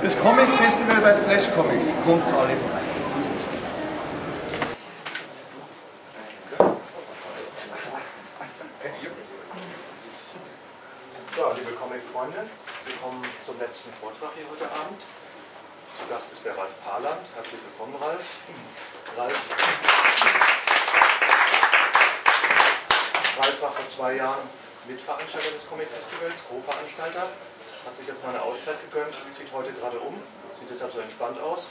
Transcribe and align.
Das 0.00 0.16
Comic 0.20 0.48
Festival 0.58 1.00
bei 1.00 1.12
Splash 1.12 1.52
Comics. 1.56 1.92
Kommt 2.04 2.24
alle 2.32 2.56
vorbei. 2.56 2.78
Liebe 11.56 11.72
Comic-Freunde, 11.72 12.46
willkommen 12.84 13.24
zum 13.44 13.58
letzten 13.58 13.90
Vortrag 14.00 14.30
hier 14.36 14.44
heute 14.50 14.70
Abend. 14.70 15.00
Zu 15.00 16.06
Gast 16.08 16.32
ist 16.32 16.44
der 16.44 16.56
Ralf 16.56 16.70
Parland. 16.84 17.26
Herzlich 17.34 17.60
willkommen, 17.66 17.94
Ralf. 18.00 18.38
Ralf, 19.16 20.57
War 23.38 23.70
vor 23.70 23.86
zwei 23.86 24.16
Jahren 24.16 24.42
Mitveranstalter 24.88 25.50
des 25.50 25.68
Comic 25.68 25.86
Festivals, 25.88 26.42
Co-Veranstalter. 26.50 27.22
Hat 27.86 27.96
sich 27.96 28.06
jetzt 28.06 28.22
mal 28.24 28.30
eine 28.30 28.42
Auszeit 28.42 28.74
gegönnt, 28.90 29.14
zieht 29.30 29.46
heute 29.52 29.70
gerade 29.72 29.98
um. 30.00 30.14
Sieht 30.58 30.68
deshalb 30.70 30.92
so 30.92 30.98
entspannt 30.98 31.38
aus. 31.40 31.68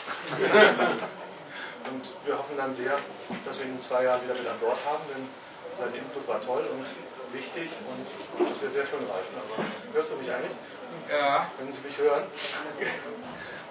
und 1.91 2.03
wir 2.25 2.37
hoffen 2.37 2.55
dann 2.55 2.73
sehr, 2.73 2.97
dass 3.45 3.59
wir 3.59 3.65
ihn 3.65 3.73
in 3.73 3.79
zwei 3.79 4.03
Jahren 4.03 4.23
wieder 4.23 4.33
mit 4.33 4.47
an 4.47 4.57
Bord 4.59 4.77
haben, 4.87 5.03
denn 5.13 5.27
sein 5.77 5.93
Input 5.93 6.27
war 6.27 6.41
toll 6.41 6.63
und 6.71 6.85
wichtig 7.35 7.69
und 7.83 8.47
das 8.49 8.61
wird 8.61 8.71
sehr 8.73 8.87
schön 8.87 9.03
reifen. 9.03 9.35
Aber 9.35 9.65
hörst 9.93 10.09
du 10.09 10.15
mich 10.15 10.31
eigentlich? 10.31 10.55
Ja. 11.11 11.51
Können 11.57 11.71
Sie 11.71 11.83
mich 11.83 11.97
hören? 11.97 12.23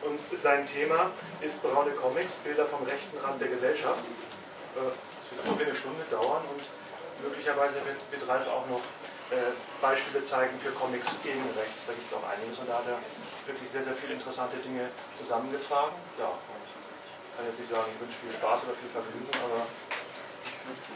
Und 0.03 0.21
sein 0.39 0.67
Thema 0.69 1.11
ist 1.41 1.63
braune 1.63 1.93
Comics, 1.93 2.35
Bilder 2.45 2.67
vom 2.67 2.85
rechten 2.85 3.17
Rand 3.25 3.41
der 3.41 3.49
Gesellschaft. 3.49 4.05
Äh, 4.77 4.93
Es 5.25 5.33
wird 5.33 5.47
ungefähr 5.49 5.67
eine 5.67 5.77
Stunde 5.77 6.05
dauern 6.11 6.43
und 6.53 6.63
möglicherweise 7.23 7.77
wird, 7.85 8.01
wird 8.11 8.29
Ralf 8.29 8.49
auch 8.49 8.67
noch 8.69 8.83
äh, 9.31 9.53
Beispiele 9.81 10.23
zeigen 10.23 10.59
für 10.61 10.71
Comics 10.71 11.17
gegen 11.23 11.43
rechts. 11.57 11.87
Da 11.87 11.93
gibt 11.93 12.07
es 12.07 12.15
auch 12.15 12.27
einiges 12.29 12.59
und 12.59 12.69
da 12.69 12.79
hat 12.79 12.87
er 12.87 12.99
wirklich 13.47 13.71
sehr, 13.71 13.83
sehr 13.83 13.95
viele 13.95 14.15
interessante 14.15 14.57
Dinge 14.59 14.89
zusammengetragen. 15.15 15.95
Ja, 16.19 16.29
und 16.31 16.63
ich 16.63 17.37
kann 17.37 17.47
jetzt 17.47 17.59
nicht 17.61 17.71
sagen, 17.71 17.87
ich 17.95 18.01
wünsche 18.01 18.19
viel 18.23 18.33
Spaß 18.33 18.65
oder 18.65 18.75
viel 18.75 18.91
Vergnügen, 18.91 19.31
aber 19.43 19.67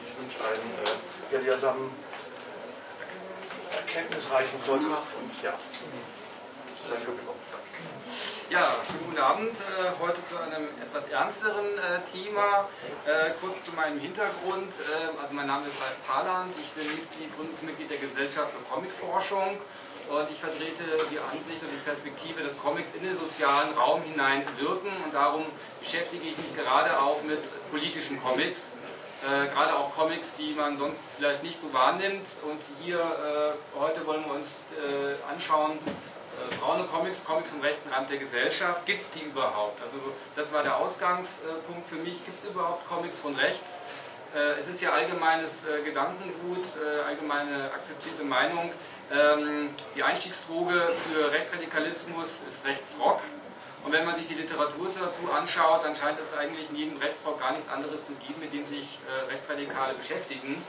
ich 0.06 0.12
wünsche 0.18 0.38
einen 0.46 0.70
äh, 0.82 0.94
gelehrsamen, 1.30 1.90
erkenntnisreichen 3.70 4.60
Vortrag 4.60 5.06
und 5.18 5.30
ja, 5.42 5.54
danke 6.88 7.04
für 7.04 7.12
Publikum. 7.12 7.34
Ja, 8.50 8.74
schönen 8.84 9.06
guten 9.06 9.18
Abend. 9.18 9.54
Äh, 9.54 9.90
heute 10.00 10.24
zu 10.24 10.36
einem 10.38 10.66
etwas 10.82 11.08
ernsteren 11.08 11.78
äh, 11.78 12.00
Thema. 12.10 12.68
Äh, 13.06 13.30
kurz 13.40 13.62
zu 13.64 13.72
meinem 13.72 14.00
Hintergrund. 14.00 14.72
Äh, 14.80 15.20
also 15.22 15.34
mein 15.34 15.46
Name 15.46 15.68
ist 15.68 15.80
Ralf 15.80 15.96
Parland. 16.06 16.54
Ich 16.58 16.70
bin 16.72 16.86
Mitglied, 16.90 17.36
Gründungsmitglied 17.36 17.90
der 17.90 17.98
Gesellschaft 17.98 18.50
für 18.50 18.64
Comicforschung 18.72 19.60
und 20.10 20.30
ich 20.30 20.40
vertrete 20.40 20.82
die 21.12 21.20
Ansicht 21.20 21.62
und 21.62 21.70
die 21.70 21.84
Perspektive, 21.84 22.42
dass 22.42 22.58
Comics 22.58 22.94
in 22.94 23.04
den 23.04 23.16
sozialen 23.16 23.70
Raum 23.78 24.02
hinein 24.02 24.42
wirken 24.58 24.90
und 25.04 25.14
darum 25.14 25.44
beschäftige 25.78 26.26
ich 26.26 26.36
mich 26.36 26.56
gerade 26.56 26.98
auch 26.98 27.22
mit 27.22 27.42
politischen 27.70 28.20
Comics. 28.20 28.70
Äh, 29.22 29.48
gerade 29.52 29.76
auch 29.76 29.94
Comics, 29.94 30.34
die 30.36 30.54
man 30.54 30.78
sonst 30.78 31.02
vielleicht 31.16 31.42
nicht 31.42 31.60
so 31.60 31.72
wahrnimmt. 31.72 32.26
Und 32.42 32.58
hier 32.82 32.98
äh, 32.98 33.78
heute 33.78 34.04
wollen 34.06 34.24
wir 34.24 34.34
uns 34.34 34.48
äh, 34.80 35.30
anschauen, 35.30 35.78
braune 36.60 36.84
Comics, 36.84 37.24
Comics 37.24 37.50
vom 37.50 37.60
rechten 37.60 37.88
Rand 37.90 38.10
der 38.10 38.18
Gesellschaft, 38.18 38.86
gibt 38.86 39.02
es 39.02 39.10
die 39.10 39.24
überhaupt? 39.24 39.82
Also 39.82 39.96
das 40.36 40.52
war 40.52 40.62
der 40.62 40.76
Ausgangspunkt 40.76 41.86
für 41.88 41.96
mich, 41.96 42.24
gibt 42.24 42.38
es 42.42 42.50
überhaupt 42.50 42.86
Comics 42.88 43.18
von 43.18 43.34
rechts? 43.36 43.80
Äh, 44.34 44.60
es 44.60 44.68
ist 44.68 44.80
ja 44.80 44.92
allgemeines 44.92 45.66
äh, 45.66 45.82
Gedankengut, 45.82 46.64
äh, 46.76 47.00
allgemeine 47.02 47.72
akzeptierte 47.72 48.22
Meinung. 48.22 48.70
Ähm, 49.12 49.70
die 49.96 50.02
Einstiegsdroge 50.02 50.92
für 51.08 51.32
Rechtsradikalismus 51.32 52.28
ist 52.48 52.64
Rechtsrock. 52.64 53.20
Und 53.84 53.92
wenn 53.92 54.04
man 54.04 54.14
sich 54.14 54.26
die 54.26 54.34
Literatur 54.34 54.88
dazu 54.88 55.32
anschaut, 55.32 55.84
dann 55.84 55.96
scheint 55.96 56.20
es 56.20 56.34
eigentlich 56.34 56.68
in 56.70 56.76
jedem 56.76 56.96
Rechtsrock 56.98 57.40
gar 57.40 57.52
nichts 57.52 57.68
anderes 57.68 58.06
zu 58.06 58.12
geben, 58.14 58.40
mit 58.40 58.52
dem 58.52 58.66
sich 58.66 58.98
äh, 59.08 59.30
Rechtsradikale 59.32 59.94
beschäftigen. 59.94 60.62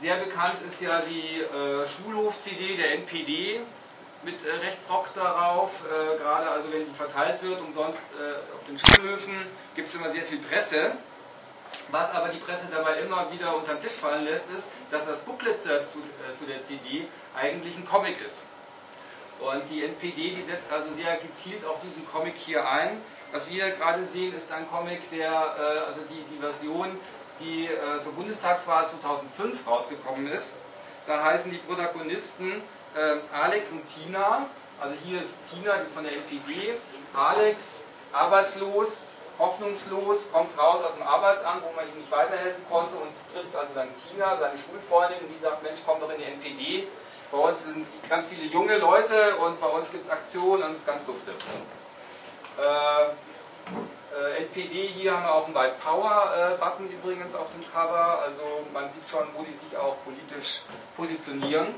Sehr 0.00 0.16
bekannt 0.16 0.56
ist 0.66 0.80
ja 0.80 1.02
die 1.10 1.42
äh, 1.42 1.86
Schulhof-CD 1.86 2.76
der 2.76 2.94
NPD 2.94 3.60
mit 4.22 4.46
äh, 4.46 4.50
Rechtsrock 4.52 5.12
darauf. 5.14 5.84
Äh, 5.84 6.16
gerade 6.16 6.48
also 6.50 6.72
wenn 6.72 6.86
die 6.86 6.94
verteilt 6.94 7.42
wird, 7.42 7.60
umsonst 7.60 8.00
äh, 8.18 8.54
auf 8.54 8.64
den 8.66 8.78
Schulhöfen 8.78 9.34
gibt 9.74 9.88
es 9.88 9.94
immer 9.94 10.10
sehr 10.10 10.22
viel 10.22 10.38
Presse. 10.38 10.92
Was 11.90 12.12
aber 12.14 12.30
die 12.30 12.38
Presse 12.38 12.68
dabei 12.70 12.94
immer 13.00 13.30
wieder 13.30 13.54
unter 13.54 13.74
den 13.74 13.82
Tisch 13.82 13.92
fallen 13.92 14.24
lässt, 14.24 14.48
ist, 14.50 14.70
dass 14.90 15.04
das 15.04 15.20
Booklet 15.20 15.60
zu, 15.60 15.68
äh, 15.68 15.82
zu 16.38 16.46
der 16.46 16.64
CD 16.64 17.06
eigentlich 17.36 17.76
ein 17.76 17.84
Comic 17.84 18.22
ist. 18.24 18.46
Und 19.38 19.68
die 19.68 19.84
NPD, 19.84 20.34
die 20.34 20.42
setzt 20.42 20.72
also 20.72 20.94
sehr 20.94 21.16
gezielt 21.18 21.64
auch 21.66 21.78
diesen 21.82 22.06
Comic 22.10 22.34
hier 22.36 22.66
ein. 22.66 23.02
Was 23.32 23.48
wir 23.50 23.70
gerade 23.70 24.04
sehen, 24.06 24.34
ist 24.34 24.50
ein 24.50 24.66
Comic, 24.70 25.10
der, 25.10 25.30
äh, 25.30 25.86
also 25.86 26.00
die, 26.08 26.24
die 26.34 26.38
Version, 26.40 26.98
die 27.40 27.66
äh, 27.66 28.00
zur 28.02 28.12
Bundestagswahl 28.12 28.88
2005 28.88 29.66
rausgekommen 29.66 30.28
ist. 30.28 30.52
Da 31.06 31.24
heißen 31.24 31.50
die 31.50 31.58
Protagonisten 31.58 32.62
äh, 32.94 33.16
Alex 33.34 33.70
und 33.70 33.82
Tina. 33.88 34.46
Also 34.80 34.96
hier 35.04 35.20
ist 35.20 35.36
Tina, 35.50 35.76
die 35.76 35.84
ist 35.84 35.94
von 35.94 36.04
der 36.04 36.12
NPD. 36.12 36.74
Alex, 37.14 37.82
arbeitslos, 38.12 39.02
hoffnungslos, 39.38 40.30
kommt 40.32 40.56
raus 40.58 40.84
aus 40.84 40.94
dem 40.94 41.02
Arbeitsamt, 41.02 41.62
wo 41.62 41.72
man 41.74 41.86
ihm 41.88 41.98
nicht 41.98 42.10
weiterhelfen 42.10 42.62
konnte 42.70 42.96
und 42.96 43.08
trifft 43.32 43.54
also 43.56 43.72
dann 43.74 43.88
Tina, 43.96 44.36
seine 44.36 44.56
Schulfreundin, 44.58 45.18
und 45.20 45.28
die 45.28 45.38
sagt, 45.38 45.62
Mensch, 45.62 45.80
komm 45.84 46.00
doch 46.00 46.10
in 46.10 46.18
die 46.18 46.24
NPD. 46.24 46.86
Bei 47.30 47.38
uns 47.38 47.64
sind 47.64 47.86
ganz 48.08 48.26
viele 48.26 48.44
junge 48.46 48.78
Leute 48.78 49.36
und 49.36 49.60
bei 49.60 49.68
uns 49.68 49.90
gibt 49.90 50.04
es 50.04 50.10
Aktionen 50.10 50.62
und 50.64 50.72
es 50.72 50.78
ist 50.78 50.86
ganz 50.86 51.06
dufte. 51.06 51.30
Äh, 51.30 53.10
äh, 54.16 54.42
NPD, 54.42 54.88
hier 54.88 55.12
haben 55.16 55.24
wir 55.24 55.34
auch 55.34 55.46
einen 55.46 55.54
White 55.54 55.76
Power 55.82 56.32
äh, 56.34 56.58
Button 56.58 56.90
übrigens 56.90 57.34
auf 57.34 57.48
dem 57.52 57.64
Cover, 57.72 58.20
also 58.22 58.42
man 58.72 58.90
sieht 58.90 59.08
schon, 59.08 59.26
wo 59.36 59.42
die 59.42 59.52
sich 59.52 59.76
auch 59.76 59.96
politisch 60.04 60.62
positionieren. 60.96 61.68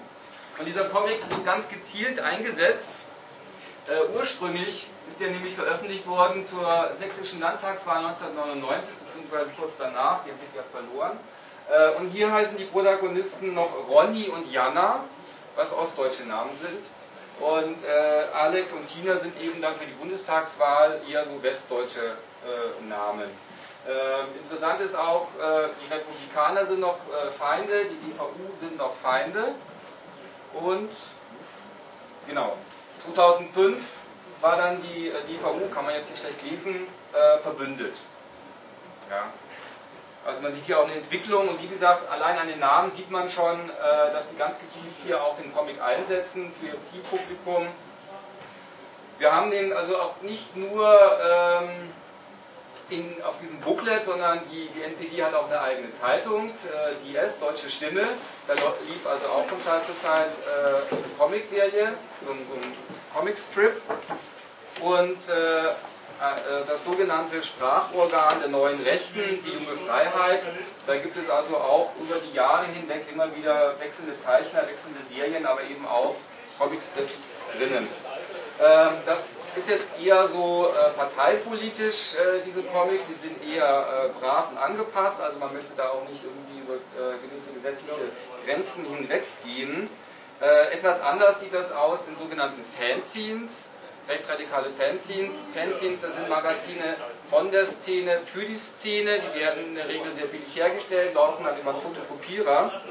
Und 0.59 0.66
dieser 0.66 0.84
Comic 0.84 1.19
wird 1.31 1.44
ganz 1.44 1.69
gezielt 1.69 2.20
eingesetzt. 2.20 2.91
Äh, 3.88 4.16
ursprünglich 4.16 4.87
ist 5.09 5.20
der 5.20 5.31
nämlich 5.31 5.54
veröffentlicht 5.54 6.06
worden 6.06 6.47
zur 6.47 6.93
sächsischen 6.98 7.41
Landtagswahl 7.41 8.04
1999, 8.04 8.94
beziehungsweise 9.06 9.50
kurz 9.59 9.72
danach, 9.78 10.25
die 10.25 10.31
haben 10.31 10.38
sich 10.38 10.54
ja 10.54 10.62
verloren. 10.70 11.19
Äh, 11.70 11.99
und 11.99 12.10
hier 12.10 12.32
heißen 12.32 12.56
die 12.56 12.64
Protagonisten 12.64 13.54
noch 13.54 13.70
Ronny 13.88 14.28
und 14.28 14.50
Jana, 14.53 15.04
was 15.56 15.72
ostdeutsche 15.72 16.25
Namen 16.25 16.50
sind. 16.60 16.84
Und 17.41 17.84
äh, 17.84 18.34
Alex 18.34 18.72
und 18.72 18.87
Tina 18.87 19.16
sind 19.16 19.41
eben 19.41 19.60
dann 19.60 19.75
für 19.75 19.87
die 19.87 19.93
Bundestagswahl 19.93 21.00
eher 21.09 21.25
so 21.25 21.43
westdeutsche 21.43 22.00
äh, 22.00 22.84
Namen. 22.88 23.28
Äh, 23.87 24.38
interessant 24.38 24.81
ist 24.81 24.94
auch, 24.94 25.26
äh, 25.34 25.69
die 25.81 25.93
Republikaner 25.93 26.66
sind 26.66 26.81
noch 26.81 26.98
äh, 27.09 27.31
Feinde, 27.31 27.87
die 27.87 28.10
DVU 28.10 28.28
sind 28.60 28.76
noch 28.76 28.94
Feinde. 28.94 29.54
Und 30.54 30.91
genau, 32.28 32.56
2005 33.04 33.82
war 34.41 34.56
dann 34.56 34.81
die 34.81 35.09
äh, 35.09 35.12
DVU, 35.26 35.69
kann 35.75 35.84
man 35.84 35.94
jetzt 35.94 36.10
nicht 36.10 36.20
schlecht 36.20 36.43
lesen, 36.49 36.87
äh, 37.12 37.38
verbündet. 37.38 37.97
Ja. 39.10 39.25
Also 40.25 40.41
man 40.41 40.55
sieht 40.55 40.66
hier 40.66 40.78
auch 40.78 40.84
eine 40.84 40.94
Entwicklung 40.94 41.49
und 41.49 41.60
wie 41.60 41.66
gesagt, 41.66 42.09
allein 42.10 42.38
an 42.38 42.47
den 42.49 42.60
Namen 42.60 42.91
sieht 42.91 43.10
man 43.10 43.28
schon, 43.28 43.69
äh, 43.71 44.12
dass 44.12 44.28
die 44.28 44.37
ganz 44.37 44.59
gezielt 44.60 44.93
hier 45.05 45.22
auch 45.22 45.37
den 45.37 45.53
Comic 45.55 45.81
einsetzen 45.83 46.53
für 46.60 46.66
ihr 46.69 46.83
Zielpublikum. 46.84 47.66
Wir 49.19 49.32
haben 49.34 49.50
den 49.50 49.72
also 49.72 49.99
auch 49.99 50.21
nicht 50.22 50.56
nur 50.56 50.97
ähm, 51.25 51.93
in, 52.91 53.22
auf 53.25 53.38
diesem 53.41 53.59
Booklet, 53.61 54.05
sondern 54.05 54.41
die, 54.50 54.69
die 54.69 54.82
NPD 54.82 55.22
hat 55.25 55.34
auch 55.34 55.47
eine 55.47 55.61
eigene 55.61 55.93
Zeitung, 55.93 56.49
äh, 56.50 56.93
die 57.05 57.16
S, 57.16 57.38
Deutsche 57.41 57.69
Stimme. 57.71 58.09
Da 58.47 58.55
lief 58.55 59.06
also 59.06 59.27
auch 59.27 59.44
von 59.47 59.62
Zeit 59.65 59.84
zu 59.87 59.93
Zeit 60.03 60.28
äh, 60.47 60.94
eine 60.94 61.03
Comicserie, 61.19 61.93
so, 62.25 62.32
ein- 62.32 62.47
so 62.49 62.55
ein 62.55 62.72
Comicstrip. 63.14 63.81
Und 64.81 65.17
äh, 65.29 65.69
das 66.67 66.85
sogenannte 66.85 67.43
Sprachorgan 67.43 68.41
der 68.41 68.49
neuen 68.49 68.81
Rechten, 68.83 69.21
die 69.45 69.51
junge 69.51 69.77
Freiheit. 69.87 70.43
Da 70.87 70.97
gibt 70.97 71.17
es 71.17 71.29
also 71.29 71.57
auch 71.57 71.93
über 71.97 72.17
die 72.17 72.33
Jahre 72.33 72.67
hinweg 72.67 73.07
immer 73.13 73.35
wieder 73.35 73.79
wechselnde 73.81 74.17
Zeichner, 74.19 74.63
wechselnde 74.69 75.01
Serien, 75.09 75.47
aber 75.47 75.63
eben 75.63 75.87
auch 75.87 76.15
Comicstrips 76.59 77.25
drinnen. 77.57 77.89
Ähm, 78.61 78.91
das 79.07 79.31
ist 79.57 79.69
jetzt 79.69 79.89
eher 80.01 80.29
so 80.29 80.69
äh, 80.69 80.91
parteipolitisch, 80.91 82.15
äh, 82.15 82.41
diese 82.47 82.63
Comics. 82.63 83.09
Sie 83.09 83.15
sind 83.15 83.43
eher 83.45 84.11
äh, 84.15 84.21
brav 84.21 84.51
und 84.51 84.59
angepasst, 84.59 85.21
also 85.21 85.39
man 85.39 85.53
möchte 85.53 85.73
da 85.77 85.89
auch 85.91 86.09
nicht 86.09 86.23
irgendwie 86.23 86.61
über 86.61 86.75
äh, 86.75 87.19
gewisse 87.19 87.53
gesetzliche 87.53 88.11
Grenzen 88.47 88.85
hinweggehen. 88.85 89.91
Äh, 90.41 90.75
etwas 90.75 91.01
anders 91.01 91.41
sieht 91.41 91.55
das 91.55 91.73
aus 91.73 92.01
in 92.09 92.17
sogenannten 92.19 92.63
Fanzines 92.79 93.69
rechtsradikale 94.08 94.70
Fanzines. 94.70 95.37
Fanzines, 95.54 96.00
das 96.00 96.14
sind 96.14 96.28
Magazine 96.28 96.96
von 97.31 97.50
der 97.50 97.66
Szene 97.66 98.20
für 98.20 98.44
die 98.44 98.56
Szene, 98.56 99.20
die 99.20 99.40
werden 99.40 99.66
in 99.66 99.75
der 99.75 99.88
Regel 99.88 100.12
sehr 100.12 100.26
billig 100.26 100.54
hergestellt, 100.54 101.14
laufen 101.14 101.44
dann 101.44 101.58
über 101.58 101.70
einen 101.70 101.81
Fotokopierer. 101.81 102.82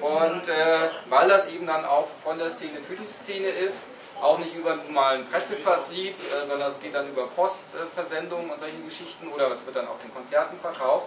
Und 0.00 0.48
äh, 0.48 0.90
weil 1.08 1.28
das 1.28 1.48
eben 1.48 1.66
dann 1.66 1.84
auch 1.84 2.08
von 2.22 2.38
der 2.38 2.50
Szene 2.50 2.80
für 2.80 2.96
die 2.96 3.06
Szene 3.06 3.48
ist, 3.48 3.80
auch 4.20 4.38
nicht 4.38 4.54
über 4.54 4.72
einen 4.72 4.86
normalen 4.86 5.26
Pressevertrieb, 5.28 6.14
äh, 6.14 6.46
sondern 6.48 6.70
es 6.70 6.80
geht 6.80 6.94
dann 6.94 7.08
über 7.08 7.26
Postversendungen 7.28 8.50
und 8.50 8.60
solche 8.60 8.78
Geschichten 8.78 9.28
oder 9.28 9.50
es 9.50 9.64
wird 9.64 9.76
dann 9.76 9.88
auf 9.88 10.00
den 10.02 10.12
Konzerten 10.12 10.58
verkauft. 10.58 11.06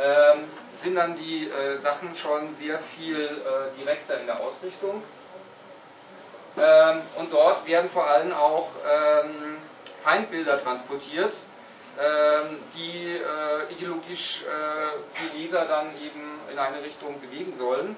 Ähm, 0.00 0.44
sind 0.80 0.94
dann 0.94 1.16
die 1.16 1.48
äh, 1.48 1.76
Sachen 1.76 2.14
schon 2.16 2.54
sehr 2.54 2.78
viel 2.78 3.24
äh, 3.24 3.78
direkter 3.78 4.18
in 4.18 4.26
der 4.26 4.40
Ausrichtung. 4.40 5.02
Ähm, 6.58 7.00
und 7.16 7.32
dort 7.32 7.66
werden 7.66 7.88
vor 7.88 8.06
allem 8.06 8.32
auch 8.32 8.68
ähm, 8.86 9.56
Feindbilder 10.04 10.62
transportiert, 10.62 11.32
ähm, 11.98 12.58
die 12.74 13.16
äh, 13.16 13.72
ideologisch 13.72 14.42
äh, 14.42 15.34
die 15.34 15.42
Leser 15.42 15.64
dann 15.64 15.88
eben 16.02 16.40
in 16.50 16.58
eine 16.58 16.82
Richtung 16.82 17.20
bewegen 17.20 17.54
sollen. 17.54 17.96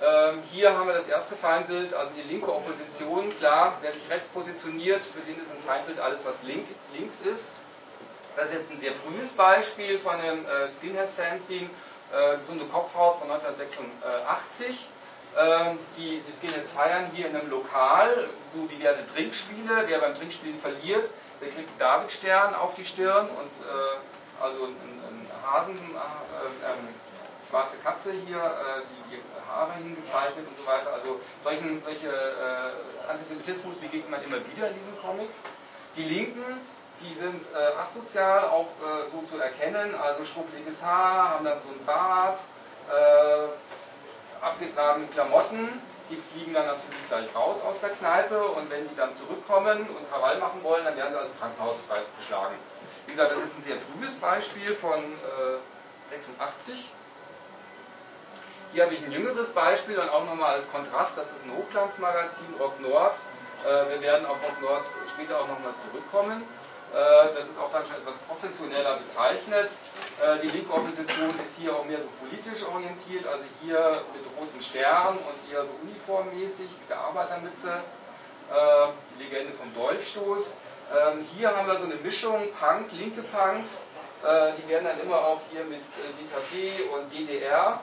Ähm, 0.00 0.42
hier 0.52 0.76
haben 0.76 0.88
wir 0.88 0.94
das 0.94 1.08
erste 1.08 1.34
Feindbild, 1.34 1.94
also 1.94 2.12
die 2.14 2.28
linke 2.30 2.54
Opposition. 2.54 3.34
Klar, 3.38 3.78
wer 3.80 3.92
sich 3.92 4.02
rechts 4.10 4.28
positioniert, 4.28 5.04
für 5.04 5.20
den 5.20 5.40
ist 5.40 5.50
ein 5.50 5.62
Feindbild 5.66 5.98
alles, 6.00 6.24
was 6.26 6.42
link, 6.42 6.66
links 6.98 7.20
ist. 7.20 7.52
Das 8.36 8.50
ist 8.50 8.54
jetzt 8.54 8.70
ein 8.70 8.78
sehr 8.78 8.92
frühes 8.92 9.32
Beispiel 9.32 9.98
von 9.98 10.16
einem 10.16 10.44
äh, 10.44 10.68
Skinhead-Fanzine, 10.68 11.70
äh, 12.12 12.36
gesunde 12.36 12.66
Kopfhaut 12.66 13.18
von 13.18 13.30
1986. 13.30 14.88
Ähm, 15.38 15.78
die, 15.98 16.22
die 16.26 16.32
Skinheads 16.32 16.72
feiern 16.72 17.10
hier 17.12 17.26
in 17.26 17.36
einem 17.36 17.50
Lokal 17.50 18.28
so 18.54 18.66
diverse 18.66 19.06
Trinkspiele. 19.06 19.84
Wer 19.86 19.98
beim 19.98 20.14
Trinkspielen 20.14 20.58
verliert, 20.58 21.10
der 21.40 21.50
kriegt 21.50 21.68
einen 21.68 21.78
Davidstern 21.78 22.54
auf 22.54 22.74
die 22.74 22.84
Stirn 22.84 23.28
und 23.28 23.52
äh, 23.66 24.42
also 24.42 24.64
einen, 24.64 25.02
einen 25.06 25.28
Hasen, 25.44 25.76
äh, 25.76 26.70
ähm, 26.70 26.88
schwarze 27.48 27.76
Katze 27.78 28.12
hier, 28.12 28.38
äh, 28.38 28.82
die, 29.10 29.16
die 29.16 29.22
Haare 29.48 29.74
hingezeichnet 29.74 30.46
und 30.48 30.56
so 30.56 30.66
weiter. 30.66 30.92
Also 30.94 31.20
solchen, 31.42 31.82
solche 31.82 32.08
äh, 32.08 33.10
Antisemitismus 33.10 33.74
begegnet 33.76 34.10
man 34.10 34.22
immer 34.24 34.38
wieder 34.54 34.68
in 34.70 34.74
diesem 34.78 34.98
Comic. 35.00 35.28
Die 35.96 36.04
Linken, 36.04 36.60
die 37.00 37.12
sind 37.14 37.44
äh, 37.54 37.80
asozial 37.80 38.48
auch 38.48 38.68
äh, 38.80 39.10
so 39.10 39.22
zu 39.22 39.38
erkennen, 39.38 39.94
also 39.94 40.24
schrumpeliges 40.24 40.82
Haar, 40.82 41.30
haben 41.30 41.44
dann 41.44 41.60
so 41.60 41.68
ein 41.68 41.84
Bart, 41.84 42.40
äh, 44.40 44.44
abgetragene 44.44 45.06
Klamotten, 45.08 45.80
die 46.10 46.16
fliegen 46.16 46.54
dann 46.54 46.66
natürlich 46.66 47.08
gleich 47.08 47.34
raus 47.34 47.56
aus 47.66 47.80
der 47.80 47.90
Kneipe 47.90 48.40
und 48.44 48.70
wenn 48.70 48.88
die 48.88 48.96
dann 48.96 49.12
zurückkommen 49.12 49.88
und 49.88 50.10
Krawall 50.10 50.38
machen 50.38 50.62
wollen, 50.62 50.84
dann 50.84 50.96
werden 50.96 51.12
sie 51.12 51.18
also 51.18 51.32
krankenhausreif 51.40 52.04
geschlagen. 52.18 52.54
Wie 53.06 53.12
gesagt, 53.12 53.32
das 53.32 53.38
ist 53.38 53.58
ein 53.58 53.62
sehr 53.62 53.76
frühes 53.76 54.14
Beispiel 54.16 54.74
von 54.74 54.98
äh, 54.98 56.14
86. 56.14 56.90
Hier 58.72 58.84
habe 58.84 58.94
ich 58.94 59.04
ein 59.04 59.12
jüngeres 59.12 59.50
Beispiel 59.50 59.98
und 59.98 60.08
auch 60.08 60.24
nochmal 60.24 60.54
als 60.54 60.70
Kontrast, 60.70 61.16
das 61.16 61.26
ist 61.30 61.44
ein 61.44 61.56
Hochglanzmagazin, 61.56 62.46
Rock 62.58 62.80
Nord. 62.80 63.16
Äh, 63.64 63.90
wir 63.90 64.00
werden 64.00 64.26
auf 64.26 64.36
Rock 64.42 64.60
Nord 64.60 64.84
später 65.08 65.40
auch 65.40 65.48
nochmal 65.48 65.74
zurückkommen. 65.74 66.42
Äh, 66.96 67.34
das 67.36 67.44
ist 67.44 67.58
auch 67.60 67.70
dann 67.70 67.84
schon 67.84 67.96
etwas 67.96 68.16
professioneller 68.24 68.96
bezeichnet. 68.96 69.68
Äh, 70.16 70.38
die 70.42 70.48
linke 70.48 70.72
Opposition 70.72 71.28
ist 71.44 71.58
hier 71.58 71.76
auch 71.76 71.84
mehr 71.84 72.00
so 72.00 72.08
politisch 72.24 72.66
orientiert, 72.66 73.26
also 73.28 73.44
hier 73.60 74.00
mit 74.16 74.24
roten 74.40 74.62
Sternen 74.62 75.18
und 75.18 75.52
eher 75.52 75.66
so 75.66 75.72
uniformmäßig 75.82 76.70
mit 76.80 76.88
der 76.88 76.96
Arbeitermütze. 76.96 77.68
Äh, 77.68 78.88
die 79.12 79.24
Legende 79.24 79.52
vom 79.52 79.74
Dolchstoß. 79.74 80.56
Ähm, 80.96 81.26
hier 81.36 81.54
haben 81.54 81.66
wir 81.66 81.76
so 81.76 81.84
eine 81.84 81.96
Mischung 81.96 82.48
Punk, 82.58 82.90
linke 82.92 83.22
Punks. 83.22 83.84
Die 84.22 84.68
werden 84.68 84.86
dann 84.86 84.98
immer 84.98 85.18
auch 85.18 85.40
hier 85.52 85.62
mit 85.64 85.82
DKP 86.18 86.88
und 86.94 87.12
DDR 87.12 87.80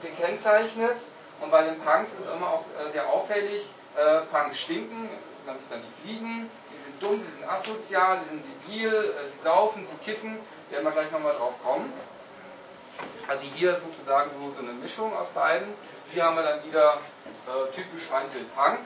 gekennzeichnet. 0.00 0.96
Und 1.40 1.50
bei 1.50 1.64
den 1.64 1.78
Punks 1.80 2.12
ist 2.14 2.26
immer 2.32 2.48
auch 2.48 2.64
sehr 2.90 3.06
auffällig, 3.06 3.68
Punks 4.30 4.60
stinken, 4.60 5.10
sieht 5.58 5.70
dann 5.70 5.82
die 5.82 6.02
Fliegen, 6.02 6.50
die 6.72 6.76
sind 6.76 7.02
dumm, 7.02 7.20
sie 7.20 7.30
sind 7.30 7.48
asozial, 7.48 8.20
sie 8.20 8.28
sind 8.30 8.44
debil, 8.44 8.92
äh, 8.92 9.28
sie 9.28 9.42
saufen, 9.42 9.86
sie 9.86 9.96
kiffen, 9.96 10.38
werden 10.70 10.84
wir 10.84 10.92
gleich 10.92 11.10
nochmal 11.10 11.34
drauf 11.34 11.54
kommen. 11.62 11.92
Also 13.28 13.44
hier 13.54 13.74
sozusagen 13.74 14.30
so, 14.30 14.60
eine 14.60 14.72
Mischung 14.72 15.14
aus 15.16 15.28
beiden. 15.28 15.68
Hier 16.12 16.24
haben 16.24 16.36
wir 16.36 16.42
dann 16.42 16.64
wieder 16.64 16.94
äh, 17.46 17.72
typisch 17.74 18.02
Feindbild 18.02 18.54
Punk. 18.54 18.80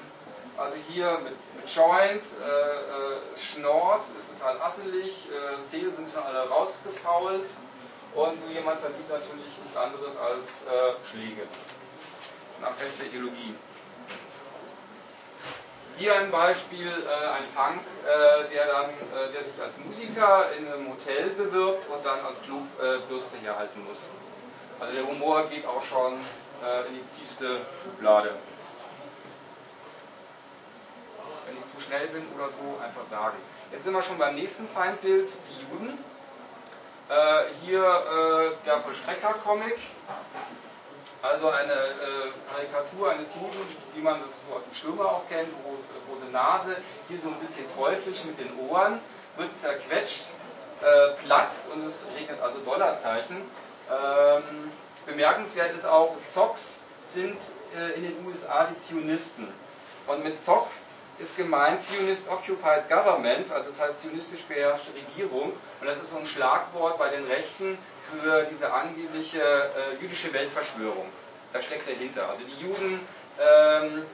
Also 0.57 0.75
hier 0.89 1.19
mit, 1.19 1.35
mit 1.55 1.73
Joint, 1.73 2.23
äh, 2.43 2.51
äh, 2.51 3.37
Schnort, 3.37 4.05
ist 4.17 4.29
total 4.37 4.61
asselig, 4.61 5.29
äh, 5.31 5.67
Zähne 5.69 5.93
sind 5.93 6.11
schon 6.11 6.23
alle 6.23 6.49
rausgefault 6.49 7.49
und 8.15 8.41
so 8.41 8.49
jemand 8.49 8.81
verdient 8.81 9.09
natürlich 9.09 9.57
nichts 9.63 9.77
anderes 9.77 10.17
als 10.17 10.65
äh, 10.67 11.07
Schläge. 11.07 11.43
Nach 12.61 12.71
rechter 12.71 13.05
Ideologie. 13.05 13.55
Hier 15.99 16.17
ein 16.17 16.31
Beispiel, 16.31 16.87
äh, 16.87 17.27
ein 17.27 17.45
Punk, 17.57 17.81
äh, 18.07 18.55
der, 18.55 18.67
dann, 18.67 18.91
äh, 18.91 19.33
der 19.33 19.43
sich 19.43 19.61
als 19.61 19.79
Musiker 19.79 20.53
in 20.57 20.69
einem 20.69 20.93
Hotel 20.93 21.31
bewirbt 21.31 21.89
und 21.89 22.07
dann 22.07 22.21
als 22.25 22.41
Clubbürste 22.43 23.37
äh, 23.37 23.41
herhalten 23.41 23.85
muss. 23.85 23.99
Also 24.79 24.95
der 24.95 25.05
Humor 25.09 25.49
geht 25.49 25.67
auch 25.67 25.83
schon 25.83 26.13
äh, 26.13 26.87
in 26.87 26.95
die 26.95 27.21
tiefste 27.21 27.61
Schublade. 27.83 28.31
Wenn 31.47 31.57
ich 31.57 31.75
zu 31.75 31.81
schnell 31.81 32.07
bin 32.07 32.25
oder 32.37 32.47
so, 32.47 32.81
einfach 32.81 33.05
sagen. 33.11 33.39
Jetzt 33.73 33.83
sind 33.83 33.93
wir 33.93 34.03
schon 34.03 34.19
beim 34.19 34.37
nächsten 34.37 34.69
Feindbild, 34.69 35.33
die 35.51 35.75
Juden. 35.75 35.99
Äh, 37.09 37.45
hier 37.65 38.53
der 38.65 38.79
Vollstrecker-Comic 38.79 39.79
also 41.23 41.49
eine 41.49 41.73
äh, 41.73 42.31
Karikatur 42.53 43.11
eines 43.11 43.35
Juden, 43.35 43.77
wie 43.95 44.01
man 44.01 44.21
das 44.23 44.31
so 44.47 44.55
aus 44.55 44.65
dem 44.65 44.73
Stürmer 44.73 45.07
auch 45.07 45.29
kennt, 45.29 45.49
große 46.09 46.31
Nase, 46.33 46.77
hier 47.09 47.19
so 47.19 47.29
ein 47.29 47.39
bisschen 47.41 47.65
teuflisch 47.77 48.25
mit 48.25 48.39
den 48.39 48.59
Ohren, 48.69 49.01
wird 49.37 49.55
zerquetscht, 49.55 50.27
äh, 50.83 51.15
platzt 51.25 51.69
und 51.73 51.85
es 51.87 52.07
regnet 52.17 52.41
also 52.41 52.61
Dollarzeichen. 52.61 53.37
Ähm, 53.91 54.71
bemerkenswert 55.07 55.75
ist 55.75 55.87
auch, 55.87 56.17
Zocks 56.31 56.81
sind 57.05 57.39
äh, 57.77 57.97
in 57.97 58.03
den 58.03 58.27
USA 58.27 58.69
die 58.71 58.79
Zionisten. 58.79 59.49
Und 60.07 60.25
mit 60.25 60.43
Zock 60.43 60.69
ist 61.19 61.37
gemeint 61.37 61.83
Zionist 61.83 62.29
Occupied 62.29 62.89
Government, 62.89 63.51
also 63.51 63.71
das 63.71 63.81
heißt 63.81 64.01
zionistisch 64.03 64.43
beherrschte 64.43 64.93
Regierung. 64.95 65.53
Und 65.81 65.87
das 65.87 65.99
ist 65.99 66.11
so 66.11 66.19
ein 66.19 66.27
Schlagwort 66.27 66.99
bei 66.99 67.09
den 67.09 67.27
Rechten 67.27 67.79
für 68.11 68.45
diese 68.51 68.73
angebliche 68.73 69.41
äh, 69.41 70.01
jüdische 70.01 70.33
Weltverschwörung. 70.33 71.07
Da 71.53 71.61
steckt 71.61 71.89
dahinter. 71.89 72.29
Also 72.29 72.45
die 72.45 72.65
Juden 72.65 73.01
ähm, 73.41 74.05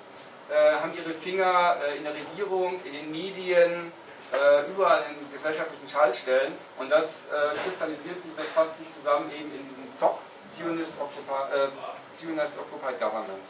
äh, 0.51 0.75
haben 0.75 0.93
ihre 0.97 1.11
Finger 1.11 1.77
äh, 1.87 1.97
in 1.97 2.05
der 2.05 2.15
Regierung, 2.15 2.81
in 2.84 2.93
den 2.93 3.11
Medien, 3.11 3.93
äh, 4.32 4.70
überall 4.70 5.05
in 5.11 5.32
gesellschaftlichen 5.32 5.89
Schaltstellen. 5.89 6.53
Und 6.79 6.91
das 6.91 7.25
äh, 7.31 7.56
kristallisiert 7.65 8.23
sich, 8.23 8.32
das 8.37 8.46
fasst 8.46 8.79
sich 8.79 8.89
zusammen 8.94 9.31
eben 9.31 9.53
in 9.53 9.69
diesem 9.69 9.93
ZOC, 9.94 10.19
Zionist 10.51 10.93
Occupied, 11.01 11.53
äh, 11.55 11.69
Zionist 12.17 12.55
Occupied 12.58 12.99
Government. 13.01 13.44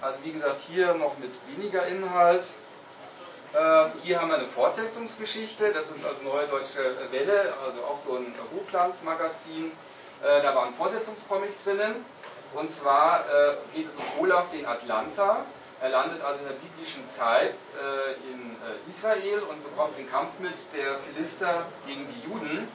Also 0.00 0.20
wie 0.22 0.32
gesagt, 0.32 0.60
hier 0.60 0.94
noch 0.94 1.18
mit 1.18 1.32
weniger 1.48 1.84
Inhalt. 1.86 2.46
Äh, 3.52 3.86
hier 4.04 4.20
haben 4.20 4.28
wir 4.28 4.36
eine 4.36 4.46
Fortsetzungsgeschichte, 4.46 5.72
das 5.72 5.90
ist 5.90 6.04
also 6.04 6.22
Neue 6.22 6.46
Deutsche 6.46 6.96
Welle, 7.10 7.52
also 7.66 7.82
auch 7.84 7.98
so 7.98 8.16
ein 8.16 8.32
Hochglanzmagazin. 8.54 9.72
Äh, 10.22 10.42
da 10.42 10.54
war 10.54 10.66
ein 10.66 10.74
Fortsetzungscomic 10.74 11.52
drinnen. 11.64 12.04
Und 12.54 12.70
zwar 12.70 13.24
äh, 13.26 13.56
geht 13.74 13.88
es 13.88 13.94
um 13.96 14.22
Olaf 14.22 14.50
den 14.52 14.66
Atlanta. 14.66 15.44
Er 15.80 15.88
landet 15.88 16.22
also 16.22 16.40
in 16.40 16.46
der 16.46 16.54
biblischen 16.54 17.08
Zeit 17.08 17.54
äh, 17.54 18.12
in 18.30 18.52
äh, 18.52 18.90
Israel 18.90 19.40
und 19.50 19.62
bekommt 19.64 19.98
den 19.98 20.08
Kampf 20.08 20.38
mit 20.38 20.54
der 20.74 20.98
Philister 20.98 21.66
gegen 21.86 22.06
die 22.06 22.30
Juden. 22.30 22.68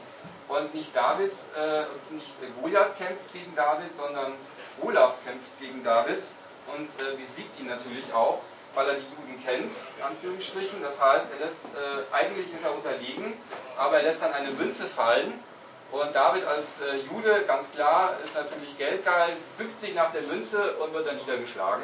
Und 0.50 0.76
nicht 0.76 0.94
David, 0.94 1.32
nicht 2.12 2.36
Goliath 2.62 2.98
kämpft 2.98 3.32
gegen 3.32 3.56
David, 3.56 3.96
sondern 3.96 4.34
Olaf 4.82 5.18
kämpft 5.26 5.58
gegen 5.60 5.84
David 5.84 6.22
und 6.76 6.90
äh, 7.02 7.16
besiegt 7.16 7.60
ihn 7.60 7.68
natürlich 7.68 8.14
auch, 8.14 8.42
weil 8.74 8.90
er 8.90 8.96
die 8.96 9.06
Juden 9.16 9.44
kennt, 9.44 9.72
in 9.98 10.04
Anführungsstrichen. 10.04 10.82
Das 10.82 11.00
heißt, 11.02 11.30
er 11.32 11.46
lässt, 11.46 11.66
äh, 11.66 12.16
eigentlich 12.16 12.54
ist 12.54 12.64
er 12.64 12.74
unterlegen, 12.74 13.34
aber 13.78 13.98
er 13.98 14.04
lässt 14.04 14.22
dann 14.22 14.34
eine 14.34 14.52
Münze 14.52 14.86
fallen. 14.86 15.34
Und 15.92 16.16
David 16.16 16.46
als 16.46 16.82
äh, 16.82 16.98
Jude, 16.98 17.44
ganz 17.46 17.72
klar, 17.72 18.18
ist 18.24 18.34
natürlich 18.34 18.78
geldgeil, 18.78 19.30
pflückt 19.56 19.80
sich 19.80 19.94
nach 19.94 20.12
der 20.12 20.24
Münze 20.24 20.76
und 20.78 20.94
wird 20.94 21.06
dann 21.06 21.18
niedergeschlagen. 21.18 21.84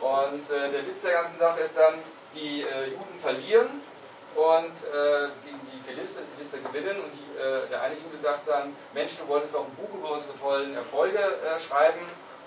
Und 0.00 0.50
äh, 0.50 0.70
der 0.70 0.86
Witz 0.86 1.02
der 1.02 1.12
ganzen 1.12 1.38
Sache 1.38 1.60
ist 1.60 1.76
dann, 1.76 1.94
die 2.34 2.62
äh, 2.62 2.90
Juden 2.90 3.18
verlieren 3.20 3.80
und 4.36 4.72
äh, 4.94 5.28
gegen 5.44 5.60
die 5.72 5.82
Philister, 5.82 6.20
Philister 6.36 6.58
gewinnen 6.58 7.00
und 7.00 7.10
die, 7.12 7.68
der 7.70 7.80
eine 7.80 7.94
Jude 7.94 8.18
sagt 8.22 8.46
dann, 8.46 8.76
Mensch, 8.92 9.16
du 9.16 9.26
wolltest 9.26 9.54
doch 9.54 9.64
ein 9.64 9.74
Buch 9.74 9.92
über 9.94 10.12
unsere 10.12 10.36
tollen 10.36 10.74
Erfolge 10.76 11.18
schreiben 11.58 12.00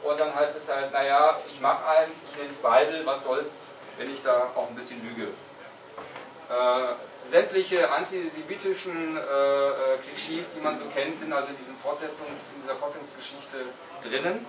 und 0.04 0.20
dann 0.20 0.34
heißt 0.36 0.58
es 0.58 0.70
halt, 0.70 0.92
naja, 0.92 1.38
ich 1.52 1.62
mache 1.62 1.86
eins, 1.88 2.18
ich 2.30 2.36
nenne 2.38 2.50
es 2.50 2.58
Bible, 2.58 3.06
was 3.06 3.24
soll's, 3.24 3.56
wenn 3.98 4.14
ich 4.14 4.22
da 4.24 4.52
auch 4.56 4.68
ein 4.68 4.76
bisschen 4.76 5.02
lüge. 5.08 5.30
Äh, 6.50 7.30
sämtliche 7.30 7.90
antisemitischen 7.90 9.18
äh, 9.18 9.20
äh, 9.20 9.98
Klischees, 10.00 10.48
die 10.56 10.60
man 10.60 10.76
so 10.78 10.84
kennt, 10.94 11.18
sind 11.18 11.32
also 11.32 11.50
in, 11.50 11.58
diesem 11.58 11.76
Fortsetzungs-, 11.78 12.52
in 12.54 12.62
dieser 12.62 12.76
Fortsetzungsgeschichte 12.76 13.58
drinnen. 14.04 14.46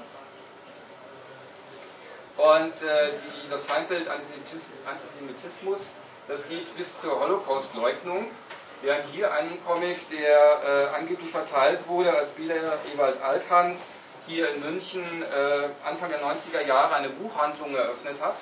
Und 2.36 2.82
äh, 2.82 3.12
die, 3.12 3.48
das 3.48 3.64
Feindbild 3.66 4.08
Antisemitismus, 4.08 5.86
das 6.26 6.48
geht 6.48 6.76
bis 6.76 7.00
zur 7.00 7.20
Holocaust-Leugnung. 7.20 8.28
Wir 8.82 8.94
haben 8.94 9.04
hier 9.12 9.32
einen 9.32 9.64
Comic, 9.64 9.96
der 10.10 10.90
äh, 10.90 10.96
angeblich 10.96 11.30
verteilt 11.30 11.86
wurde, 11.86 12.12
als 12.12 12.32
Bieler 12.32 12.78
Ewald 12.92 13.22
Althans 13.22 13.88
hier 14.26 14.50
in 14.54 14.60
München 14.60 15.02
äh, 15.02 15.68
Anfang 15.86 16.10
der 16.10 16.20
90er 16.20 16.66
Jahre 16.66 16.94
eine 16.94 17.10
Buchhandlung 17.10 17.74
eröffnet 17.74 18.20
hat. 18.20 18.36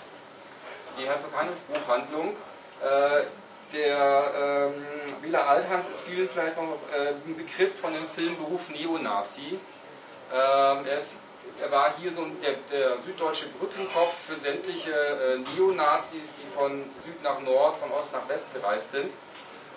Die 0.98 1.06
Herzog-Heinrich-Buchhandlung. 1.06 2.36
Äh, 2.82 3.24
der 3.72 4.70
ähm, 4.74 5.22
Wieler 5.22 5.48
Althans 5.48 5.88
ist 5.88 6.02
vielen 6.02 6.28
vielleicht 6.28 6.56
noch 6.56 6.76
äh, 6.94 7.14
ein 7.26 7.36
Begriff 7.36 7.80
von 7.80 7.94
dem 7.94 8.06
Film 8.06 8.36
Beruf 8.36 8.68
Neonazi. 8.68 9.58
Ähm, 10.32 10.86
er, 10.86 10.98
ist, 10.98 11.16
er, 11.60 11.70
war 11.70 11.94
hier 11.98 12.12
so 12.12 12.26
der, 12.42 12.56
der, 12.70 12.98
süddeutsche 12.98 13.48
Brückenkopf 13.48 14.14
für 14.26 14.36
sämtliche 14.36 14.92
äh, 14.92 15.38
Neonazis, 15.38 16.34
die 16.36 16.54
von 16.54 16.84
Süd 17.04 17.22
nach 17.22 17.40
Nord, 17.40 17.76
von 17.76 17.90
Ost 17.92 18.12
nach 18.12 18.28
West 18.28 18.52
gereist 18.52 18.92
sind. 18.92 19.12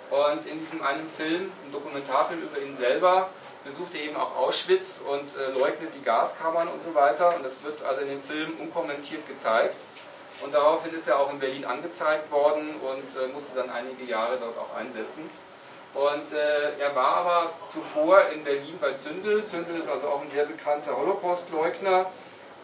Und 0.09 0.45
in 0.45 0.59
diesem 0.59 0.83
einen 0.83 1.07
Film, 1.09 1.51
ein 1.65 1.71
Dokumentarfilm 1.71 2.41
über 2.41 2.61
ihn 2.61 2.77
selber, 2.77 3.29
besucht 3.63 3.95
er 3.95 4.01
eben 4.01 4.15
auch 4.15 4.35
Auschwitz 4.35 5.01
und 5.07 5.35
äh, 5.35 5.51
leugnet 5.51 5.89
die 5.95 6.03
Gaskammern 6.03 6.67
und 6.67 6.83
so 6.83 6.93
weiter. 6.93 7.35
Und 7.35 7.43
das 7.43 7.63
wird 7.63 7.83
also 7.83 8.01
in 8.01 8.09
dem 8.09 8.21
Film 8.21 8.53
unkommentiert 8.59 9.27
gezeigt. 9.27 9.75
Und 10.41 10.53
daraufhin 10.53 10.93
ist 10.93 11.07
er 11.07 11.19
auch 11.19 11.31
in 11.31 11.39
Berlin 11.39 11.65
angezeigt 11.65 12.31
worden 12.31 12.75
und 12.81 13.21
äh, 13.21 13.27
musste 13.33 13.55
dann 13.55 13.69
einige 13.69 14.03
Jahre 14.03 14.37
dort 14.37 14.57
auch 14.57 14.75
einsetzen. 14.75 15.29
Und 15.95 16.33
äh, 16.33 16.77
er 16.77 16.93
war 16.93 17.15
aber 17.17 17.49
zuvor 17.69 18.21
in 18.33 18.43
Berlin 18.43 18.77
bei 18.81 18.93
Zündel. 18.93 19.45
Zündel 19.45 19.79
ist 19.79 19.87
also 19.87 20.07
auch 20.07 20.21
ein 20.21 20.29
sehr 20.29 20.45
bekannter 20.45 20.97
Holocaust-Leugner, 20.97 22.07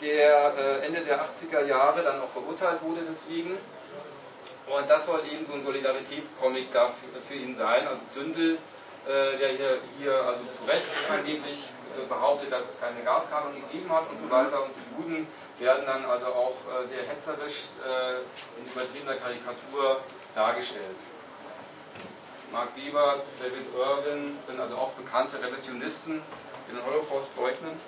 der 0.01 0.53
äh, 0.57 0.85
Ende 0.85 1.01
der 1.01 1.23
80er 1.23 1.65
Jahre 1.65 2.03
dann 2.03 2.21
auch 2.21 2.27
verurteilt 2.27 2.81
wurde 2.81 3.01
deswegen. 3.09 3.57
Und 4.67 4.89
das 4.89 5.05
soll 5.05 5.21
eben 5.31 5.45
so 5.45 5.53
ein 5.53 5.63
Solidaritätscomic 5.63 6.67
für 7.27 7.33
ihn 7.33 7.55
sein. 7.55 7.87
Also 7.87 8.01
Zündel, 8.09 8.57
äh, 9.05 9.37
der 9.37 9.49
hier, 9.49 9.79
hier 9.97 10.13
also 10.23 10.45
zu 10.45 10.63
Recht 10.65 10.85
angeblich 11.09 11.69
äh, 11.97 12.07
behauptet, 12.07 12.51
dass 12.51 12.69
es 12.69 12.79
keine 12.79 13.01
Gaskammern 13.01 13.55
gegeben 13.55 13.91
hat 13.91 14.09
und 14.09 14.19
so 14.19 14.29
weiter. 14.29 14.63
Und 14.63 14.71
die 14.75 15.01
Juden 15.01 15.27
werden 15.59 15.85
dann 15.85 16.05
also 16.05 16.27
auch 16.27 16.55
äh, 16.69 16.87
sehr 16.87 17.03
hetzerisch 17.03 17.69
in 18.57 18.71
übertriebener 18.71 19.15
Karikatur 19.15 20.01
dargestellt. 20.35 20.97
Mark 22.51 22.75
Weber, 22.75 23.21
David 23.39 23.65
Irwin 23.75 24.37
sind 24.45 24.59
also 24.59 24.75
auch 24.75 24.91
bekannte 24.91 25.41
Revisionisten, 25.41 26.21
die 26.67 26.75
den 26.75 26.85
Holocaust 26.85 27.29
leugnen. 27.37 27.79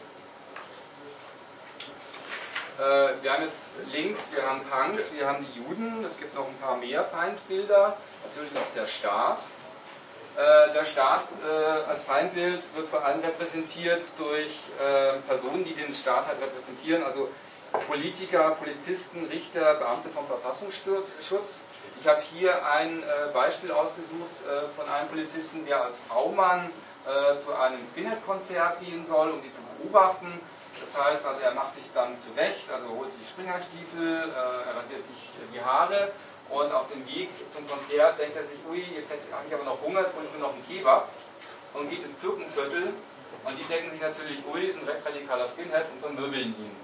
Wir 2.77 3.31
haben 3.31 3.43
jetzt 3.43 3.75
links, 3.91 4.31
wir 4.33 4.43
haben 4.49 4.61
Punks, 4.63 5.13
wir 5.13 5.27
haben 5.27 5.45
die 5.45 5.59
Juden, 5.59 6.03
es 6.05 6.17
gibt 6.17 6.33
noch 6.33 6.47
ein 6.47 6.57
paar 6.57 6.77
mehr 6.77 7.03
Feindbilder, 7.03 7.97
natürlich 8.23 8.51
auch 8.55 8.73
der 8.75 8.87
Staat. 8.87 9.39
Äh, 10.35 10.73
der 10.73 10.83
Staat 10.83 11.21
äh, 11.47 11.89
als 11.89 12.05
Feindbild 12.05 12.59
wird 12.75 12.87
vor 12.87 13.05
allem 13.05 13.19
repräsentiert 13.19 14.03
durch 14.17 14.49
äh, 14.81 15.19
Personen, 15.27 15.63
die 15.63 15.73
den 15.75 15.93
Staat 15.93 16.25
halt 16.25 16.41
repräsentieren, 16.41 17.03
also 17.03 17.29
Politiker, 17.87 18.51
Polizisten, 18.51 19.25
Richter, 19.25 19.75
Beamte 19.75 20.09
vom 20.09 20.25
Verfassungsschutz. 20.25 21.49
Ich 22.01 22.07
habe 22.07 22.21
hier 22.33 22.53
ein 22.67 23.01
Beispiel 23.33 23.71
ausgesucht 23.71 24.29
von 24.75 24.87
einem 24.87 25.09
Polizisten, 25.09 25.65
der 25.65 25.83
als 25.83 25.99
V-Mann 27.03 27.37
zu 27.37 27.53
einem 27.53 27.85
Skinhead-Konzert 27.85 28.79
gehen 28.79 29.05
soll, 29.05 29.31
um 29.31 29.41
die 29.41 29.51
zu 29.51 29.61
beobachten. 29.77 30.39
Das 30.83 31.01
heißt, 31.01 31.25
also 31.25 31.41
er 31.41 31.53
macht 31.53 31.75
sich 31.75 31.85
dann 31.93 32.17
zurecht, 32.19 32.69
also 32.71 32.89
holt 32.89 33.13
sich 33.13 33.27
Springerstiefel, 33.27 34.31
er 34.31 34.75
rasiert 34.75 35.05
sich 35.05 35.17
die 35.53 35.61
Haare 35.61 36.11
und 36.49 36.71
auf 36.71 36.87
dem 36.87 37.05
Weg 37.07 37.29
zum 37.49 37.65
Konzert 37.67 38.19
denkt 38.19 38.35
er 38.35 38.43
sich, 38.43 38.59
ui, 38.69 38.83
jetzt 38.95 39.11
habe 39.11 39.21
ich 39.47 39.53
aber 39.53 39.63
noch 39.63 39.81
Hunger, 39.81 40.01
jetzt 40.01 40.15
hole 40.15 40.25
ich 40.25 40.37
nur 40.37 40.47
noch 40.47 40.53
einen 40.53 40.67
Kebab 40.67 41.09
und 41.73 41.89
geht 41.89 42.03
ins 42.03 42.19
Türkenviertel 42.19 42.93
und 43.45 43.59
die 43.59 43.63
denken 43.63 43.91
sich 43.91 44.01
natürlich, 44.01 44.39
ui, 44.51 44.65
ist 44.65 44.77
ein 44.77 44.87
rechtsradikaler 44.87 45.47
Skinhead 45.47 45.85
und 45.91 46.01
vermöbeln 46.01 46.55
ihn. 46.59 46.75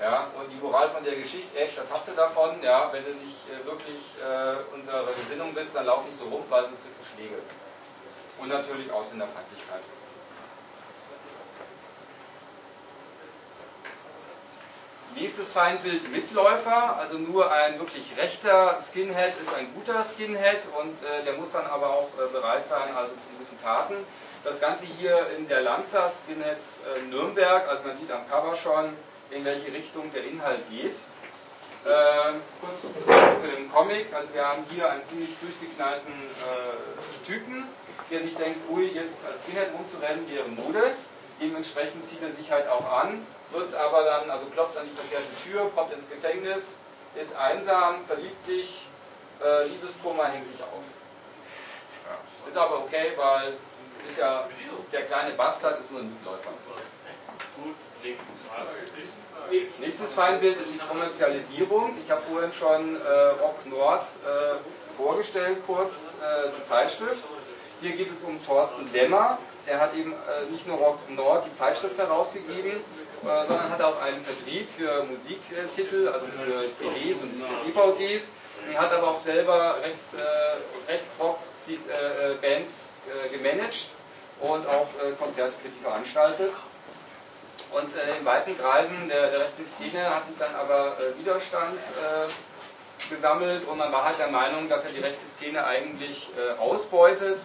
Ja, 0.00 0.26
und 0.38 0.50
die 0.50 0.56
Moral 0.56 0.90
von 0.90 1.04
der 1.04 1.14
Geschichte, 1.14 1.56
Edge, 1.56 1.74
das 1.76 1.92
hast 1.92 2.08
du 2.08 2.12
davon, 2.12 2.60
ja, 2.62 2.88
wenn 2.92 3.04
du 3.04 3.10
nicht 3.10 3.46
äh, 3.48 3.64
wirklich 3.64 4.00
äh, 4.18 4.74
unserer 4.74 5.06
Gesinnung 5.06 5.54
bist, 5.54 5.76
dann 5.76 5.86
lauf 5.86 6.04
nicht 6.04 6.18
so 6.18 6.24
rum, 6.24 6.42
weil 6.48 6.64
sonst 6.64 6.82
kriegst 6.82 7.00
du 7.00 7.04
Schläge. 7.14 7.36
Und 8.38 8.48
natürlich 8.48 8.90
Ausländerfeindlichkeit. 8.90 9.82
Nächstes 15.14 15.52
Feindbild 15.52 16.10
Mitläufer, 16.10 16.96
also 16.96 17.18
nur 17.18 17.52
ein 17.52 17.78
wirklich 17.78 18.16
rechter 18.16 18.78
Skinhead 18.80 19.34
ist 19.42 19.52
ein 19.54 19.72
guter 19.74 20.02
Skinhead 20.04 20.62
und 20.80 21.02
äh, 21.02 21.24
der 21.24 21.34
muss 21.34 21.52
dann 21.52 21.66
aber 21.66 21.90
auch 21.90 22.08
äh, 22.18 22.32
bereit 22.32 22.64
sein, 22.66 22.94
also 22.96 23.12
zu 23.12 23.36
gewissen 23.36 23.60
Taten. 23.62 23.94
Das 24.42 24.58
Ganze 24.58 24.86
hier 24.86 25.26
in 25.36 25.46
der 25.48 25.60
Lanza 25.60 26.10
Skinheads 26.10 26.80
äh, 26.96 27.02
Nürnberg, 27.10 27.68
also 27.68 27.86
man 27.86 27.98
sieht 27.98 28.10
am 28.10 28.26
Cover 28.26 28.54
schon, 28.54 28.96
in 29.30 29.44
welche 29.44 29.72
Richtung 29.72 30.10
der 30.12 30.24
Inhalt 30.24 30.62
geht. 30.70 30.96
Ähm, 31.84 32.40
kurz 32.60 32.82
zu 32.82 33.48
dem 33.48 33.70
Comic, 33.72 34.14
also 34.14 34.32
wir 34.32 34.46
haben 34.46 34.64
hier 34.70 34.88
einen 34.88 35.02
ziemlich 35.02 35.36
durchgeknallten 35.40 36.12
äh, 36.12 37.26
Typen, 37.26 37.66
der 38.08 38.22
sich 38.22 38.36
denkt, 38.36 38.70
ui, 38.70 38.86
jetzt 38.86 39.18
als 39.26 39.42
Skinhead 39.42 39.72
rumzurennen 39.74 40.30
wäre 40.30 40.46
Mode. 40.48 40.94
Dementsprechend 41.40 42.06
zieht 42.06 42.22
er 42.22 42.30
sich 42.30 42.52
halt 42.52 42.68
auch 42.68 42.88
an, 42.88 43.26
wird 43.50 43.74
aber 43.74 44.04
dann, 44.04 44.30
also 44.30 44.46
klopft 44.46 44.76
an 44.76 44.86
die 44.88 44.94
verkehrte 44.94 45.26
Tür, 45.42 45.70
kommt 45.74 45.92
ins 45.92 46.08
Gefängnis, 46.08 46.76
ist 47.16 47.34
einsam, 47.34 48.04
verliebt 48.06 48.40
sich, 48.42 48.86
äh, 49.42 49.66
Liebeskummer 49.66 50.26
hängt 50.26 50.46
sich 50.46 50.62
auf. 50.62 50.84
Ist 52.46 52.56
aber 52.56 52.84
okay, 52.84 53.12
weil 53.16 53.54
ist 54.06 54.18
ja 54.18 54.44
der 54.92 55.02
kleine 55.02 55.30
Bastard 55.30 55.80
ist 55.80 55.90
nur 55.90 56.00
ein 56.00 56.12
Mitläufer. 56.12 56.50
Nächstes 59.80 60.14
Feindbild 60.14 60.60
ist 60.60 60.74
die 60.74 60.78
Kommerzialisierung. 60.78 61.96
Ich 62.04 62.10
habe 62.10 62.22
vorhin 62.22 62.52
schon 62.52 63.00
äh, 63.00 63.08
Rock 63.40 63.66
Nord 63.66 64.02
äh, 64.02 64.54
vorgestellt, 64.96 65.58
kurz 65.66 66.04
äh, 66.20 66.48
die 66.58 66.62
Zeitschrift. 66.64 67.24
Hier 67.80 67.92
geht 67.92 68.10
es 68.10 68.22
um 68.22 68.42
Thorsten 68.44 68.90
Dämmer. 68.92 69.38
Der 69.66 69.80
hat 69.80 69.94
eben 69.94 70.12
äh, 70.12 70.50
nicht 70.50 70.66
nur 70.66 70.78
Rock 70.78 70.98
Nord 71.10 71.44
die 71.46 71.54
Zeitschrift 71.54 71.98
herausgegeben, 71.98 72.72
äh, 72.72 73.46
sondern 73.46 73.70
hat 73.70 73.82
auch 73.82 74.00
einen 74.00 74.22
Vertrieb 74.22 74.68
für 74.76 75.04
Musiktitel, 75.04 76.08
also 76.08 76.26
für 76.26 76.74
CDs 76.76 77.22
und 77.22 77.42
DVDs. 77.66 78.30
Er 78.72 78.80
hat 78.80 78.92
aber 78.92 79.08
auch 79.08 79.18
selber 79.18 79.76
Rechts, 79.82 80.14
äh, 80.14 80.90
Rechtsrock-Bands 80.90 82.88
gemanagt 83.32 83.88
und 84.40 84.66
auch 84.68 84.86
Konzerte 85.18 85.54
für 85.60 85.68
die 85.68 85.80
veranstaltet. 85.80 86.52
Und 87.72 87.90
in 88.18 88.24
weiten 88.24 88.56
Kreisen 88.58 89.08
der, 89.08 89.30
der 89.30 89.40
rechten 89.40 89.66
Szene 89.66 90.04
hat 90.04 90.26
sich 90.26 90.36
dann 90.38 90.54
aber 90.54 90.96
Widerstand 91.18 91.78
gesammelt 93.10 93.66
und 93.66 93.78
man 93.78 93.92
war 93.92 94.04
halt 94.04 94.18
der 94.18 94.28
Meinung, 94.28 94.68
dass 94.68 94.84
er 94.84 94.92
die 94.92 95.00
rechte 95.00 95.26
Szene 95.26 95.64
eigentlich 95.64 96.30
äh, 96.36 96.58
ausbeutet 96.58 97.40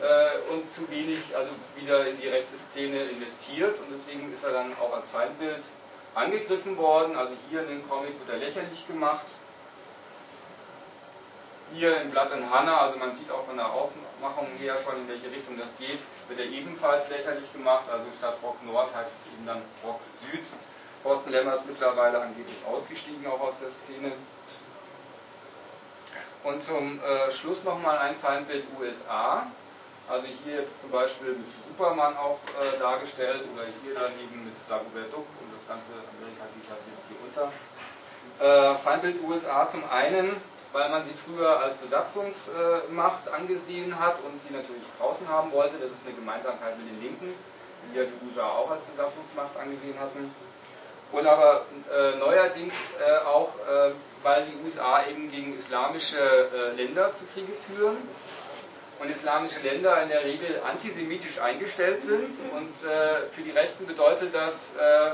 äh, 0.00 0.52
und 0.52 0.72
zu 0.72 0.88
wenig 0.90 1.20
also 1.36 1.52
wieder 1.76 2.06
in 2.06 2.20
die 2.20 2.28
rechte 2.28 2.56
Szene 2.56 3.02
investiert 3.04 3.78
und 3.80 3.86
deswegen 3.92 4.32
ist 4.32 4.44
er 4.44 4.52
dann 4.52 4.76
auch 4.78 4.94
als 4.94 5.10
Feindbild 5.10 5.62
angegriffen 6.14 6.76
worden. 6.76 7.16
Also 7.16 7.34
hier 7.50 7.62
in 7.62 7.68
dem 7.68 7.88
Comic 7.88 8.12
wird 8.20 8.30
er 8.30 8.38
lächerlich 8.38 8.86
gemacht. 8.86 9.26
Hier 11.74 12.00
in 12.00 12.10
Blood 12.10 12.30
and 12.30 12.48
Hannah, 12.50 12.82
also 12.82 12.98
man 12.98 13.16
sieht 13.16 13.28
auch 13.32 13.44
von 13.44 13.56
der 13.56 13.66
Aufmachung 13.66 14.46
her 14.58 14.78
schon, 14.78 14.96
in 14.96 15.08
welche 15.08 15.28
Richtung 15.28 15.58
das 15.58 15.76
geht, 15.76 15.98
wird 16.28 16.38
er 16.38 16.46
ebenfalls 16.46 17.08
lächerlich 17.10 17.52
gemacht. 17.52 17.84
Also 17.90 18.06
statt 18.16 18.38
Rock 18.44 18.62
Nord 18.64 18.94
heißt 18.94 19.10
es 19.10 19.26
eben 19.26 19.44
dann 19.44 19.60
Rock 19.82 19.98
Süd. 20.20 20.44
Thorsten 21.02 21.32
Lemmer 21.32 21.54
ist 21.54 21.66
mittlerweile 21.66 22.22
angeblich 22.22 22.64
ausgestiegen, 22.64 23.26
auch 23.26 23.40
aus 23.40 23.58
der 23.58 23.70
Szene. 23.70 24.12
Und 26.44 26.62
zum 26.62 27.02
äh, 27.02 27.32
Schluss 27.32 27.64
nochmal 27.64 27.98
ein 27.98 28.14
Feindbild 28.14 28.64
USA. 28.78 29.50
Also 30.08 30.28
hier 30.44 30.60
jetzt 30.60 30.80
zum 30.82 30.92
Beispiel 30.92 31.32
mit 31.32 31.46
Superman 31.66 32.16
auch 32.16 32.38
äh, 32.54 32.78
dargestellt 32.78 33.42
oder 33.52 33.64
hier 33.82 33.94
daneben 33.94 34.44
mit 34.44 34.54
Dagobert 34.68 35.12
Duck 35.12 35.26
und 35.42 35.50
das 35.50 35.66
ganze 35.66 35.90
Amerika 35.92 36.46
geht 36.54 36.70
jetzt 36.70 37.08
hier 37.08 37.18
unter. 37.26 37.52
Äh, 38.40 38.74
Feindbild 38.74 39.22
USA 39.22 39.68
zum 39.68 39.88
einen, 39.90 40.36
weil 40.72 40.88
man 40.90 41.04
sie 41.04 41.12
früher 41.12 41.60
als 41.60 41.76
Besatzungsmacht 41.76 43.28
angesehen 43.28 43.98
hat 43.98 44.16
und 44.24 44.42
sie 44.42 44.52
natürlich 44.52 44.84
draußen 44.98 45.28
haben 45.28 45.52
wollte. 45.52 45.76
Das 45.78 45.92
ist 45.92 46.06
eine 46.06 46.16
Gemeinsamkeit 46.16 46.76
mit 46.78 46.88
den 46.88 47.00
Linken, 47.00 47.34
die 47.92 47.98
ja 47.98 48.04
die 48.04 48.26
USA 48.26 48.46
auch 48.46 48.70
als 48.70 48.82
Besatzungsmacht 48.82 49.56
angesehen 49.56 49.94
hatten. 50.00 50.34
Und 51.12 51.26
aber 51.26 51.64
äh, 51.94 52.16
neuerdings 52.18 52.74
äh, 52.98 53.24
auch 53.24 53.54
äh, 53.68 53.92
weil 54.24 54.46
die 54.46 54.66
USA 54.66 55.06
eben 55.06 55.30
gegen 55.30 55.54
islamische 55.54 56.18
äh, 56.18 56.74
Länder 56.74 57.12
zu 57.12 57.26
Kriege 57.26 57.52
führen 57.52 57.96
und 58.98 59.10
islamische 59.10 59.60
Länder 59.60 60.02
in 60.02 60.08
der 60.08 60.24
Regel 60.24 60.60
antisemitisch 60.66 61.40
eingestellt 61.40 62.00
sind. 62.00 62.34
Und 62.52 62.88
äh, 62.88 63.28
für 63.28 63.42
die 63.42 63.50
Rechten 63.50 63.86
bedeutet 63.86 64.34
das, 64.34 64.74
äh, 64.76 65.10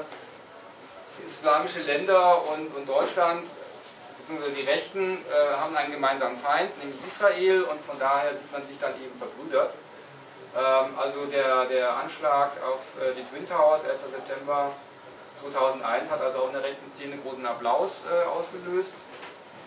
islamische 1.25 1.83
Länder 1.83 2.43
und, 2.49 2.75
und 2.75 2.89
Deutschland, 2.89 3.49
beziehungsweise 4.19 4.53
die 4.53 4.62
Rechten, 4.62 5.19
äh, 5.19 5.57
haben 5.57 5.77
einen 5.77 5.93
gemeinsamen 5.93 6.37
Feind, 6.37 6.71
nämlich 6.79 7.00
Israel, 7.07 7.62
und 7.65 7.81
von 7.83 7.99
daher 7.99 8.37
sieht 8.37 8.50
man 8.53 8.67
sich 8.67 8.79
dann 8.79 8.95
eben 9.03 9.17
verbrüdert. 9.19 9.75
Ähm, 10.57 10.99
also 10.99 11.27
der, 11.27 11.67
der 11.67 11.97
Anschlag 11.97 12.50
auf 12.62 12.83
äh, 13.00 13.15
die 13.15 13.25
Twin 13.25 13.49
Towers, 13.49 13.85
11. 13.85 14.00
September 14.11 14.73
2001, 15.41 16.11
hat 16.11 16.21
also 16.21 16.39
auch 16.41 16.47
in 16.49 16.55
der 16.55 16.65
rechten 16.65 16.89
Szene 16.89 17.17
großen 17.19 17.47
Applaus 17.47 18.03
äh, 18.11 18.27
ausgelöst. 18.27 18.95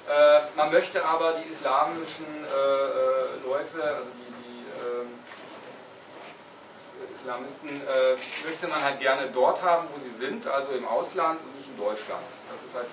Äh, 0.10 0.41
man 0.57 0.72
möchte 0.72 1.03
aber 1.05 1.33
die 1.33 1.50
islamischen 1.50 2.27
äh, 2.43 2.48
äh, 2.48 3.48
Leute, 3.48 3.81
also 3.81 4.10
die, 4.12 4.33
die 4.43 4.60
ähm, 4.83 5.07
Islamisten, 7.12 7.69
äh, 7.69 8.15
möchte 8.45 8.67
man 8.67 8.81
halt 8.83 9.00
gerne 9.00 9.29
dort 9.33 9.62
haben, 9.62 9.88
wo 9.93 10.00
sie 10.00 10.12
sind, 10.12 10.48
also 10.48 10.72
im 10.72 10.88
Ausland 10.88 11.39
und 11.41 11.57
nicht 11.57 11.69
in 11.69 11.77
Deutschland. 11.77 12.24
Das 12.51 12.62
ist 12.67 12.75
halt 12.75 12.88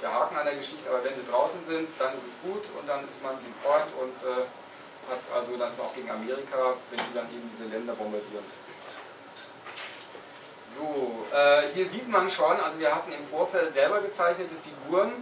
der 0.00 0.12
Haken 0.12 0.36
an 0.36 0.44
der 0.44 0.56
Geschichte, 0.56 0.88
aber 0.90 1.04
wenn 1.04 1.14
sie 1.14 1.24
draußen 1.30 1.60
sind, 1.66 1.88
dann 1.98 2.12
ist 2.14 2.26
es 2.26 2.36
gut 2.42 2.64
und 2.78 2.88
dann 2.88 3.06
ist 3.06 3.22
man 3.22 3.34
ein 3.34 3.54
Freund 3.62 3.86
und 4.00 4.16
äh, 4.26 4.42
hat 5.10 5.20
also 5.34 5.56
dann 5.56 5.70
auch 5.78 5.94
gegen 5.94 6.10
Amerika, 6.10 6.74
wenn 6.90 6.98
die 6.98 7.14
dann 7.14 7.26
eben 7.30 7.48
diese 7.50 7.68
Länder 7.68 7.94
bombardieren. 7.94 8.44
So, 10.76 11.26
äh, 11.36 11.68
hier 11.68 11.86
sieht 11.86 12.08
man 12.08 12.30
schon, 12.30 12.58
also 12.58 12.78
wir 12.78 12.94
hatten 12.94 13.12
im 13.12 13.24
Vorfeld 13.24 13.74
selber 13.74 14.00
gezeichnete 14.00 14.54
Figuren. 14.64 15.12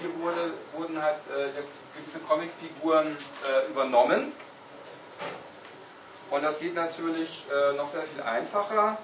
Hier 0.00 0.10
wurde, 0.22 0.52
wurden 0.72 1.02
halt 1.02 1.18
äh, 1.36 1.46
jetzt 1.60 1.82
gewisse 1.96 2.20
Comicfiguren 2.20 3.16
äh, 3.16 3.68
übernommen. 3.68 4.32
Und 6.30 6.44
das 6.44 6.60
geht 6.60 6.74
natürlich 6.74 7.44
äh, 7.50 7.76
noch 7.76 7.88
sehr 7.88 8.02
viel 8.02 8.22
einfacher, 8.22 8.96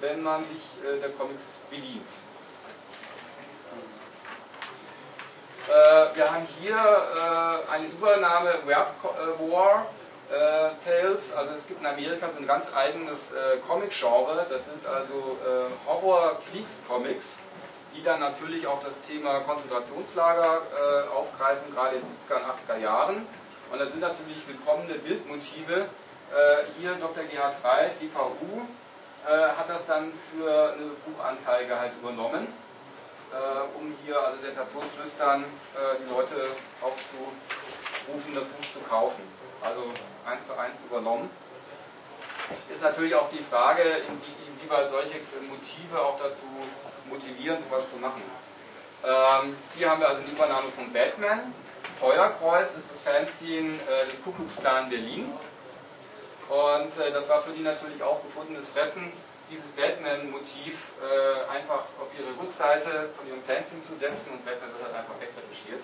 wenn 0.00 0.22
man 0.22 0.44
sich 0.46 0.62
äh, 0.82 0.98
der 1.00 1.10
Comics 1.10 1.58
bedient. 1.68 2.08
Äh, 5.68 6.16
wir 6.16 6.32
haben 6.32 6.46
hier 6.60 6.74
äh, 6.74 7.72
eine 7.72 7.86
Übernahme 7.86 8.54
Web 8.64 8.88
äh, 9.04 9.52
War 9.52 9.86
äh, 10.30 10.70
Tales. 10.84 11.32
Also 11.32 11.52
es 11.52 11.68
gibt 11.68 11.80
in 11.80 11.86
Amerika 11.86 12.28
so 12.28 12.38
ein 12.38 12.46
ganz 12.46 12.72
eigenes 12.74 13.34
Comic-Genre. 13.66 14.46
Das 14.48 14.64
sind 14.64 14.84
also 14.86 15.36
Horror-Kriegscomics, 15.86 17.36
die 17.94 18.02
dann 18.02 18.20
natürlich 18.20 18.66
auch 18.66 18.82
das 18.82 18.94
Thema 19.06 19.40
Konzentrationslager 19.40 20.62
aufgreifen, 21.14 21.72
gerade 21.74 21.96
in 21.96 22.02
den 22.02 22.08
70er 22.08 22.36
und 22.36 22.74
80er 22.74 22.78
Jahren. 22.78 23.26
Und 23.72 23.78
das 23.80 23.90
sind 23.90 24.00
natürlich 24.00 24.46
willkommene 24.46 24.94
Bildmotive. 24.94 25.86
Hier 26.78 26.94
Dr. 26.94 27.24
Gerhard 27.24 27.54
Frey, 27.54 27.90
DVU, 28.00 28.62
hat 29.26 29.68
das 29.68 29.86
dann 29.86 30.12
für 30.30 30.72
eine 30.72 30.90
Buchanzeige 31.04 31.78
halt 31.78 31.92
übernommen 32.00 32.46
äh, 33.32 33.78
um 33.78 33.94
hier 34.04 34.18
also 34.20 34.38
sensationslüstern 34.38 35.42
äh, 35.42 35.98
die 36.02 36.10
Leute 36.10 36.34
aufzurufen, 36.80 38.34
das 38.34 38.44
Buch 38.44 38.72
zu 38.72 38.80
kaufen. 38.80 39.22
Also 39.62 39.84
eins 40.26 40.46
zu 40.46 40.56
eins 40.58 40.80
übernommen. 40.82 41.30
Ist 42.70 42.82
natürlich 42.82 43.14
auch 43.14 43.30
die 43.30 43.42
Frage, 43.42 43.82
inwieweit 44.48 44.90
solche 44.90 45.20
Motive 45.48 46.00
auch 46.00 46.18
dazu 46.18 46.46
motivieren, 47.08 47.58
sowas 47.62 47.88
zu 47.90 47.96
machen. 47.96 48.22
Ähm, 49.04 49.56
hier 49.76 49.90
haben 49.90 50.00
wir 50.00 50.08
also 50.08 50.22
die 50.22 50.32
Übernahme 50.32 50.68
von 50.68 50.92
Batman. 50.92 51.54
Feuerkreuz 51.98 52.74
ist 52.74 52.90
das 52.90 53.02
Fanzine 53.02 53.74
äh, 53.74 54.10
des 54.10 54.22
Kuckucksklan 54.22 54.90
Berlin. 54.90 55.32
Und 56.50 56.98
äh, 56.98 57.12
das 57.12 57.28
war 57.28 57.40
für 57.40 57.52
die 57.52 57.62
natürlich 57.62 58.02
auch 58.02 58.22
gefundenes 58.24 58.68
Fressen, 58.68 59.12
dieses 59.50 59.70
Batman-Motiv 59.72 60.92
äh, 61.00 61.50
einfach 61.50 61.84
auf 62.00 62.08
ihre 62.18 62.42
Rückseite 62.42 63.08
von 63.16 63.28
ihrem 63.28 63.42
Fanzine 63.42 63.82
zu 63.82 63.94
setzen 63.96 64.30
und 64.32 64.44
Batman 64.44 64.70
wird 64.72 64.84
halt 64.84 64.94
einfach 64.94 65.14
wegretuschiert. 65.20 65.80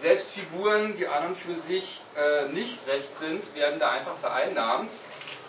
Selbst 0.00 0.32
Figuren, 0.32 0.96
die 0.96 1.06
an 1.06 1.28
und 1.28 1.36
für 1.36 1.54
sich 1.54 2.02
äh, 2.16 2.46
nicht 2.48 2.86
recht 2.88 3.16
sind, 3.16 3.54
werden 3.54 3.78
da 3.78 3.90
einfach 3.90 4.16
vereinnahmt. 4.16 4.90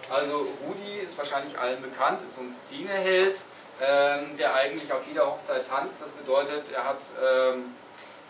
Also 0.09 0.47
Rudi 0.65 0.99
ist 1.03 1.17
wahrscheinlich 1.17 1.57
allen 1.57 1.81
bekannt, 1.81 2.21
ist 2.25 2.35
so 2.35 2.41
ein 2.41 2.51
Szeneheld, 2.51 3.37
ähm, 3.81 4.37
der 4.37 4.53
eigentlich 4.53 4.93
auf 4.93 5.05
jeder 5.07 5.25
Hochzeit 5.25 5.67
tanzt. 5.67 6.01
Das 6.01 6.11
bedeutet, 6.11 6.71
er 6.71 6.85
hat 6.85 7.01
ähm, 7.21 7.75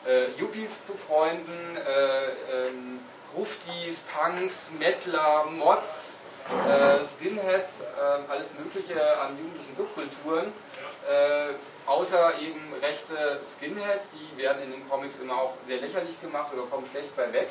äh, 0.08 0.32
Yuppies 0.40 0.86
zu 0.86 0.94
Freunden, 0.94 1.78
äh, 1.78 2.68
ähm, 2.68 3.00
Gruftis, 3.34 4.04
Punks, 4.14 4.72
Mettler, 4.80 5.46
Mods, 5.52 6.20
äh, 6.70 7.04
Skinheads, 7.04 7.82
äh, 7.82 8.32
alles 8.32 8.54
Mögliche 8.58 9.20
an 9.20 9.38
jugendlichen 9.38 9.76
Subkulturen, 9.76 10.54
äh, 11.10 11.54
außer 11.86 12.40
eben 12.40 12.74
rechte 12.82 13.42
Skinheads, 13.46 14.08
die 14.14 14.38
werden 14.38 14.64
in 14.64 14.72
den 14.72 14.90
Comics 14.90 15.18
immer 15.20 15.42
auch 15.42 15.54
sehr 15.68 15.78
lächerlich 15.82 16.20
gemacht 16.22 16.54
oder 16.54 16.64
kommen 16.68 16.86
schlecht 16.90 17.16
bei 17.16 17.32
weg. 17.34 17.50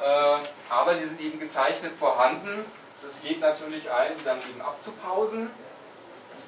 Äh, 0.00 0.36
aber 0.68 0.96
sie 0.96 1.06
sind 1.06 1.20
eben 1.20 1.40
gezeichnet 1.40 1.92
vorhanden. 1.94 2.64
Das 3.02 3.20
geht 3.22 3.40
natürlich 3.40 3.90
ein, 3.90 4.12
dann 4.24 4.38
eben 4.38 4.60
abzupausen, 4.60 5.50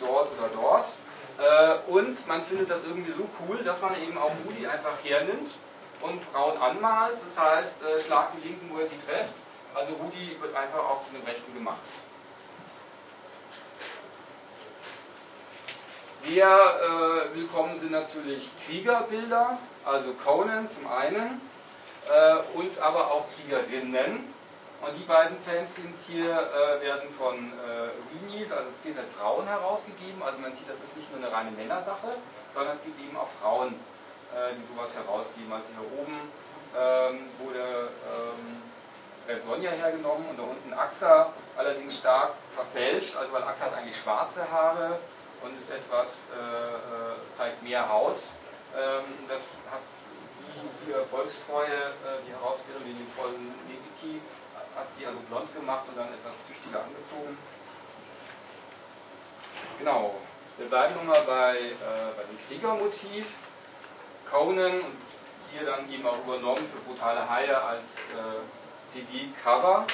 dort 0.00 0.28
oder 0.32 0.50
dort. 0.54 0.86
Äh, 1.40 1.90
und 1.90 2.26
man 2.29 2.42
findet 2.42 2.70
das 2.70 2.85
irgendwie 2.85 3.12
so 3.12 3.29
cool, 3.40 3.59
dass 3.64 3.81
man 3.81 4.00
eben 4.03 4.16
auch 4.18 4.33
Moody 4.44 4.66
einfach 4.66 5.03
hernimmt 5.03 5.50
und 6.03 6.33
braun 6.33 6.57
anmalt. 6.59 7.16
Das 7.26 7.44
heißt, 7.44 7.83
äh, 7.83 8.00
schlag 8.00 8.33
die 8.37 8.48
Linken, 8.48 8.70
wo 8.72 8.79
er 8.79 8.87
sie 8.87 8.98
trefft 9.07 9.35
also 9.74 9.94
Rudi 9.94 10.37
wird 10.40 10.55
einfach 10.55 10.79
auch 10.79 11.03
zu 11.03 11.14
einem 11.14 11.24
Rechten 11.24 11.55
gemacht. 11.55 11.81
Sehr 16.20 16.46
äh, 16.46 17.37
willkommen 17.37 17.79
sind 17.79 17.92
natürlich 17.92 18.50
Kriegerbilder, 18.66 19.59
also 19.85 20.12
Conan 20.12 20.68
zum 20.70 20.87
einen 20.87 21.40
äh, 22.09 22.59
und 22.59 22.79
aber 22.79 23.11
auch 23.11 23.26
Kriegerinnen. 23.31 24.39
Und 24.80 24.96
die 24.96 25.04
beiden 25.04 25.36
Fanzines 25.40 26.06
hier 26.06 26.30
äh, 26.30 26.80
werden 26.80 27.10
von 27.10 27.36
äh, 27.36 27.90
Weenies, 28.14 28.50
also 28.50 28.70
halt 28.96 29.08
Frauen 29.08 29.46
herausgegeben. 29.46 30.22
Also 30.22 30.40
man 30.40 30.54
sieht, 30.54 30.68
das 30.68 30.80
ist 30.80 30.96
nicht 30.96 31.10
nur 31.14 31.22
eine 31.22 31.34
reine 31.34 31.50
Männersache, 31.50 32.16
sondern 32.54 32.74
es 32.74 32.82
gibt 32.82 32.98
eben 32.98 33.16
auch 33.16 33.28
Frauen, 33.28 33.74
äh, 34.32 34.54
die 34.56 34.74
sowas 34.74 34.96
herausgeben. 34.96 35.52
Also 35.52 35.68
hier 35.76 36.00
oben 36.00 36.16
ähm, 36.76 37.28
wurde 37.44 37.90
ähm, 38.08 38.62
Red 39.28 39.44
Sonja 39.44 39.70
hergenommen 39.70 40.26
und 40.30 40.38
da 40.38 40.44
unten 40.44 40.72
AXA, 40.72 41.32
allerdings 41.56 41.98
stark 41.98 42.32
verfälscht, 42.50 43.16
also 43.16 43.32
weil 43.32 43.42
AXA 43.42 43.66
hat 43.66 43.76
eigentlich 43.76 43.96
schwarze 43.96 44.50
Haare 44.50 44.98
und 45.42 45.56
ist 45.58 45.70
etwas, 45.70 46.26
äh, 46.32 46.38
äh, 46.38 47.36
zeigt 47.36 47.62
mehr 47.62 47.86
Haut. 47.88 48.18
Ähm, 48.74 49.04
das 49.28 49.60
hat 49.70 49.82
die 50.40 50.86
hier 50.86 51.04
Volkstreue, 51.04 51.66
äh, 51.66 52.22
die 52.26 52.32
Herausgeberin, 52.32 52.84
die 52.86 53.02
Nicole 53.02 53.34
Levicki, 53.68 54.20
hat 54.76 54.92
sie 54.92 55.06
also 55.06 55.18
blond 55.28 55.54
gemacht 55.54 55.85
und 55.88 55.96
dann 55.96 56.09
etwas 56.09 56.35
züchtiger 56.46 56.83
angezogen. 56.83 57.37
Genau, 59.78 60.14
wir 60.59 60.68
bleiben 60.68 60.94
nochmal 60.94 61.22
bei, 61.26 61.56
äh, 61.56 61.74
bei 62.16 62.22
dem 62.24 62.38
Kriegermotiv. 62.48 63.37
Conan 64.30 64.83
hier 65.50 65.66
dann 65.66 65.90
eben 65.90 66.06
auch 66.06 66.18
übernommen 66.18 66.66
für 66.68 66.78
brutale 66.88 67.28
Haie 67.28 67.61
als 67.61 67.96
äh, 67.96 68.88
CD-Cover. 68.88 69.87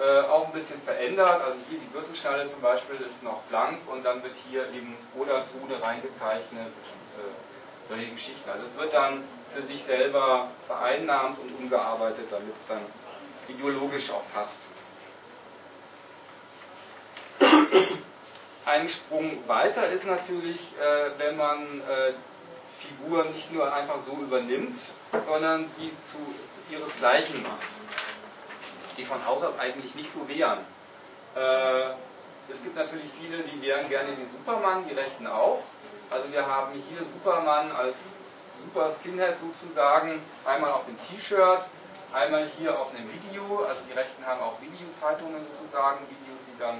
Äh, 0.00 0.20
auch 0.28 0.46
ein 0.46 0.52
bisschen 0.52 0.80
verändert. 0.80 1.42
Also 1.42 1.58
hier 1.68 1.78
die 1.78 1.92
Gürtelschnalle 1.92 2.46
zum 2.46 2.62
Beispiel 2.62 2.96
ist 3.06 3.22
noch 3.22 3.42
blank 3.42 3.78
und 3.88 4.02
dann 4.02 4.22
wird 4.22 4.36
hier 4.48 4.66
eben 4.70 4.96
Rude 5.14 5.32
reingezeichnet 5.82 6.72
und 6.72 7.22
äh, 7.22 7.88
solche 7.88 8.10
Geschichten. 8.12 8.48
Also 8.48 8.64
es 8.64 8.76
wird 8.78 8.94
dann 8.94 9.24
für 9.52 9.62
sich 9.62 9.82
selber 9.82 10.48
vereinnahmt 10.66 11.38
und 11.40 11.50
umgearbeitet, 11.58 12.26
damit 12.30 12.56
es 12.56 12.66
dann 12.66 12.80
ideologisch 13.48 14.10
auch 14.10 14.22
passt. 14.34 14.58
Ein 18.66 18.88
Sprung 18.88 19.38
weiter 19.48 19.88
ist 19.88 20.06
natürlich, 20.06 20.60
äh, 20.80 21.10
wenn 21.18 21.36
man 21.36 21.80
äh, 21.80 22.12
Figuren 22.78 23.32
nicht 23.32 23.52
nur 23.52 23.72
einfach 23.72 23.98
so 23.98 24.12
übernimmt, 24.12 24.76
sondern 25.26 25.68
sie 25.68 25.90
zu 26.02 26.18
ihresgleichen 26.70 27.42
macht 27.42 27.66
die 29.00 29.06
von 29.06 29.24
Haus 29.26 29.42
aus 29.42 29.58
eigentlich 29.58 29.94
nicht 29.94 30.12
so 30.12 30.28
wären. 30.28 30.58
Äh, 31.34 31.94
es 32.50 32.62
gibt 32.62 32.76
natürlich 32.76 33.10
viele, 33.18 33.38
die 33.38 33.62
wären 33.62 33.88
gerne 33.88 34.16
wie 34.18 34.24
Superman, 34.24 34.84
die 34.88 34.94
Rechten 34.94 35.26
auch. 35.26 35.62
Also 36.10 36.30
wir 36.32 36.46
haben 36.46 36.72
hier 36.72 36.98
Superman 36.98 37.72
als 37.72 38.10
Super 38.62 38.90
Skinhead 38.90 39.38
sozusagen, 39.38 40.20
einmal 40.44 40.72
auf 40.72 40.84
dem 40.84 40.96
T-Shirt, 41.08 41.62
einmal 42.12 42.46
hier 42.58 42.78
auf 42.78 42.94
einem 42.94 43.08
Video. 43.12 43.64
Also 43.64 43.82
die 43.88 43.92
Rechten 43.92 44.24
haben 44.26 44.40
auch 44.40 44.60
Videozeitungen 44.60 45.44
sozusagen, 45.52 45.98
Videos, 46.08 46.40
die 46.46 46.58
dann 46.58 46.76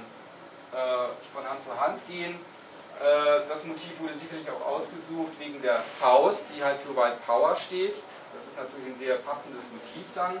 äh, 0.73 1.09
von 1.33 1.47
Hand 1.49 1.63
zu 1.63 1.79
Hand 1.79 1.99
gehen. 2.07 2.35
Äh, 2.99 3.47
das 3.47 3.65
Motiv 3.65 3.99
wurde 3.99 4.13
sicherlich 4.13 4.49
auch 4.49 4.65
ausgesucht 4.65 5.39
wegen 5.39 5.61
der 5.61 5.77
Faust, 5.99 6.43
die 6.55 6.63
halt 6.63 6.79
für 6.81 6.95
White 6.95 7.17
Power 7.25 7.55
steht. 7.55 7.95
Das 8.33 8.45
ist 8.45 8.57
natürlich 8.57 8.87
ein 8.87 8.99
sehr 8.99 9.15
passendes 9.15 9.63
Motiv 9.71 10.07
dann. 10.15 10.39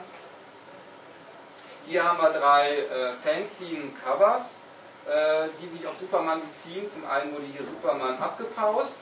Hier 1.87 2.03
haben 2.03 2.21
wir 2.21 2.29
drei 2.29 2.77
äh, 2.77 3.13
Fanzine-Covers. 3.13 4.59
äh, 5.07 5.49
die 5.61 5.67
sich 5.67 5.87
auf 5.87 5.95
Superman 5.95 6.41
beziehen. 6.41 6.89
Zum 6.89 7.05
einen 7.09 7.33
wurde 7.33 7.45
hier 7.45 7.65
Superman 7.65 8.19
abgepaust. 8.19 8.95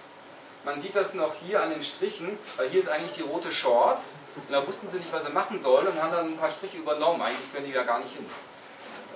Man 0.66 0.80
sieht 0.80 0.96
das 0.96 1.14
noch 1.14 1.34
hier 1.46 1.62
an 1.62 1.70
den 1.70 1.82
Strichen, 1.82 2.38
weil 2.58 2.70
hier 2.70 2.82
ist 2.82 2.90
eigentlich 2.90 3.14
die 3.14 3.22
rote 3.22 3.52
Shorts. 3.52 4.16
Und 4.36 4.52
da 4.52 4.66
wussten 4.68 4.90
sie 4.90 4.98
nicht, 4.98 5.12
was 5.14 5.24
sie 5.24 5.32
machen 5.32 5.62
sollen 5.62 5.88
und 5.88 6.02
haben 6.02 6.12
dann 6.12 6.28
ein 6.28 6.38
paar 6.38 6.50
Striche 6.50 6.78
übernommen. 6.78 7.22
Eigentlich 7.22 7.54
können 7.54 7.66
die 7.66 7.74
da 7.74 7.84
gar 7.84 8.00
nicht 8.00 8.14
hin. 8.14 8.26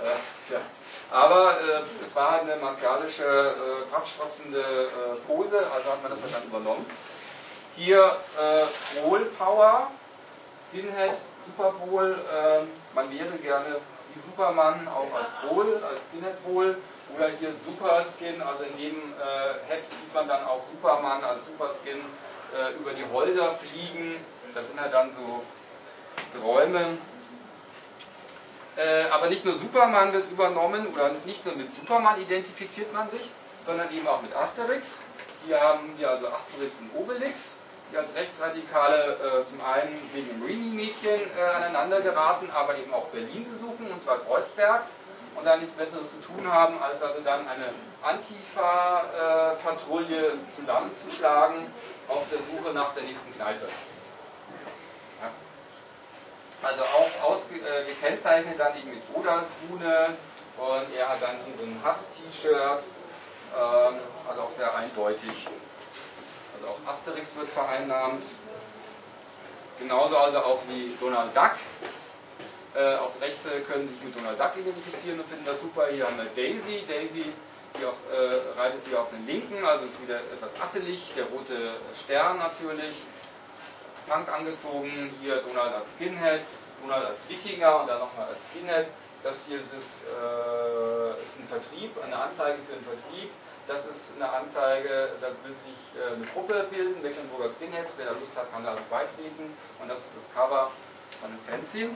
Äh, 0.02 0.56
Aber 1.12 1.60
äh, 1.60 1.82
es 2.06 2.16
war 2.16 2.32
halt 2.32 2.44
eine 2.44 2.56
martialische, 2.58 3.24
äh, 3.24 3.90
kraftstrotzende 3.92 4.60
äh, 4.60 5.16
Pose, 5.28 5.60
also 5.74 5.92
hat 5.92 6.02
man 6.02 6.12
das 6.12 6.22
halt 6.22 6.36
dann 6.36 6.44
übernommen. 6.44 6.86
Hier 7.76 8.18
äh, 8.40 9.00
Roll 9.02 9.26
Power, 9.38 9.92
Skinhead, 10.70 11.18
Superpol. 11.46 12.18
Ähm, 12.36 12.68
man 12.94 13.12
wäre 13.12 13.38
gerne 13.38 13.80
wie 14.14 14.20
Superman 14.20 14.88
auch 14.88 15.14
als 15.16 15.28
Pol, 15.48 15.82
als 15.84 16.08
Skinhead-Pol. 16.08 16.78
Oder 17.16 17.30
hier 17.40 17.54
Superskin, 17.66 18.42
also 18.42 18.64
in 18.64 18.78
dem 18.78 18.96
äh, 18.96 19.72
Heft 19.72 19.92
sieht 19.92 20.14
man 20.14 20.28
dann 20.28 20.46
auch 20.46 20.62
Superman 20.62 21.24
als 21.24 21.46
Superskin 21.46 22.00
äh, 22.00 22.76
über 22.80 22.92
die 22.94 23.06
Häuser 23.12 23.52
fliegen. 23.52 24.16
Das 24.54 24.68
sind 24.68 24.80
halt 24.80 24.94
dann 24.94 25.12
so 25.12 25.44
Träume. 26.40 26.98
Äh, 28.76 29.04
aber 29.12 29.30
nicht 29.30 29.46
nur 29.46 29.56
Superman 29.56 30.14
wird 30.14 30.32
übernommen 30.32 30.88
oder 30.88 31.12
nicht 31.26 31.46
nur 31.46 31.56
mit 31.56 31.74
Superman 31.74 32.20
identifiziert 32.20 32.92
man 32.94 33.10
sich, 33.12 33.30
sondern 33.64 33.92
eben 33.94 34.08
auch 34.08 34.22
mit 34.22 34.36
Asterix. 34.36 35.00
Hier 35.46 35.60
haben 35.60 35.94
wir 35.98 36.10
also 36.10 36.28
Asterix 36.30 36.76
und 36.80 37.00
Obelix 37.00 37.56
die 37.94 37.98
als 37.98 38.14
Rechtsradikale 38.16 39.42
äh, 39.42 39.46
zum 39.46 39.64
einen 39.64 39.98
wegen 40.14 40.28
dem 40.28 40.44
Rini-Mädchen 40.44 41.22
äh, 41.38 41.42
aneinander 41.56 42.02
geraten, 42.02 42.50
aber 42.52 42.76
eben 42.78 42.94
auch 42.94 43.06
Berlin 43.08 43.50
besuchen, 43.50 43.90
und 43.92 44.02
zwar 44.02 44.20
Kreuzberg, 44.20 44.84
und 45.36 45.46
dann 45.46 45.60
nichts 45.60 45.76
Besseres 45.76 46.10
zu 46.12 46.22
tun 46.22 46.52
haben, 46.52 46.82
als 46.82 47.04
also 47.04 47.22
dann 47.22 47.48
eine 47.48 47.70
Antifa-Patrouille 48.02 50.28
äh, 50.28 50.34
zusammenzuschlagen 50.52 51.68
auf 52.08 52.26
der 52.30 52.40
Suche 52.40 52.74
nach 52.74 52.94
der 52.94 53.04
nächsten 53.04 53.32
Kneipe. 53.32 53.68
Ja. 55.22 55.30
Also 56.68 56.84
auch 56.84 57.24
ausge, 57.30 57.58
äh, 57.58 57.86
dann 58.58 58.76
eben 58.78 58.90
mit 58.90 59.04
Rudolfsrune 59.16 60.18
und 60.58 60.96
er 60.98 61.10
hat 61.10 61.22
dann 61.22 61.36
so 61.58 61.64
ein 61.64 61.80
Hass-T-Shirt, 61.84 62.84
ähm, 63.56 64.00
also 64.28 64.42
auch 64.42 64.52
sehr 64.52 64.76
eindeutig. 64.76 65.48
Also 66.64 66.76
auch 66.76 66.90
Asterix 66.90 67.36
wird 67.36 67.50
vereinnahmt. 67.50 68.24
Genauso 69.80 70.18
also 70.18 70.38
auch 70.40 70.60
wie 70.70 70.96
Donald 71.00 71.36
Duck. 71.36 71.52
Äh, 72.76 72.96
auch 72.96 73.12
Rechte 73.20 73.62
können 73.62 73.88
sich 73.88 74.02
mit 74.02 74.18
Donald 74.18 74.40
Duck 74.40 74.52
identifizieren 74.58 75.20
und 75.20 75.28
finden 75.28 75.46
das 75.46 75.60
super. 75.60 75.88
Hier 75.92 76.06
haben 76.06 76.18
wir 76.18 76.26
Daisy. 76.36 76.86
Daisy 76.88 77.26
die 77.78 77.86
auf, 77.86 77.96
äh, 78.12 78.60
reitet 78.60 78.82
hier 78.88 79.02
auf 79.02 79.10
den 79.10 79.26
linken, 79.26 79.66
also 79.66 79.86
ist 79.86 80.02
wieder 80.02 80.18
etwas 80.18 80.54
asselig. 80.62 81.14
Der 81.16 81.26
rote 81.26 81.72
Stern 82.02 82.38
natürlich. 82.38 83.02
Als 83.90 84.00
Punk 84.08 84.30
angezogen. 84.30 85.14
Hier 85.22 85.38
Donald 85.38 85.74
als 85.74 85.94
Skinhead, 85.96 86.46
Donald 86.82 87.08
als 87.08 87.28
Wikinger 87.30 87.82
und 87.82 87.88
dann 87.88 88.00
nochmal 88.00 88.28
als 88.28 88.40
Skinhead. 88.52 88.88
Das 89.22 89.48
hier 89.48 89.58
ist, 89.58 89.74
äh, 89.74 91.22
ist 91.22 91.40
ein 91.40 91.48
Vertrieb, 91.48 91.92
eine 92.04 92.16
Anzeige 92.16 92.60
für 92.68 92.74
den 92.74 92.84
Vertrieb. 92.84 93.32
Das 93.68 93.86
ist 93.86 94.12
eine 94.16 94.30
Anzeige, 94.30 95.12
da 95.22 95.28
will 95.28 95.56
sich 95.56 96.02
äh, 96.02 96.16
eine 96.16 96.26
Gruppe 96.26 96.68
bilden, 96.70 97.02
Mecklenburger 97.02 97.50
Skinheads. 97.50 97.94
Wer 97.96 98.08
da 98.08 98.12
Lust 98.12 98.36
hat, 98.36 98.52
kann 98.52 98.64
da 98.64 98.76
beitreten. 98.90 99.56
Und 99.82 99.88
das 99.88 100.00
ist 100.00 100.12
das 100.18 100.34
Cover 100.36 100.70
von 101.22 101.30
einem 101.30 101.40
Fanzine. 101.40 101.96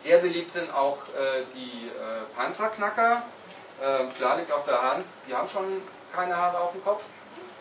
Sehr 0.00 0.18
beliebt 0.18 0.52
sind 0.52 0.72
auch 0.74 0.98
äh, 1.08 1.44
die 1.54 1.88
äh, 1.88 2.36
Panzerknacker. 2.36 3.22
Äh, 3.80 4.06
klar 4.16 4.36
liegt 4.36 4.52
auf 4.52 4.64
der 4.64 4.82
Hand, 4.82 5.06
die 5.26 5.34
haben 5.34 5.48
schon 5.48 5.64
keine 6.14 6.36
Haare 6.36 6.60
auf 6.60 6.72
dem 6.72 6.84
Kopf. 6.84 7.04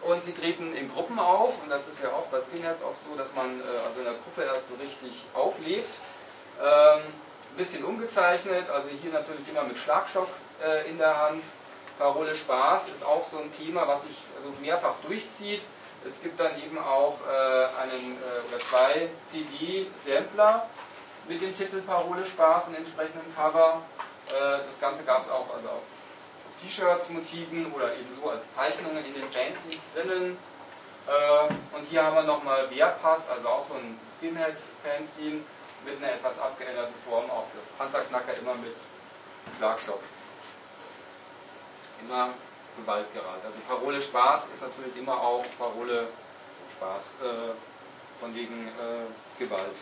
Und 0.01 0.21
sie 0.23 0.33
treten 0.33 0.75
in 0.75 0.91
Gruppen 0.91 1.17
auf. 1.17 1.61
Und 1.63 1.69
das 1.69 1.87
ist 1.87 2.01
ja 2.01 2.09
auch 2.09 2.25
bei 2.25 2.41
Skinheads 2.41 2.83
oft 2.83 3.01
so, 3.05 3.15
dass 3.15 3.33
man 3.35 3.61
also 3.85 3.99
in 3.99 4.05
der 4.05 4.15
Gruppe 4.15 4.43
erst 4.43 4.67
so 4.67 4.73
richtig 4.75 5.23
auflebt. 5.33 5.87
Ähm, 6.59 7.01
ein 7.51 7.57
bisschen 7.57 7.83
umgezeichnet, 7.83 8.69
also 8.69 8.87
hier 8.89 9.11
natürlich 9.11 9.47
immer 9.47 9.63
mit 9.63 9.77
Schlagstock 9.77 10.29
in 10.87 10.97
der 10.97 11.17
Hand. 11.17 11.43
Parole 12.01 12.35
Spaß 12.35 12.87
ist 12.87 13.05
auch 13.05 13.23
so 13.23 13.37
ein 13.37 13.53
Thema, 13.53 13.87
was 13.87 14.01
sich 14.01 14.17
also 14.35 14.49
mehrfach 14.59 14.95
durchzieht. 15.05 15.61
Es 16.03 16.19
gibt 16.19 16.39
dann 16.39 16.51
eben 16.63 16.79
auch 16.79 17.19
äh, 17.21 17.29
einen 17.79 18.17
äh, 18.17 18.47
oder 18.49 18.57
zwei 18.57 19.09
CD-Sampler 19.27 20.67
mit 21.27 21.43
dem 21.43 21.55
Titel 21.55 21.79
Parole 21.81 22.25
Spaß 22.25 22.69
und 22.69 22.75
entsprechenden 22.75 23.35
Cover. 23.35 23.83
Äh, 24.29 24.65
das 24.65 24.79
Ganze 24.81 25.03
gab 25.03 25.21
es 25.21 25.29
auch 25.29 25.53
also 25.53 25.69
auf 25.69 25.83
T-Shirts, 26.63 27.09
Motiven 27.09 27.71
oder 27.71 27.93
eben 27.93 28.09
so 28.19 28.31
als 28.31 28.51
Zeichnungen 28.51 29.05
in 29.05 29.13
den 29.13 29.27
Fanzines 29.29 29.83
drinnen. 29.93 30.39
Äh, 31.05 31.77
und 31.77 31.85
hier 31.87 32.03
haben 32.03 32.15
wir 32.15 32.23
nochmal 32.23 32.67
Wehrpass, 32.71 33.29
also 33.29 33.47
auch 33.47 33.67
so 33.67 33.75
ein 33.75 33.99
Skinhead-Fanzine 34.17 35.41
mit 35.85 35.97
einer 35.97 36.13
etwas 36.13 36.39
abgeänderten 36.39 36.95
Form, 37.07 37.29
auch 37.29 37.45
für 37.53 37.61
Panzerknacker 37.77 38.33
immer 38.41 38.55
mit 38.55 38.75
Schlagstock 39.59 40.01
immer 42.03 42.29
gewaltgerade. 42.77 43.41
Also 43.45 43.59
Parole 43.67 44.01
Spaß 44.01 44.47
ist 44.53 44.61
natürlich 44.61 44.95
immer 44.97 45.19
auch 45.19 45.45
Parole 45.57 46.07
Spaß 46.73 47.17
äh, 47.21 48.19
von 48.19 48.35
wegen 48.35 48.67
äh, 48.67 49.39
Gewalt. 49.39 49.77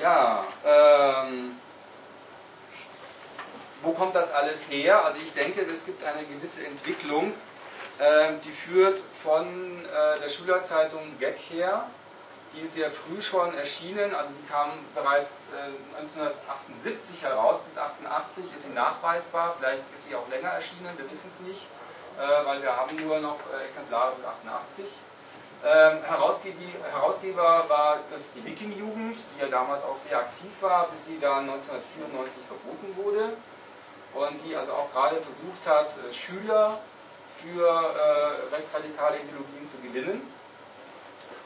Ja, 0.00 0.44
ähm, 0.64 1.58
wo 3.82 3.92
kommt 3.92 4.14
das 4.14 4.32
alles 4.32 4.70
her? 4.70 5.04
Also 5.04 5.20
ich 5.24 5.32
denke, 5.34 5.62
es 5.62 5.84
gibt 5.84 6.02
eine 6.04 6.24
gewisse 6.24 6.64
Entwicklung, 6.64 7.34
äh, 7.98 8.32
die 8.44 8.50
führt 8.50 9.00
von 9.12 9.84
äh, 9.84 10.20
der 10.20 10.28
Schülerzeitung 10.28 11.18
Gag 11.18 11.36
her 11.50 11.86
die 12.54 12.60
ist 12.60 12.74
sehr 12.74 12.90
früh 12.90 13.20
schon 13.20 13.54
erschienen, 13.54 14.14
also 14.14 14.30
die 14.30 14.46
kam 14.48 14.70
bereits 14.94 15.44
äh, 15.52 16.00
1978 16.00 17.22
heraus, 17.22 17.60
bis 17.66 17.78
88 17.78 18.44
ist 18.56 18.64
sie 18.64 18.70
nachweisbar, 18.70 19.54
vielleicht 19.58 19.82
ist 19.94 20.08
sie 20.08 20.14
auch 20.14 20.28
länger 20.28 20.50
erschienen, 20.50 20.90
wir 20.96 21.10
wissen 21.10 21.30
es 21.32 21.40
nicht, 21.40 21.62
äh, 22.18 22.46
weil 22.46 22.62
wir 22.62 22.76
haben 22.76 22.94
nur 22.96 23.20
noch 23.20 23.38
äh, 23.52 23.66
Exemplare 23.66 24.12
bis 24.16 24.24
88. 24.24 24.86
Ähm, 25.64 26.02
Herausgeber 26.02 27.64
war 27.68 28.00
das 28.10 28.32
die 28.32 28.44
Wiking-Jugend, 28.44 29.16
die 29.16 29.40
ja 29.40 29.48
damals 29.48 29.84
auch 29.84 29.96
sehr 29.96 30.18
aktiv 30.18 30.50
war, 30.60 30.88
bis 30.88 31.06
sie 31.06 31.20
dann 31.20 31.48
1994 31.48 32.42
verboten 32.44 32.96
wurde. 32.96 33.32
Und 34.14 34.42
die 34.44 34.56
also 34.56 34.72
auch 34.72 34.90
gerade 34.92 35.16
versucht 35.16 35.66
hat, 35.66 35.90
äh, 35.98 36.12
Schüler 36.12 36.78
für 37.40 37.64
äh, 37.64 38.54
rechtsradikale 38.54 39.20
Ideologien 39.20 39.68
zu 39.68 39.78
gewinnen 39.78 40.41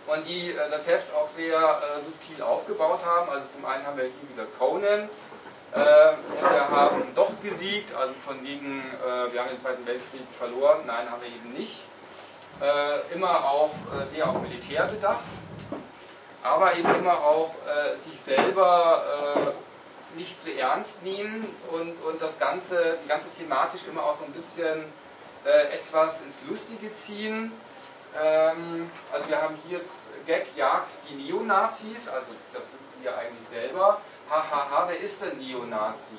und 0.07 0.27
die 0.27 0.51
äh, 0.51 0.71
das 0.71 0.87
Heft 0.87 1.12
auch 1.14 1.29
sehr 1.29 1.57
äh, 1.59 2.01
subtil 2.05 2.42
aufgebaut 2.42 3.05
haben. 3.05 3.29
Also 3.31 3.47
zum 3.49 3.64
einen 3.64 3.87
haben 3.87 3.97
wir 3.97 4.05
hier 4.05 4.31
wieder 4.33 4.47
Conan 4.59 5.09
äh, 5.73 6.11
und 6.40 6.51
wir 6.51 6.69
haben 6.69 7.14
doch 7.14 7.31
gesiegt, 7.42 7.95
also 7.95 8.12
von 8.14 8.42
wegen, 8.45 8.81
äh, 9.05 9.33
wir 9.33 9.40
haben 9.40 9.51
den 9.51 9.61
Zweiten 9.61 9.87
Weltkrieg 9.87 10.23
verloren. 10.38 10.81
Nein, 10.87 11.11
haben 11.11 11.23
wir 11.23 11.29
eben 11.29 11.53
nicht. 11.53 11.83
Äh, 12.61 13.14
immer 13.14 13.45
auch 13.45 13.71
äh, 14.01 14.07
sehr 14.07 14.29
auf 14.29 14.40
Militär 14.40 14.87
bedacht, 14.87 15.25
aber 16.42 16.75
eben 16.77 16.95
immer 16.95 17.19
auch 17.19 17.51
sich 17.97 18.19
selber 18.19 19.53
nicht 20.14 20.42
zu 20.42 20.57
ernst 20.57 21.03
nehmen 21.03 21.55
und, 21.73 22.01
und 22.05 22.23
das 22.23 22.38
Ganze, 22.38 22.99
die 23.05 23.09
ganze 23.09 23.31
thematisch 23.31 23.83
immer 23.90 24.05
auch 24.05 24.14
so 24.14 24.25
ein 24.25 24.33
bisschen 24.33 24.85
etwas 25.45 26.21
ins 26.23 26.38
Lustige 26.49 26.92
ziehen 26.95 27.53
ähm, 28.21 28.91
also 29.13 29.29
wir 29.29 29.41
haben 29.41 29.57
hier 29.67 29.79
jetzt 29.79 30.07
Gag 30.27 30.47
jagt 30.57 30.91
die 31.09 31.15
Neonazis, 31.15 32.09
also 32.09 32.27
das 32.53 32.71
sind 32.71 32.81
sie 32.97 33.05
ja 33.05 33.17
eigentlich 33.17 33.47
selber. 33.47 34.01
Hahaha, 34.31 34.51
ha, 34.51 34.71
ha, 34.71 34.85
wer 34.89 34.99
ist 34.99 35.23
denn 35.23 35.39
Neonazi? 35.39 36.17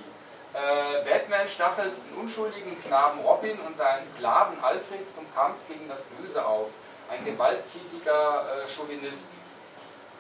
Äh, 0.54 1.04
Batman 1.04 1.48
stachelt 1.48 1.94
den 1.98 2.22
unschuldigen 2.22 2.82
Knaben 2.82 3.20
Robin 3.22 3.60
und 3.60 3.78
seinen 3.78 4.06
Sklaven 4.06 4.64
Alfred 4.64 5.14
zum 5.14 5.26
Kampf 5.36 5.58
gegen 5.68 5.88
das 5.90 6.02
Böse 6.04 6.46
auf. 6.46 6.70
Ein 7.10 7.26
gewalttätiger 7.26 8.64
äh, 8.64 8.68
Chauvinist. 8.68 9.28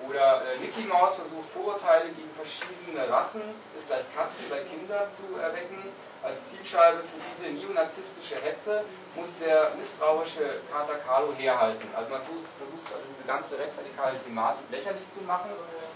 Oder 0.05 0.43
äh, 0.45 0.57
Mickey 0.59 0.85
Mouse 0.85 1.15
versucht 1.15 1.49
Vorurteile 1.49 2.09
gegen 2.09 2.29
verschiedene 2.37 3.09
Rassen, 3.09 3.41
ist 3.75 3.87
gleich 3.87 4.05
Katzen 4.15 4.45
bei 4.49 4.61
Kindern 4.61 5.09
zu 5.09 5.25
erwecken. 5.41 5.81
Als 6.21 6.49
Zielscheibe 6.49 6.99
für 6.99 7.19
diese 7.31 7.49
neonazistische 7.53 8.35
Hetze 8.41 8.83
muss 9.15 9.33
der 9.39 9.71
misstrauische 9.77 10.61
Kater 10.71 10.95
Carlo 11.05 11.33
herhalten. 11.33 11.87
Also 11.95 12.09
man 12.09 12.21
versucht, 12.21 12.45
versucht 12.57 12.93
also 12.93 13.05
diese 13.09 13.25
ganze 13.25 13.57
rechtsradikale 13.57 14.19
Thematik 14.19 14.65
lächerlich 14.69 15.09
zu 15.11 15.21
machen 15.21 15.51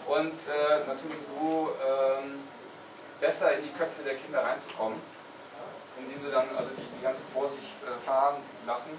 und 0.07 0.39
äh, 0.49 0.87
natürlich 0.87 1.21
so 1.21 1.75
ähm, 1.77 2.41
besser 3.19 3.57
in 3.57 3.63
die 3.63 3.73
Köpfe 3.73 4.01
der 4.03 4.15
Kinder 4.15 4.43
reinzukommen, 4.43 4.99
indem 5.99 6.21
sie 6.23 6.31
dann 6.31 6.49
also 6.57 6.69
die, 6.77 6.85
die 6.97 7.03
ganze 7.03 7.23
Vorsicht 7.23 7.77
äh, 7.83 7.97
fahren 7.99 8.41
lassen. 8.65 8.97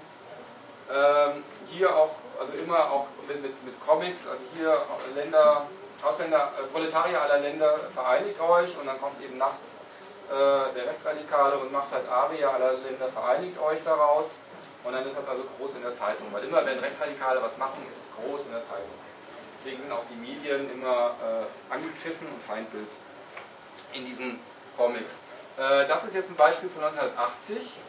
Ähm, 0.93 1.43
hier 1.67 1.95
auch, 1.95 2.11
also 2.39 2.53
immer 2.53 2.91
auch 2.91 3.07
mit, 3.27 3.41
mit, 3.41 3.63
mit 3.65 3.79
Comics, 3.85 4.27
also 4.27 4.43
hier 4.55 4.77
Länder, 5.15 5.65
Ausländer, 6.03 6.51
äh, 6.59 6.67
Proletarier 6.67 7.21
aller 7.21 7.39
Länder, 7.39 7.79
vereinigt 7.89 8.39
euch 8.39 8.77
und 8.77 8.85
dann 8.85 9.01
kommt 9.01 9.21
eben 9.23 9.37
nachts 9.37 9.75
äh, 10.29 10.73
der 10.75 10.87
Rechtsradikale, 10.87 11.57
und 11.57 11.71
macht 11.71 11.91
halt 11.91 12.07
Aria 12.07 12.51
aller 12.51 12.73
Länder 12.73 13.07
vereinigt 13.07 13.59
euch 13.59 13.83
daraus. 13.83 14.35
Und 14.83 14.93
dann 14.93 15.07
ist 15.07 15.17
das 15.17 15.27
also 15.27 15.43
groß 15.57 15.75
in 15.75 15.81
der 15.81 15.93
Zeitung. 15.93 16.27
Weil 16.31 16.43
immer, 16.43 16.65
wenn 16.65 16.77
Rechtsradikale 16.79 17.41
was 17.41 17.57
machen, 17.57 17.85
ist 17.89 17.97
es 17.97 18.07
groß 18.15 18.45
in 18.45 18.51
der 18.51 18.63
Zeitung. 18.63 18.91
Deswegen 19.57 19.81
sind 19.81 19.91
auch 19.91 20.03
die 20.09 20.15
Medien 20.15 20.69
immer 20.71 21.15
äh, 21.23 21.73
angegriffen 21.73 22.27
und 22.27 22.41
Feindbild 22.43 22.89
in 23.93 24.05
diesen 24.05 24.39
Comics. 24.75 25.13
Äh, 25.57 25.87
das 25.87 26.03
ist 26.03 26.15
jetzt 26.15 26.29
ein 26.29 26.35
Beispiel 26.35 26.69
von 26.69 26.83
1980. 26.83 27.79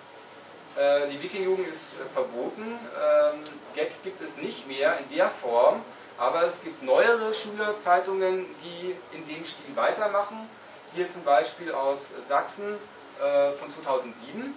Äh, 0.77 1.09
die 1.09 1.23
Wikingjugend 1.23 1.69
ist 1.69 2.01
äh, 2.01 2.05
verboten. 2.13 2.63
Ähm, 2.63 3.41
Gag 3.75 3.91
gibt 4.03 4.21
es 4.21 4.37
nicht 4.37 4.67
mehr 4.67 4.99
in 4.99 5.17
der 5.17 5.29
Form. 5.29 5.83
Aber 6.19 6.45
es 6.45 6.63
gibt 6.63 6.83
neuere 6.83 7.35
Schülerzeitungen, 7.35 8.47
die 8.63 8.95
in 9.17 9.27
dem 9.27 9.45
Stil 9.45 9.75
weitermachen. 9.75 10.49
Hier 10.95 11.11
zum 11.11 11.25
Beispiel 11.25 11.73
aus 11.73 12.11
Sachsen 12.29 12.79
äh, 13.21 13.53
von 13.53 13.71
2007 13.71 14.55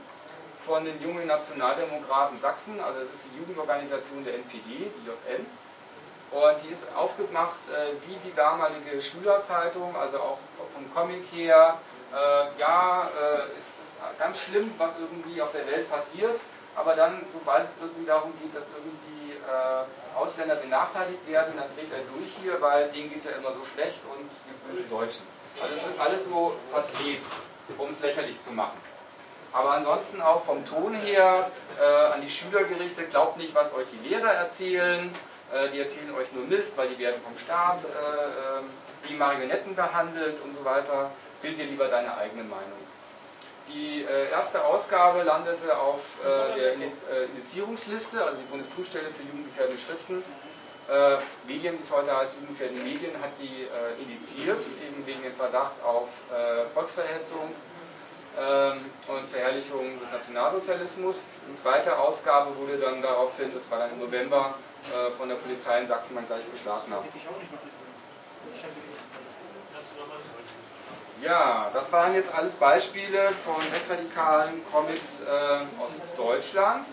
von 0.68 0.84
den 0.84 1.02
jungen 1.02 1.26
Nationaldemokraten 1.26 2.40
Sachsen, 2.42 2.80
also 2.82 3.00
das 3.00 3.10
ist 3.14 3.22
die 3.32 3.40
Jugendorganisation 3.40 4.26
der 4.26 4.36
NPD, 4.36 4.62
die 4.68 5.08
JN. 5.08 5.46
Und 6.32 6.64
die 6.64 6.74
ist 6.74 6.86
aufgemacht 6.96 7.58
äh, 7.70 7.94
wie 8.06 8.18
die 8.28 8.36
damalige 8.36 9.02
Schülerzeitung, 9.02 9.96
also 9.96 10.20
auch 10.20 10.40
vom 10.74 10.94
Comic 10.94 11.24
her. 11.32 11.78
Äh, 12.14 12.60
ja, 12.60 13.10
äh, 13.10 13.58
es 13.58 13.68
ist 13.82 14.00
ganz 14.20 14.42
schlimm, 14.42 14.72
was 14.78 15.00
irgendwie 15.00 15.42
auf 15.42 15.52
der 15.52 15.66
Welt 15.68 15.90
passiert, 15.90 16.40
aber 16.76 16.96
dann, 16.96 17.26
sobald 17.32 17.66
es 17.66 17.72
irgendwie 17.82 18.06
darum 18.06 18.34
geht, 18.42 18.56
dass 18.56 18.66
irgendwie 18.76 19.34
äh, 19.34 20.18
Ausländer 20.18 20.56
benachteiligt 20.56 21.26
werden, 21.28 21.54
dann 21.58 21.68
dreht 21.76 21.92
er 21.92 22.04
durch 22.14 22.30
hier, 22.42 22.62
weil 22.62 22.90
denen 22.90 23.10
geht 23.10 23.20
es 23.20 23.26
ja 23.26 23.32
immer 23.32 23.52
so 23.54 23.64
schlecht 23.64 24.00
und 24.12 24.30
die 24.46 24.68
bösen 24.68 24.90
Deutschen. 24.90 25.26
Also 25.62 25.76
es 25.76 25.88
wird 25.88 26.00
alles 26.00 26.26
so 26.26 26.56
verdreht, 26.70 27.22
um 27.78 27.90
es 27.90 28.00
lächerlich 28.02 28.42
zu 28.42 28.52
machen. 28.52 28.78
Aber 29.54 29.72
ansonsten 29.72 30.22
auch 30.22 30.44
vom 30.44 30.64
Ton 30.66 30.94
her 30.94 31.50
äh, 31.80 32.14
an 32.14 32.22
die 32.22 32.30
Schüler 32.30 32.64
gerichtet, 32.66 33.10
glaubt 33.10 33.38
nicht, 33.38 33.56
was 33.56 33.74
euch 33.74 33.88
die 33.92 34.08
Lehrer 34.08 34.32
erzählen. 34.32 35.12
Äh, 35.54 35.70
die 35.70 35.80
erzählen 35.80 36.14
euch 36.14 36.32
nur 36.34 36.46
Mist, 36.46 36.76
weil 36.76 36.90
die 36.90 37.00
werden 37.00 37.22
vom 37.22 37.38
Staat 37.38 37.84
äh, 37.84 37.88
ähm, 37.88 38.66
wie 39.04 39.16
Marionetten 39.16 39.76
behandelt 39.76 40.42
und 40.44 40.54
so 40.54 40.66
weiter. 40.66 41.12
Bild 41.42 41.58
dir 41.58 41.66
lieber 41.66 41.88
deine 41.88 42.18
eigene 42.18 42.44
Meinung. 42.44 42.80
Die 43.70 44.04
äh, 44.04 44.30
erste 44.30 44.64
Ausgabe 44.66 45.24
landete 45.24 45.78
auf 45.78 46.18
der 46.24 46.74
Indizierungsliste, 47.26 48.24
also 48.24 48.38
die 48.38 48.46
Bundesprüfstelle 48.46 49.10
für 49.10 49.24
jugendgefährdende 49.24 49.80
Schriften. 49.80 50.24
Medien, 51.46 51.78
wie 51.78 51.84
es 51.84 51.92
heute 51.92 52.16
heißt, 52.16 52.36
jugendgefährdende 52.36 52.82
Medien, 52.82 53.12
hat 53.22 53.32
die 53.42 53.68
indiziert, 54.02 54.64
eben 54.86 55.06
wegen 55.06 55.22
dem 55.22 55.34
Verdacht 55.34 55.76
auf 55.84 56.08
Volksverhetzung 56.74 57.54
und 58.38 59.28
Verherrlichung 59.28 60.00
des 60.00 60.12
Nationalsozialismus. 60.12 61.16
Die 61.50 61.56
zweite 61.56 61.98
Ausgabe 61.98 62.56
wurde 62.58 62.78
dann 62.78 63.02
daraufhin, 63.02 63.52
das 63.54 63.70
war 63.72 63.80
dann 63.80 63.92
im 63.94 64.00
November, 64.00 64.54
äh, 64.94 65.12
von 65.12 65.28
der 65.28 65.36
Polizei 65.36 65.82
in 65.82 65.88
Sachsen 65.88 66.16
dann 66.16 66.28
gleich 66.28 66.44
beschlagnahmt. 66.46 67.08
Ja, 71.24 71.72
das 71.74 71.92
waren 71.92 72.14
jetzt 72.14 72.34
alles 72.34 72.56
Beispiele 72.56 73.30
von 73.44 73.56
rechtsradikalen 73.74 74.62
Comics 74.72 75.22
äh, 75.22 75.82
aus 75.82 75.92
Deutschland. 76.16 76.86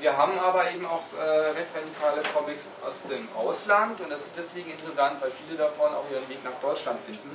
Wir 0.00 0.16
haben 0.16 0.38
aber 0.38 0.70
eben 0.70 0.84
auch 0.86 1.04
äh, 1.18 1.50
rechtsradikale 1.50 2.22
Comics 2.34 2.68
aus 2.84 2.94
dem 3.08 3.28
Ausland 3.36 4.00
und 4.00 4.10
das 4.10 4.20
ist 4.20 4.32
deswegen 4.36 4.70
interessant, 4.70 5.22
weil 5.22 5.30
viele 5.30 5.56
davon 5.56 5.94
auch 5.94 6.04
ihren 6.10 6.28
Weg 6.28 6.42
nach 6.42 6.58
Deutschland 6.60 6.98
finden. 7.04 7.30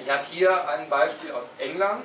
Ich 0.00 0.10
habe 0.10 0.24
hier 0.30 0.68
ein 0.68 0.88
Beispiel 0.88 1.32
aus 1.32 1.48
England. 1.58 2.04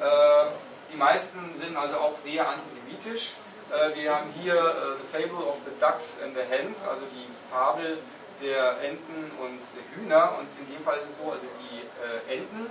Äh, 0.00 0.46
die 0.92 0.96
meisten 0.96 1.38
sind 1.56 1.76
also 1.76 1.98
auch 1.98 2.16
sehr 2.16 2.48
antisemitisch. 2.48 3.34
Äh, 3.70 3.94
wir 3.94 4.14
haben 4.14 4.30
hier 4.40 4.54
äh, 4.54 4.96
The 4.96 5.06
Fable 5.12 5.46
of 5.46 5.58
the 5.64 5.70
Ducks 5.78 6.16
and 6.24 6.34
the 6.34 6.42
Hens, 6.42 6.86
also 6.88 7.02
die 7.12 7.28
Fabel 7.50 7.98
der 8.40 8.80
Enten 8.82 9.30
und 9.40 9.60
der 9.76 9.84
Hühner. 9.94 10.38
Und 10.38 10.48
in 10.58 10.74
dem 10.74 10.82
Fall 10.82 10.98
ist 10.98 11.10
es 11.10 11.18
so, 11.18 11.32
also 11.32 11.46
die 11.60 11.82
Enten, 12.32 12.70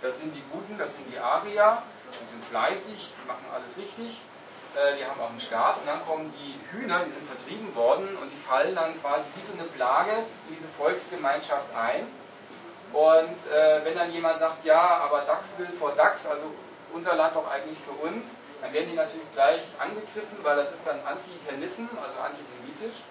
das 0.00 0.20
sind 0.20 0.34
die 0.34 0.42
Guten, 0.52 0.78
das 0.78 0.94
sind 0.94 1.04
die 1.12 1.18
Arier, 1.18 1.82
die 2.08 2.24
sind 2.24 2.44
fleißig, 2.44 2.94
die 3.20 3.26
machen 3.26 3.44
alles 3.52 3.76
richtig. 3.76 4.20
Die 4.96 5.04
haben 5.04 5.20
auch 5.20 5.30
einen 5.30 5.40
Staat 5.40 5.78
und 5.78 5.88
dann 5.88 6.06
kommen 6.06 6.32
die 6.38 6.54
Hühner, 6.70 7.02
die 7.04 7.10
sind 7.10 7.26
vertrieben 7.26 7.74
worden 7.74 8.16
und 8.22 8.30
die 8.30 8.36
fallen 8.36 8.76
dann 8.76 8.94
quasi 9.02 9.24
wie 9.34 9.46
so 9.50 9.58
eine 9.58 9.68
Plage 9.70 10.12
in 10.48 10.54
diese 10.54 10.68
Volksgemeinschaft 10.68 11.66
ein 11.74 12.06
und 12.92 13.52
äh, 13.52 13.84
wenn 13.84 13.94
dann 13.94 14.12
jemand 14.12 14.38
sagt, 14.38 14.64
ja, 14.64 14.80
aber 14.80 15.22
DAX 15.22 15.54
will 15.58 15.68
vor 15.68 15.92
DAX, 15.92 16.26
also 16.26 16.44
unser 16.92 17.14
Land 17.14 17.36
doch 17.36 17.50
eigentlich 17.50 17.78
für 17.78 18.06
uns, 18.06 18.28
dann 18.60 18.72
werden 18.72 18.90
die 18.90 18.96
natürlich 18.96 19.30
gleich 19.32 19.62
angegriffen, 19.78 20.38
weil 20.42 20.56
das 20.56 20.72
ist 20.72 20.86
dann 20.86 20.98
Anti-Hennissen, 21.06 21.88
also 22.02 22.18
antisemitisch. 22.18 23.04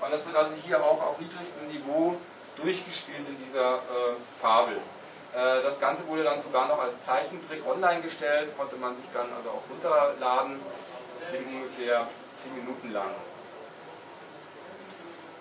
Und 0.00 0.12
das 0.12 0.24
wird 0.26 0.36
also 0.36 0.52
hier 0.64 0.82
auch 0.84 1.02
auf 1.02 1.18
niedrigstem 1.18 1.66
Niveau 1.68 2.16
durchgespielt 2.56 3.26
in 3.26 3.44
dieser 3.44 3.76
äh, 3.76 4.16
Fabel. 4.36 4.76
Äh, 4.76 5.62
das 5.62 5.80
Ganze 5.80 6.06
wurde 6.06 6.24
dann 6.24 6.40
sogar 6.40 6.68
noch 6.68 6.78
als 6.78 7.02
Zeichentrick 7.04 7.66
online 7.66 8.02
gestellt, 8.02 8.56
konnte 8.56 8.76
man 8.76 8.94
sich 8.96 9.06
dann 9.12 9.26
also 9.34 9.50
auch 9.50 9.62
runterladen, 9.70 10.60
ungefähr 11.32 12.06
10 12.36 12.54
Minuten 12.54 12.92
lang. 12.92 13.10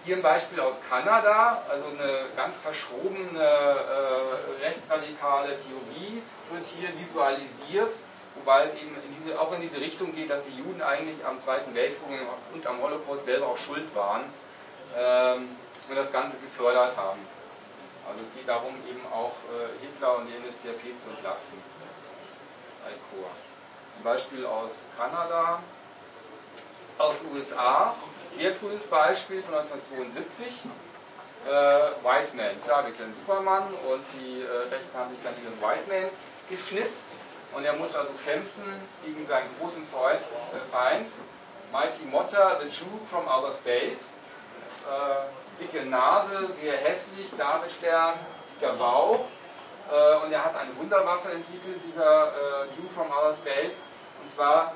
Hier 0.05 0.17
ein 0.17 0.21
Beispiel 0.21 0.59
aus 0.59 0.79
Kanada, 0.87 1.63
also 1.67 1.85
eine 1.87 2.29
ganz 2.35 2.59
verschrobene 2.59 3.39
äh, 3.39 4.63
rechtsradikale 4.63 5.57
Theorie 5.57 6.21
wird 6.51 6.67
hier 6.67 6.89
visualisiert, 6.99 7.91
wobei 8.35 8.65
es 8.65 8.75
eben 8.75 8.95
in 9.03 9.15
diese, 9.17 9.39
auch 9.39 9.51
in 9.53 9.61
diese 9.61 9.81
Richtung 9.81 10.13
geht, 10.13 10.29
dass 10.29 10.45
die 10.45 10.55
Juden 10.57 10.79
eigentlich 10.83 11.25
am 11.25 11.39
Zweiten 11.39 11.73
Weltkrieg 11.73 12.21
und 12.53 12.67
am 12.67 12.83
Holocaust 12.83 13.25
selber 13.25 13.47
auch 13.47 13.57
schuld 13.57 13.95
waren 13.95 14.21
ähm, 14.95 15.49
und 15.89 15.95
das 15.95 16.11
Ganze 16.11 16.37
gefördert 16.37 16.95
haben. 16.95 17.19
Also 18.07 18.23
es 18.25 18.33
geht 18.35 18.47
darum, 18.47 18.75
eben 18.87 19.01
auch 19.11 19.33
äh, 19.49 19.81
Hitler 19.81 20.17
und 20.17 20.27
die 20.27 20.37
NSDAP 20.37 20.99
zu 20.99 21.09
entlasten. 21.17 21.57
Ein 22.85 24.03
Beispiel 24.03 24.45
aus 24.45 24.71
Kanada, 24.99 25.63
aus 26.97 27.15
USA 27.33 27.93
sehr 28.37 28.53
frühes 28.53 28.83
Beispiel 28.85 29.41
von 29.43 29.55
1972. 29.55 30.47
Äh, 31.45 31.49
White 32.03 32.35
Man. 32.35 32.61
Klar, 32.63 32.85
wir 32.85 32.93
kennen 32.93 33.13
Superman 33.13 33.63
und 33.87 34.03
die 34.17 34.41
äh, 34.41 34.73
Rechten 34.73 34.97
haben 34.97 35.09
sich 35.11 35.19
dann 35.23 35.33
ihren 35.43 35.55
White 35.61 35.87
Man 35.87 36.09
geschnitzt 36.49 37.05
und 37.53 37.63
er 37.63 37.73
muss 37.73 37.95
also 37.95 38.09
kämpfen 38.25 38.65
gegen 39.05 39.25
seinen 39.27 39.47
großen 39.59 39.85
Freund, 39.85 40.19
äh, 40.19 40.65
Feind, 40.71 41.07
Mighty 41.71 42.05
Motta, 42.05 42.59
the 42.59 42.67
Jew 42.67 42.89
from 43.09 43.27
Outer 43.27 43.51
Space. 43.53 44.09
Äh, 44.89 45.61
dicke 45.61 45.85
Nase, 45.85 46.51
sehr 46.59 46.77
hässlich, 46.77 47.27
Davidstern, 47.37 48.15
dicker 48.55 48.73
Bauch. 48.73 49.25
Äh, 49.91 50.25
und 50.25 50.33
er 50.33 50.43
hat 50.43 50.55
eine 50.55 50.75
Wunderwaffe 50.77 51.31
entwickelt, 51.31 51.79
dieser 51.87 52.27
äh, 52.27 52.65
Jew 52.75 52.89
from 52.89 53.11
Outer 53.11 53.33
Space. 53.33 53.77
Und 54.21 54.29
zwar 54.31 54.73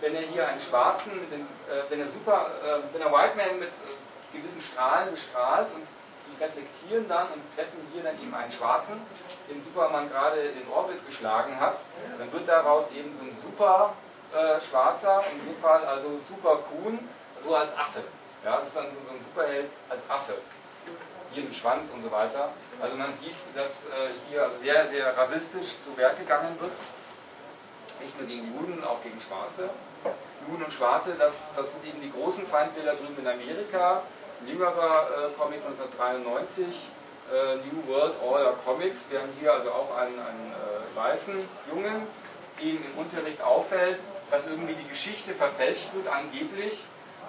wenn 0.00 0.14
er 0.14 0.22
hier 0.22 0.46
einen 0.46 0.60
Schwarzen, 0.60 1.12
den, 1.30 1.42
äh, 1.42 1.82
wenn 1.88 2.00
er 2.00 2.06
super, 2.06 2.50
äh, 2.62 2.94
wenn 2.94 3.02
er 3.02 3.12
White 3.12 3.36
Man 3.36 3.58
mit 3.60 3.68
äh, 3.68 4.36
gewissen 4.36 4.60
Strahlen 4.60 5.10
bestrahlt 5.10 5.68
und 5.74 5.86
die 6.28 6.42
reflektieren 6.42 7.08
dann 7.08 7.26
und 7.28 7.42
treffen 7.56 7.78
hier 7.92 8.02
dann 8.02 8.20
eben 8.20 8.34
einen 8.34 8.50
Schwarzen, 8.50 9.00
den 9.48 9.62
Superman 9.62 10.08
gerade 10.10 10.40
in 10.40 10.60
den 10.60 10.68
Orbit 10.68 11.04
geschlagen 11.06 11.58
hat, 11.58 11.78
dann 12.18 12.30
wird 12.32 12.46
daraus 12.46 12.90
eben 12.90 13.16
so 13.16 13.24
ein 13.24 13.36
super 13.36 13.94
äh, 14.34 14.60
Schwarzer, 14.60 15.24
in 15.32 15.46
dem 15.46 15.56
Fall 15.56 15.84
also 15.86 16.20
super 16.28 16.58
Kuhn, 16.58 16.98
so 17.42 17.54
als 17.54 17.76
Affe. 17.76 18.02
Ja, 18.44 18.58
das 18.58 18.68
ist 18.68 18.76
dann 18.76 18.86
so, 18.86 19.12
ein 19.12 19.24
Superheld 19.24 19.70
als 19.88 20.08
Affe 20.08 20.34
hier 21.32 21.44
mit 21.44 21.54
Schwanz 21.54 21.90
und 21.92 22.02
so 22.02 22.10
weiter. 22.10 22.50
Also 22.80 22.96
man 22.96 23.12
sieht, 23.14 23.36
dass 23.54 23.84
äh, 23.84 24.10
hier 24.28 24.44
also 24.44 24.58
sehr, 24.58 24.86
sehr 24.86 25.16
rassistisch 25.16 25.80
zu 25.82 25.96
Werk 25.96 26.18
gegangen 26.18 26.58
wird 26.60 26.72
nicht 28.00 28.18
nur 28.18 28.28
gegen 28.28 28.46
Juden, 28.54 28.84
auch 28.84 29.02
gegen 29.02 29.20
Schwarze. 29.20 29.70
Juden 30.48 30.64
und 30.64 30.72
Schwarze, 30.72 31.14
das, 31.18 31.50
das 31.56 31.72
sind 31.72 31.86
eben 31.86 32.00
die 32.00 32.10
großen 32.10 32.46
Feindbilder 32.46 32.94
drüben 32.94 33.18
in 33.18 33.26
Amerika. 33.26 34.02
Ein 34.40 34.48
jüngerer 34.48 35.08
äh, 35.10 35.38
Comic 35.38 35.60
von 35.62 35.72
1993, 35.72 36.66
äh, 37.32 37.56
New 37.56 37.92
World 37.92 38.14
Order 38.22 38.54
Comics. 38.64 39.10
Wir 39.10 39.20
haben 39.20 39.32
hier 39.40 39.52
also 39.52 39.70
auch 39.70 39.96
einen, 39.96 40.18
einen 40.18 40.52
äh, 40.52 40.96
weißen 40.96 41.34
Jungen, 41.70 42.06
dem 42.62 42.76
im 42.76 42.98
Unterricht 42.98 43.42
auffällt, 43.42 44.00
dass 44.30 44.46
irgendwie 44.46 44.74
die 44.74 44.88
Geschichte 44.88 45.32
verfälscht 45.32 45.92
wird, 45.94 46.08
angeblich. 46.08 46.84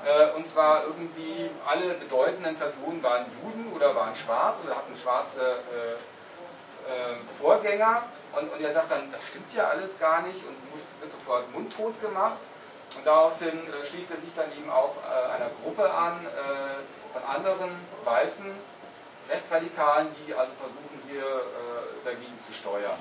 Äh, 0.06 0.32
und 0.38 0.48
zwar 0.48 0.86
irgendwie 0.86 1.50
alle 1.66 1.96
bedeutenden 1.96 2.56
Personen 2.56 3.04
waren 3.04 3.26
Juden 3.44 3.74
oder 3.74 3.96
waren 3.96 4.16
schwarz 4.16 4.60
oder 4.64 4.76
hatten 4.78 4.96
schwarze 4.96 5.42
äh, 5.42 5.98
Vorgänger 7.40 8.04
und, 8.36 8.52
und 8.52 8.62
er 8.62 8.74
sagt 8.74 8.92
dann, 8.92 9.12
das 9.12 9.26
stimmt 9.28 9.54
ja 9.54 9.70
alles 9.70 9.98
gar 10.00 10.22
nicht 10.22 10.44
und 10.46 10.72
muss, 10.72 10.86
wird 11.00 11.12
sofort 11.12 11.52
mundtot 11.54 12.00
gemacht. 12.02 12.38
Und 12.98 13.06
daraufhin 13.06 13.50
äh, 13.50 13.84
schließt 13.86 14.12
er 14.12 14.18
sich 14.18 14.34
dann 14.36 14.52
eben 14.58 14.70
auch 14.70 14.96
äh, 14.98 15.32
einer 15.36 15.50
Gruppe 15.64 15.90
an 15.92 16.26
äh, 16.26 17.14
von 17.14 17.24
anderen 17.24 17.72
weißen 18.04 18.46
Rechtsradikalen, 19.30 20.08
die 20.26 20.34
also 20.34 20.52
versuchen 20.54 21.00
hier 21.08 21.22
äh, 21.22 22.06
dagegen 22.06 22.38
zu 22.46 22.52
steuern. 22.52 22.98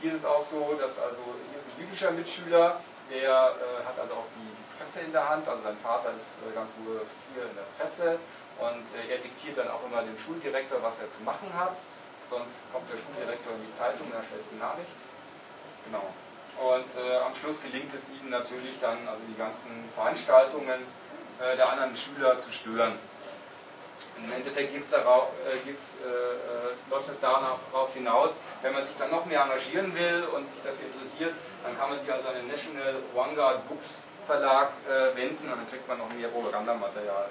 Hier 0.00 0.12
ist 0.12 0.18
es 0.18 0.24
auch 0.24 0.42
so, 0.42 0.74
dass 0.80 0.98
also 0.98 1.22
hier 1.50 1.58
ist 1.58 1.66
ein 1.70 1.80
jüdischer 1.82 2.10
Mitschüler, 2.10 2.80
der 3.10 3.30
äh, 3.30 3.86
hat 3.86 3.98
also 4.00 4.14
auch 4.14 4.28
die 4.34 4.50
Presse 4.76 5.00
in 5.00 5.12
der 5.12 5.28
Hand, 5.28 5.48
also 5.48 5.62
sein 5.62 5.76
Vater 5.76 6.10
ist 6.16 6.38
äh, 6.42 6.54
ganz 6.54 6.70
wohl 6.82 7.00
hier 7.34 7.44
in 7.44 7.54
der 7.54 7.66
Presse 7.78 8.18
und 8.58 8.86
er 9.08 9.18
diktiert 9.18 9.56
dann 9.56 9.70
auch 9.70 9.86
immer 9.86 10.02
dem 10.02 10.18
Schuldirektor, 10.18 10.82
was 10.82 10.98
er 10.98 11.08
zu 11.08 11.22
machen 11.22 11.48
hat. 11.54 11.76
Sonst 12.28 12.64
kommt 12.72 12.88
der 12.92 12.98
Schuldirektor 12.98 13.52
in 13.56 13.64
die 13.64 13.72
Zeitung 13.76 14.06
mit 14.06 14.14
einer 14.16 14.24
schlechten 14.24 14.58
Nachricht. 14.58 14.92
Genau. 15.88 16.04
Und 16.58 16.90
äh, 17.00 17.16
am 17.24 17.34
Schluss 17.34 17.62
gelingt 17.62 17.94
es 17.94 18.10
ihnen 18.10 18.30
natürlich 18.30 18.76
dann, 18.80 18.98
also 19.08 19.22
die 19.28 19.38
ganzen 19.38 19.70
Veranstaltungen 19.94 20.82
äh, 21.40 21.56
der 21.56 21.70
anderen 21.70 21.94
Schüler 21.96 22.38
zu 22.38 22.50
stören. 22.50 22.98
Im 24.18 24.32
Endeffekt 24.32 24.74
geht's 24.74 24.90
darauf, 24.90 25.28
äh, 25.46 25.54
äh, 25.54 25.72
äh, 25.72 26.74
läuft 26.90 27.08
es 27.08 27.20
darauf 27.20 27.94
hinaus, 27.94 28.30
wenn 28.62 28.72
man 28.72 28.84
sich 28.84 28.96
dann 28.98 29.10
noch 29.10 29.24
mehr 29.26 29.42
engagieren 29.42 29.94
will 29.94 30.24
und 30.34 30.50
sich 30.50 30.60
dafür 30.62 30.86
interessiert, 30.86 31.34
dann 31.64 31.78
kann 31.78 31.90
man 31.90 32.00
sich 32.00 32.12
also 32.12 32.28
an 32.28 32.34
den 32.34 32.48
National 32.48 32.96
Vanguard 33.14 33.68
Books 33.68 33.98
Verlag 34.26 34.72
äh, 34.86 35.16
wenden 35.16 35.48
und 35.50 35.56
dann 35.56 35.70
kriegt 35.70 35.88
man 35.88 35.98
noch 35.98 36.10
mehr 36.10 36.28
Propagandamaterial. 36.28 37.28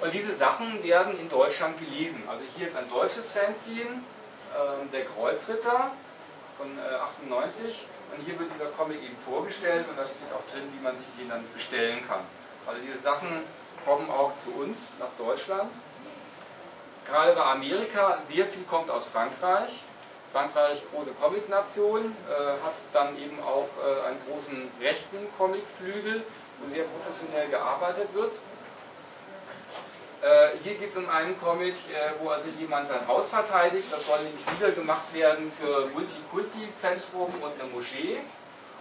Und 0.00 0.12
diese 0.12 0.34
Sachen 0.34 0.82
werden 0.82 1.18
in 1.18 1.28
Deutschland 1.28 1.78
gelesen. 1.78 2.22
Also 2.28 2.44
hier 2.56 2.66
jetzt 2.66 2.76
ein 2.76 2.88
deutsches 2.90 3.32
Fanzine, 3.32 4.02
ähm, 4.56 4.90
der 4.92 5.04
Kreuzritter 5.06 5.90
von 6.58 6.68
98 6.78 7.86
und 8.12 8.24
hier 8.24 8.38
wird 8.38 8.50
dieser 8.54 8.70
Comic 8.70 9.02
eben 9.02 9.16
vorgestellt 9.16 9.86
und 9.88 9.98
da 9.98 10.04
steht 10.04 10.32
auch 10.34 10.52
drin, 10.52 10.62
wie 10.74 10.82
man 10.82 10.96
sich 10.96 11.06
den 11.18 11.28
dann 11.28 11.44
bestellen 11.52 12.06
kann. 12.06 12.20
Also 12.66 12.80
diese 12.82 12.98
Sachen 12.98 13.42
kommen 13.84 14.10
auch 14.10 14.34
zu 14.36 14.50
uns 14.52 14.92
nach 14.98 15.12
Deutschland. 15.18 15.70
Gerade 17.06 17.34
bei 17.34 17.42
Amerika, 17.42 18.18
sehr 18.26 18.46
viel 18.46 18.64
kommt 18.64 18.90
aus 18.90 19.06
Frankreich. 19.06 19.70
Frankreich, 20.32 20.82
große 20.92 21.12
Comic-Nation, 21.20 22.16
äh, 22.28 22.50
hat 22.64 22.74
dann 22.92 23.16
eben 23.16 23.40
auch 23.42 23.68
äh, 23.78 24.08
einen 24.08 24.20
großen 24.26 24.70
rechten 24.80 25.18
Comicflügel, 25.38 26.24
wo 26.58 26.68
sehr 26.68 26.84
professionell 26.84 27.48
gearbeitet 27.48 28.08
wird. 28.12 28.32
Äh, 30.22 30.58
hier 30.62 30.74
geht 30.76 30.90
es 30.90 30.96
um 30.96 31.08
einen 31.08 31.38
Comic, 31.40 31.74
äh, 31.74 32.12
wo 32.20 32.30
also 32.30 32.48
jemand 32.58 32.88
sein 32.88 33.06
Haus 33.06 33.30
verteidigt. 33.30 33.86
Das 33.90 34.06
soll 34.06 34.18
nämlich 34.22 34.44
wieder 34.58 34.70
gemacht 34.72 35.12
werden 35.14 35.52
für 35.52 35.86
Multikulti-Zentrum 35.92 37.34
und 37.42 37.60
eine 37.60 37.70
Moschee. 37.70 38.20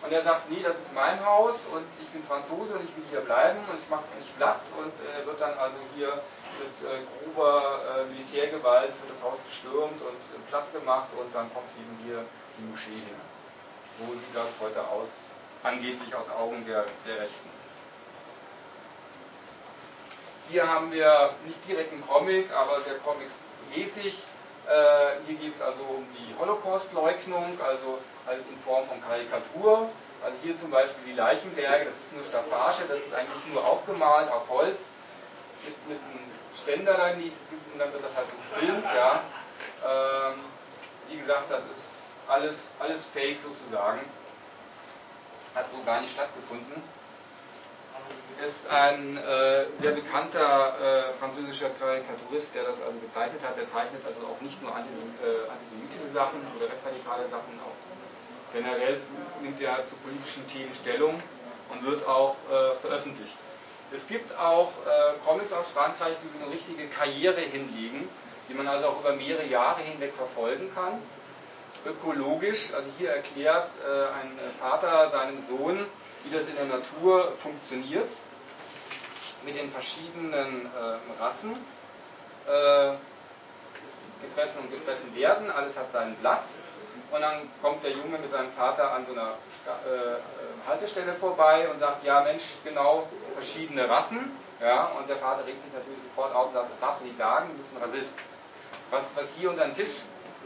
Und 0.02 0.12
er 0.12 0.22
sagt, 0.22 0.50
nee, 0.52 0.62
das 0.62 0.78
ist 0.78 0.94
mein 0.94 1.24
Haus 1.26 1.66
und 1.74 1.86
ich 2.00 2.08
bin 2.10 2.22
Franzose 2.22 2.76
und 2.76 2.84
ich 2.84 2.96
will 2.96 3.04
hier 3.10 3.22
bleiben 3.22 3.58
und 3.72 3.80
ich 3.80 3.90
mache 3.90 4.04
nicht 4.20 4.38
Platz 4.38 4.72
und 4.78 4.94
äh, 5.02 5.26
wird 5.26 5.42
dann 5.42 5.58
also 5.58 5.78
hier 5.96 6.22
mit 6.62 6.76
äh, 6.88 7.02
grober 7.10 7.82
äh, 7.82 8.06
Militärgewalt 8.14 8.90
wird 8.90 9.10
das 9.10 9.24
Haus 9.24 9.40
gestürmt 9.48 10.00
und 10.02 10.22
äh, 10.30 10.40
platt 10.50 10.72
gemacht 10.74 11.08
und 11.18 11.34
dann 11.34 11.52
kommt 11.54 11.66
eben 11.80 11.98
hier 12.06 12.24
die 12.58 12.64
Moschee 12.70 13.02
hin. 13.02 13.20
So 13.98 14.14
sieht 14.14 14.36
das 14.36 14.60
heute 14.62 14.86
aus, 14.88 15.30
angeblich 15.64 16.14
aus 16.14 16.30
Augen 16.30 16.64
der, 16.68 16.86
der 17.08 17.22
Rechten. 17.22 17.55
Hier 20.50 20.68
haben 20.68 20.92
wir 20.92 21.32
nicht 21.46 21.68
direkt 21.68 21.92
einen 21.92 22.06
Comic, 22.08 22.52
aber 22.52 22.80
der 22.82 23.00
Comic 23.00 23.28
mäßig. 23.76 24.22
Äh, 24.68 25.22
hier 25.28 25.38
geht 25.38 25.56
es 25.56 25.62
also 25.62 25.82
um 25.84 26.08
die 26.18 26.36
Holocaust-Leugnung, 26.40 27.58
also 27.66 28.00
halt 28.26 28.42
in 28.50 28.60
Form 28.60 28.88
von 28.88 29.02
Karikatur. 29.02 29.90
Also 30.24 30.38
hier 30.44 30.58
zum 30.58 30.72
Beispiel 30.72 31.04
die 31.06 31.14
Leichenberge, 31.14 31.86
das 31.86 31.96
ist 31.96 32.14
nur 32.14 32.24
Staffage, 32.24 32.88
das 32.88 33.00
ist 33.00 33.14
eigentlich 33.14 33.46
nur 33.54 33.64
aufgemalt 33.64 34.32
auf 34.32 34.50
Holz 34.50 34.88
mit, 35.64 35.90
mit 35.90 36.00
einem 36.00 36.32
Ständer 36.54 36.96
daneben 36.96 37.36
und 37.74 37.80
dann 37.80 37.92
wird 37.94 38.04
das 38.04 38.16
halt 38.16 38.28
gefilmt, 38.30 38.86
ja. 38.96 39.22
Ähm, 39.86 40.40
wie 41.10 41.18
gesagt, 41.18 41.52
das 41.52 41.64
ist 41.66 42.04
alles, 42.28 42.72
alles 42.80 43.08
fake 43.08 43.40
sozusagen. 43.40 44.02
Hat 45.54 45.70
so 45.70 45.78
gar 45.86 46.02
nicht 46.02 46.14
stattgefunden. 46.14 46.82
Ist 48.46 48.68
ein 48.70 49.16
äh, 49.18 49.66
sehr 49.80 49.92
bekannter 49.92 50.76
äh, 51.10 51.14
französischer 51.14 51.70
Karikaturist, 51.80 52.54
der 52.54 52.66
das 52.66 52.82
also 52.82 53.00
gezeichnet 53.00 53.42
hat. 53.42 53.58
Der 53.58 53.68
zeichnet 53.68 54.02
also 54.06 54.28
auch 54.28 54.42
nicht 54.42 54.62
nur 54.62 54.72
äh, 54.72 54.76
antisemitische 54.76 56.12
Sachen 56.14 56.42
oder 56.58 56.68
rechtsradikale 56.68 57.30
Sachen, 57.30 57.56
auch 57.64 57.74
generell 58.54 59.00
nimmt 59.42 59.62
er 59.62 59.86
zu 59.88 59.96
politischen 59.98 60.48
Themen 60.50 60.74
Stellung 60.76 61.22
und 61.70 61.86
wird 61.86 62.06
auch 62.08 62.36
äh, 62.52 62.76
veröffentlicht. 62.86 63.36
Es 63.92 64.08
gibt 64.08 64.38
auch 64.38 64.72
äh, 64.86 65.14
Comics 65.26 65.54
aus 65.54 65.70
Frankreich, 65.70 66.18
die 66.24 66.28
so 66.28 66.44
eine 66.44 66.54
richtige 66.54 66.88
Karriere 66.88 67.40
hinlegen, 67.40 68.10
die 68.50 68.54
man 68.54 68.68
also 68.68 68.88
auch 68.88 69.00
über 69.00 69.14
mehrere 69.14 69.46
Jahre 69.46 69.82
hinweg 69.82 70.14
verfolgen 70.14 70.72
kann. 70.74 71.02
Ökologisch, 71.86 72.74
also 72.74 72.90
hier 72.98 73.12
erklärt 73.12 73.70
äh, 73.84 74.20
ein 74.20 74.32
Vater 74.60 75.10
seinem 75.10 75.38
Sohn, 75.48 75.86
wie 76.24 76.36
das 76.36 76.48
in 76.48 76.56
der 76.56 76.66
Natur 76.66 77.34
funktioniert, 77.38 78.10
mit 79.46 79.56
den 79.56 79.70
verschiedenen 79.72 80.66
äh, 80.66 81.22
Rassen. 81.22 81.54
Äh, 82.48 82.94
gefressen 84.22 84.62
und 84.62 84.72
gefressen 84.72 85.16
werden, 85.16 85.52
alles 85.52 85.78
hat 85.78 85.92
seinen 85.92 86.16
Platz. 86.18 86.58
Und 87.12 87.22
dann 87.22 87.50
kommt 87.62 87.84
der 87.84 87.92
Junge 87.92 88.18
mit 88.18 88.30
seinem 88.32 88.50
Vater 88.50 88.92
an 88.92 89.06
so 89.06 89.14
einer 89.14 89.30
äh, 89.30 90.68
Haltestelle 90.68 91.14
vorbei 91.14 91.70
und 91.70 91.80
sagt, 91.80 92.04
ja 92.04 92.22
Mensch, 92.22 92.44
genau, 92.64 93.08
verschiedene 93.34 93.88
Rassen. 93.88 94.32
Ja, 94.60 94.88
und 94.98 95.08
der 95.10 95.18
Vater 95.18 95.46
regt 95.46 95.62
sich 95.62 95.72
natürlich 95.74 96.02
sofort 96.02 96.34
auf 96.34 96.48
und 96.48 96.54
sagt, 96.54 96.72
das 96.72 96.80
darfst 96.80 97.02
du 97.02 97.06
nicht 97.06 97.18
sagen, 97.18 97.50
du 97.50 97.58
bist 97.58 97.70
ein 97.76 97.82
Rassist. 97.82 98.16
Was, 98.90 99.12
was 99.16 99.36
hier 99.36 99.50
unter 99.50 99.66
den 99.66 99.74
Tisch 99.74 100.04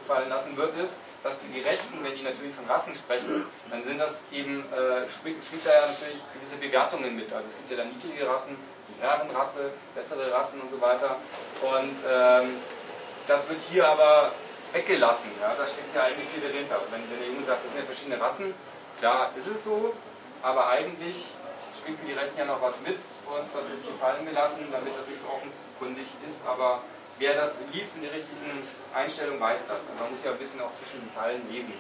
fallen 0.10 0.30
lassen 0.30 0.58
wird, 0.58 0.76
ist, 0.82 0.98
dass 1.22 1.38
die 1.40 1.62
Rechten, 1.62 2.04
wenn 2.04 2.16
die 2.18 2.24
natürlich 2.24 2.56
von 2.56 2.66
Rassen 2.66 2.96
sprechen, 2.96 3.46
dann 3.70 3.84
sind 3.84 4.00
das 4.00 4.24
eben, 4.32 4.66
äh, 4.74 5.06
spielt, 5.10 5.46
spielt 5.46 5.66
da 5.66 5.70
ja 5.70 5.86
natürlich 5.86 6.22
gewisse 6.34 6.58
Bewertungen 6.58 7.16
mit. 7.16 7.32
Also 7.32 7.48
es 7.48 7.56
gibt 7.56 7.70
ja 7.70 7.78
dann 7.78 7.94
niedrige 7.94 8.28
Rassen, 8.28 8.58
die 8.90 8.98
Herrenrasse, 9.02 9.70
bessere 9.94 10.34
Rassen 10.34 10.60
und 10.60 10.72
so 10.72 10.82
weiter. 10.82 11.16
Und 11.62 11.98
ähm, 12.10 12.58
das 13.28 13.48
wird 13.48 13.62
hier 13.70 13.88
aber 13.88 14.32
weggelassen. 14.74 15.30
Ja? 15.40 15.54
Da 15.54 15.68
steckt 15.68 15.94
ja 15.94 16.04
eigentlich 16.10 16.28
viel 16.34 16.42
dahinter. 16.42 16.82
Wenn, 16.90 17.06
wenn 17.06 17.20
der 17.20 17.30
Junge 17.30 17.46
sagt, 17.46 17.62
das 17.62 17.70
sind 17.70 17.80
ja 17.80 17.86
verschiedene 17.86 18.20
Rassen, 18.20 18.54
klar 18.98 19.32
ist 19.38 19.48
es 19.48 19.64
so, 19.64 19.94
aber 20.42 20.70
eigentlich 20.70 21.30
schwingt 21.78 22.00
für 22.00 22.06
die 22.06 22.14
Rechten 22.14 22.38
ja 22.40 22.46
noch 22.46 22.62
was 22.62 22.80
mit 22.82 22.98
und 23.28 23.46
das 23.54 23.64
wird 23.70 23.84
hier 23.84 23.98
fallen 24.00 24.26
gelassen, 24.26 24.68
damit 24.72 24.98
das 24.98 25.08
nicht 25.08 25.22
so 25.22 25.28
offenkundig 25.30 26.08
ist. 26.26 26.40
Aber 26.48 26.82
wer 27.20 27.36
das 27.36 27.60
liest 27.74 27.96
in 27.96 28.02
der 28.02 28.14
richtigen 28.14 28.64
Einstellung, 28.96 29.40
weiß 29.40 29.68
das. 29.68 29.82
Und 29.88 30.00
man 30.00 30.10
muss 30.10 30.24
ja 30.24 30.32
ein 30.32 30.38
bisschen 30.38 30.62
auch 30.62 30.74
zwischen 30.82 31.02
den 31.02 31.12
Zeilen 31.12 31.42
lesen. 31.52 31.74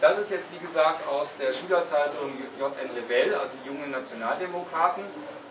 Das 0.00 0.18
ist 0.18 0.30
jetzt, 0.30 0.52
wie 0.52 0.64
gesagt, 0.66 1.06
aus 1.06 1.36
der 1.38 1.52
Schülerzeitung 1.52 2.32
JN 2.58 2.90
Rebell, 2.94 3.34
also 3.34 3.54
die 3.62 3.68
jungen 3.68 3.90
Nationaldemokraten 3.90 5.04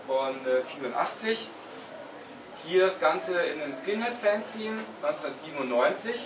von 0.06 0.36
84. 0.78 1.32
Äh, 1.32 2.68
hier 2.68 2.86
das 2.86 3.00
Ganze 3.00 3.40
in 3.42 3.62
einem 3.62 3.74
Skinhead-Fanzine 3.74 4.80
1997. 5.02 6.22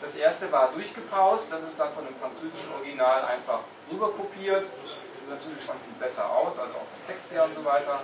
Das 0.00 0.14
erste 0.16 0.50
war 0.52 0.70
durchgepaust, 0.72 1.50
das 1.50 1.62
ist 1.62 1.78
dann 1.78 1.92
von 1.92 2.04
dem 2.04 2.14
französischen 2.16 2.72
Original 2.74 3.24
einfach 3.24 3.60
rüberkopiert. 3.90 4.64
Sieht 4.64 5.30
natürlich 5.30 5.64
schon 5.64 5.76
viel 5.80 5.94
besser 5.98 6.28
aus, 6.30 6.58
also 6.58 6.72
auch 6.74 6.86
vom 6.86 7.06
Text 7.06 7.32
her 7.32 7.44
und 7.44 7.54
so 7.54 7.64
weiter. 7.64 8.00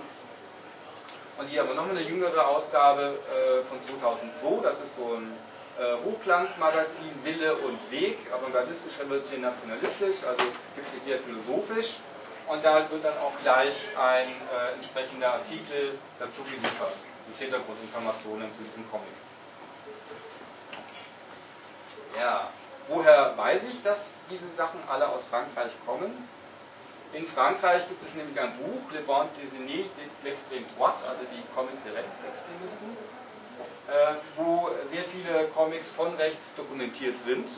Und 1.37 1.49
hier 1.49 1.61
haben 1.61 1.69
wir 1.69 1.75
noch 1.75 1.89
eine 1.89 2.03
jüngere 2.03 2.47
Ausgabe 2.47 3.19
äh, 3.29 3.63
von 3.65 3.83
2002, 3.83 4.63
das 4.63 4.81
ist 4.81 4.97
so 4.97 5.15
ein 5.15 5.33
äh, 5.79 5.97
Hochglanzmagazin 6.05 7.11
Wille 7.25 7.57
und 7.57 7.91
Weg, 7.91 8.19
avantgardistisch, 8.33 9.01
revolutionär 9.01 9.51
nationalistisch, 9.51 10.25
also 10.25 10.45
gibt 10.77 10.89
sich 10.89 11.03
sehr 11.03 11.19
philosophisch. 11.19 11.99
Und 12.47 12.65
da 12.65 12.89
wird 12.91 13.03
dann 13.03 13.17
auch 13.19 13.33
gleich 13.43 13.75
ein 13.99 14.29
äh, 14.29 14.75
entsprechender 14.75 15.33
Artikel 15.33 15.99
dazu 16.19 16.45
geliefert, 16.45 16.93
mit 17.27 17.39
Hintergrundinformationen 17.39 18.55
zu 18.55 18.63
diesem 18.63 18.89
Comic. 18.91 19.09
Ja, 22.17 22.53
woher 22.89 23.37
weiß 23.37 23.69
ich, 23.69 23.83
dass 23.83 24.19
diese 24.31 24.49
Sachen 24.53 24.81
alle 24.89 25.09
aus 25.09 25.25
Frankreich 25.25 25.73
kommen? 25.87 26.29
In 27.15 27.25
Frankreich 27.27 27.89
gibt 27.89 28.03
es 28.03 28.15
nämlich 28.15 28.39
ein 28.41 28.53
Buch, 28.59 28.91
Le 28.93 29.01
Bande 29.03 29.31
dessinée 29.41 29.87
de 29.95 30.29
l'extrême 30.29 30.67
droite, 30.77 31.07
also 31.09 31.23
die 31.31 31.43
Comics 31.55 31.79
der 31.85 31.95
Rechtsextremisten, 31.95 32.91
äh, 33.87 34.15
wo 34.35 34.71
sehr 34.91 35.05
viele 35.05 35.47
Comics 35.55 35.91
von 35.91 36.13
rechts 36.17 36.53
dokumentiert 36.57 37.15
sind. 37.21 37.49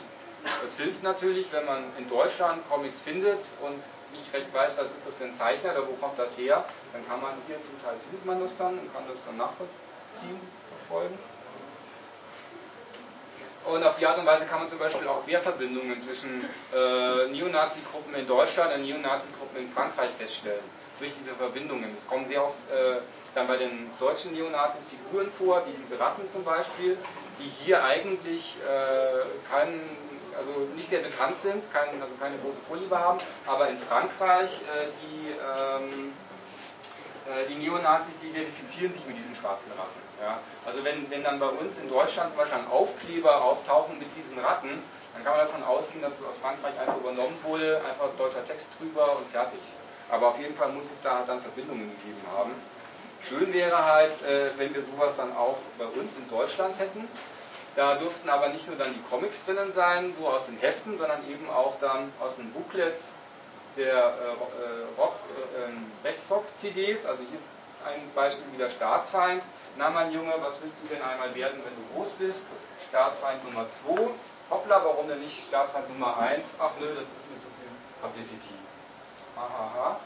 Das 0.61 0.77
hilft 0.77 1.01
natürlich, 1.01 1.51
wenn 1.51 1.65
man 1.65 1.83
in 1.97 2.07
Deutschland 2.07 2.69
Comics 2.69 3.01
findet 3.01 3.39
und 3.61 3.81
nicht 4.13 4.31
recht 4.31 4.53
weiß, 4.53 4.73
was 4.77 4.87
ist 4.87 5.07
das 5.07 5.15
für 5.15 5.25
ein 5.25 5.33
Zeichner 5.33 5.71
oder 5.71 5.87
wo 5.87 5.93
kommt 5.93 6.19
das 6.19 6.37
her, 6.37 6.63
dann 6.93 7.05
kann 7.07 7.19
man 7.19 7.33
hier 7.47 7.57
zum 7.63 7.81
Teil 7.81 7.97
findet 7.97 8.25
man 8.25 8.39
das 8.39 8.55
dann 8.57 8.77
und 8.77 8.93
kann 8.93 9.03
das 9.09 9.17
dann 9.25 9.37
nachvollziehen, 9.37 10.39
verfolgen. 10.69 11.17
Und 13.71 13.83
auf 13.83 13.97
die 13.97 14.07
Art 14.07 14.17
und 14.17 14.25
Weise 14.25 14.45
kann 14.45 14.59
man 14.59 14.69
zum 14.69 14.79
Beispiel 14.79 15.07
auch 15.07 15.25
Querverbindungen 15.25 16.01
zwischen 16.01 16.43
äh, 16.73 17.27
Neonazi-Gruppen 17.27 18.15
in 18.15 18.25
Deutschland 18.25 18.73
und 18.75 18.83
Neonazi-Gruppen 18.83 19.57
in 19.57 19.67
Frankreich 19.67 20.11
feststellen. 20.11 20.63
Durch 20.99 21.11
diese 21.19 21.35
Verbindungen. 21.35 21.93
Es 21.95 22.07
kommen 22.07 22.27
sehr 22.27 22.43
oft 22.43 22.57
äh, 22.71 23.01
dann 23.35 23.47
bei 23.47 23.57
den 23.57 23.87
deutschen 23.99 24.33
Neonazis 24.33 24.83
Figuren 24.85 25.29
vor, 25.29 25.63
wie 25.67 25.73
diese 25.73 25.99
Ratten 25.99 26.27
zum 26.27 26.43
Beispiel, 26.43 26.97
die 27.39 27.47
hier 27.63 27.83
eigentlich 27.83 28.55
äh, 28.65 29.51
keinen, 29.51 29.79
also 30.35 30.67
nicht 30.75 30.89
sehr 30.89 31.01
bekannt 31.01 31.35
sind, 31.37 31.63
kein, 31.71 32.01
also 32.01 32.15
keine 32.19 32.37
große 32.39 32.59
Vorliebe 32.67 32.97
haben, 32.97 33.19
aber 33.45 33.69
in 33.69 33.77
Frankreich 33.77 34.49
äh, 34.49 34.87
die, 35.03 35.29
ähm, 35.29 36.13
äh, 36.13 36.26
die 37.49 37.55
Neonazis, 37.55 38.17
die 38.19 38.27
identifizieren 38.27 38.93
sich 38.93 39.05
mit 39.05 39.17
diesen 39.17 39.35
schwarzen 39.35 39.71
Ratten. 39.71 39.99
Ja? 40.21 40.39
Also 40.65 40.83
wenn, 40.83 41.09
wenn 41.09 41.23
dann 41.23 41.39
bei 41.39 41.49
uns 41.49 41.77
in 41.79 41.89
Deutschland 41.89 42.29
zum 42.31 42.37
Beispiel 42.37 42.59
ein 42.59 42.71
Aufkleber 42.71 43.41
auftauchen 43.43 43.99
mit 43.99 44.07
diesen 44.15 44.39
Ratten, 44.39 44.69
dann 45.13 45.23
kann 45.23 45.35
man 45.35 45.45
davon 45.45 45.63
ausgehen, 45.63 46.01
dass 46.01 46.13
es 46.19 46.25
aus 46.25 46.37
Frankreich 46.37 46.79
einfach 46.79 46.97
übernommen 46.97 47.35
wurde, 47.43 47.81
einfach 47.89 48.09
deutscher 48.17 48.45
Text 48.45 48.69
drüber 48.79 49.17
und 49.17 49.27
fertig. 49.27 49.59
Aber 50.09 50.29
auf 50.29 50.39
jeden 50.39 50.55
Fall 50.55 50.71
muss 50.71 50.85
es 50.85 51.01
da 51.01 51.23
dann 51.25 51.41
Verbindungen 51.41 51.89
gegeben 51.97 52.21
haben. 52.37 52.51
Schön 53.21 53.51
wäre 53.51 53.83
halt, 53.83 54.21
äh, 54.23 54.51
wenn 54.57 54.73
wir 54.73 54.83
sowas 54.83 55.17
dann 55.17 55.35
auch 55.35 55.57
bei 55.77 55.85
uns 55.85 56.15
in 56.15 56.29
Deutschland 56.29 56.79
hätten. 56.79 57.07
Da 57.75 57.95
dürften 57.95 58.29
aber 58.29 58.49
nicht 58.49 58.67
nur 58.67 58.77
dann 58.77 58.93
die 58.93 59.01
Comics 59.01 59.43
drinnen 59.45 59.73
sein, 59.73 60.13
so 60.17 60.27
aus 60.27 60.45
den 60.45 60.57
Heften, 60.59 60.97
sondern 60.97 61.27
eben 61.29 61.49
auch 61.49 61.75
dann 61.79 62.11
aus 62.19 62.35
den 62.37 62.51
Booklets 62.51 63.09
der 63.77 63.93
äh, 63.95 64.99
Rock, 64.99 65.15
äh, 65.55 66.07
Rechtsrock-CDs, 66.07 67.05
also 67.05 67.23
hier 67.23 67.39
ein 67.85 68.11
Beispiel 68.13 68.51
wieder 68.53 68.69
Staatsfeind. 68.69 69.43
Na 69.77 69.89
mein 69.89 70.11
Junge, 70.11 70.33
was 70.41 70.61
willst 70.61 70.83
du 70.83 70.87
denn 70.87 71.01
einmal 71.01 71.33
werden, 71.35 71.59
wenn 71.63 71.75
du 71.75 71.93
groß 71.93 72.13
bist? 72.13 72.43
Staatsfeind 72.89 73.43
Nummer 73.45 73.67
2. 73.69 74.09
Hoppla, 74.49 74.83
warum 74.83 75.07
denn 75.07 75.19
nicht 75.19 75.47
Staatsfeind 75.47 75.89
Nummer 75.89 76.17
1? 76.17 76.55
Ach 76.59 76.71
nö, 76.79 76.87
das 76.95 77.03
ist 77.03 77.29
mir 77.29 77.39
zu 77.39 77.47
viel 77.55 77.69
Publicity. 78.01 78.55
Hahaha. 79.35 79.99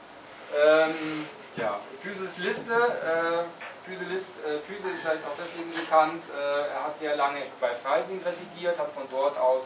Ähm, 0.54 1.26
ja, 1.56 1.80
Physis 2.02 2.38
Liste. 2.38 2.74
Äh, 2.74 3.46
Physe, 3.86 4.04
List, 4.06 4.30
äh, 4.46 4.60
Physe 4.60 4.90
ist 4.90 5.02
vielleicht 5.02 5.26
auch 5.26 5.36
deswegen 5.44 5.72
bekannt. 5.74 6.24
Äh, 6.30 6.70
er 6.70 6.84
hat 6.86 6.98
sehr 6.98 7.16
lange 7.16 7.42
bei 7.60 7.74
Freising 7.74 8.22
residiert, 8.24 8.78
hat 8.78 8.92
von 8.92 9.04
dort 9.10 9.38
aus 9.38 9.64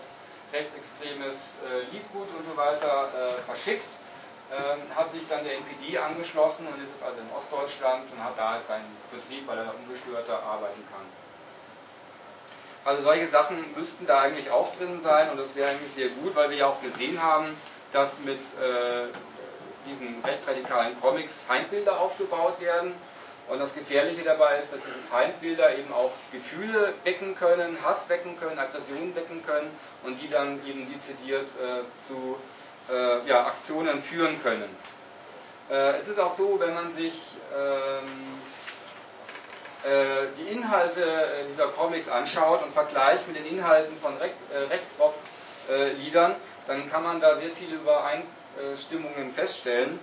rechtsextremes 0.56 1.60
äh, 1.68 1.91
Liedgut 1.91 2.28
und 2.36 2.45
so 2.47 2.56
weiter 2.56 3.10
äh, 3.12 3.41
verschickt 3.43 3.89
ähm, 4.51 4.95
hat 4.95 5.12
sich 5.12 5.28
dann 5.28 5.43
der 5.43 5.56
NPD 5.58 5.97
angeschlossen 5.97 6.68
und 6.68 6.82
ist 6.82 6.91
jetzt 6.93 7.03
also 7.03 7.20
in 7.20 7.30
Ostdeutschland 7.36 8.12
und 8.12 8.24
hat 8.24 8.38
da 8.38 8.58
jetzt 8.58 8.68
seinen 8.68 8.86
Vertrieb, 9.10 9.47
weil 9.47 9.58
er 9.58 9.74
ungestörter 9.74 10.41
arbeiten 10.43 10.84
kann. 10.91 11.06
Also 12.86 13.01
solche 13.01 13.26
Sachen 13.26 13.74
müssten 13.76 14.06
da 14.06 14.22
eigentlich 14.22 14.51
auch 14.51 14.76
drin 14.76 15.01
sein 15.01 15.32
und 15.32 15.38
das 15.38 15.56
wäre 15.56 15.72
eigentlich 15.72 15.91
sehr 15.91 16.10
gut, 16.10 16.36
weil 16.36 16.51
wir 16.51 16.58
ja 16.58 16.68
auch 16.68 16.80
gesehen 16.82 17.22
haben, 17.22 17.47
dass 17.91 18.20
mit 18.20 18.38
äh, 18.38 19.08
diesen 19.88 20.22
rechtsradikalen 20.24 20.99
Comics 21.01 21.41
Feindbilder 21.47 21.99
aufgebaut 21.99 22.62
werden. 22.62 22.93
Und 23.47 23.59
das 23.59 23.75
Gefährliche 23.75 24.23
dabei 24.23 24.57
ist, 24.59 24.73
dass 24.73 24.79
diese 24.79 24.97
Feindbilder 24.97 25.77
eben 25.77 25.93
auch 25.93 26.11
Gefühle 26.31 26.93
wecken 27.03 27.35
können, 27.35 27.77
Hass 27.83 28.09
wecken 28.09 28.39
können, 28.39 28.57
Aggressionen 28.57 29.15
wecken 29.15 29.45
können 29.45 29.69
und 30.03 30.19
die 30.19 30.29
dann 30.29 30.65
eben 30.67 30.91
dezidiert 30.91 31.47
äh, 31.61 31.83
zu 32.07 32.37
äh, 32.91 33.27
ja, 33.27 33.45
Aktionen 33.45 33.99
führen 33.99 34.41
können. 34.41 34.75
Äh, 35.69 35.97
es 35.97 36.07
ist 36.07 36.19
auch 36.19 36.35
so, 36.35 36.59
wenn 36.59 36.73
man 36.73 36.91
sich 36.93 37.21
ähm, 37.55 38.39
äh, 39.85 40.27
die 40.39 40.51
Inhalte 40.51 41.03
äh, 41.03 41.47
dieser 41.47 41.67
Comics 41.67 42.09
anschaut 42.09 42.63
und 42.63 42.71
vergleicht 42.73 43.27
mit 43.27 43.37
den 43.37 43.45
Inhalten 43.45 43.95
von 43.95 44.17
Re 44.17 44.31
äh, 44.51 44.57
Rechtsrock-Liedern, 44.69 46.35
dann 46.65 46.89
kann 46.89 47.03
man 47.03 47.21
da 47.21 47.35
sehr 47.35 47.51
viele 47.51 47.75
Übereinstimmungen 47.75 49.31
feststellen. 49.31 49.99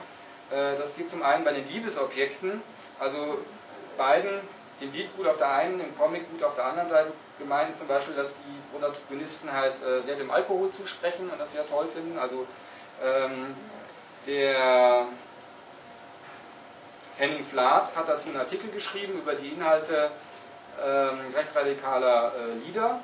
Äh, 0.52 0.76
das 0.76 0.94
geht 0.96 1.10
zum 1.10 1.22
einen 1.22 1.44
bei 1.44 1.52
den 1.52 1.68
Liebesobjekten, 1.68 2.62
also 2.98 3.38
beiden, 3.96 4.30
dem 4.80 4.92
Liedgut 4.92 5.26
auf 5.26 5.38
der 5.38 5.52
einen, 5.52 5.78
dem 5.78 5.96
Comicgut 5.96 6.42
auf 6.42 6.54
der 6.54 6.66
anderen 6.66 6.88
Seite 6.88 7.12
gemeint 7.38 7.70
ist 7.70 7.78
zum 7.78 7.88
Beispiel, 7.88 8.14
dass 8.14 8.34
die 8.34 8.76
Protagonisten 8.78 9.52
halt 9.52 9.74
sehr 10.02 10.16
dem 10.16 10.30
Alkohol 10.30 10.70
zusprechen 10.70 11.28
und 11.30 11.38
das 11.38 11.52
sehr 11.52 11.68
toll 11.68 11.86
finden. 11.86 12.18
Also 12.18 12.46
ähm, 13.02 13.54
der 14.26 15.06
Henning 17.18 17.44
Flath 17.44 17.94
hat 17.94 18.08
dazu 18.08 18.28
einen 18.28 18.38
Artikel 18.38 18.70
geschrieben 18.70 19.14
über 19.14 19.34
die 19.34 19.48
Inhalte 19.48 20.10
ähm, 20.84 21.18
rechtsradikaler 21.34 22.32
äh, 22.34 22.66
Lieder 22.66 23.00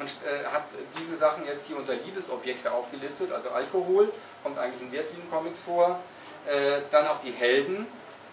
und 0.00 0.08
äh, 0.26 0.44
hat 0.46 0.64
diese 0.98 1.16
Sachen 1.16 1.46
jetzt 1.46 1.66
hier 1.66 1.76
unter 1.76 1.94
Liebesobjekte 1.94 2.72
aufgelistet, 2.72 3.32
also 3.32 3.50
Alkohol 3.50 4.12
kommt 4.42 4.58
eigentlich 4.58 4.82
in 4.82 4.90
sehr 4.90 5.04
vielen 5.04 5.28
Comics 5.30 5.62
vor, 5.62 6.00
äh, 6.46 6.80
dann 6.90 7.06
auch 7.06 7.20
die 7.20 7.32
Helden, 7.32 7.86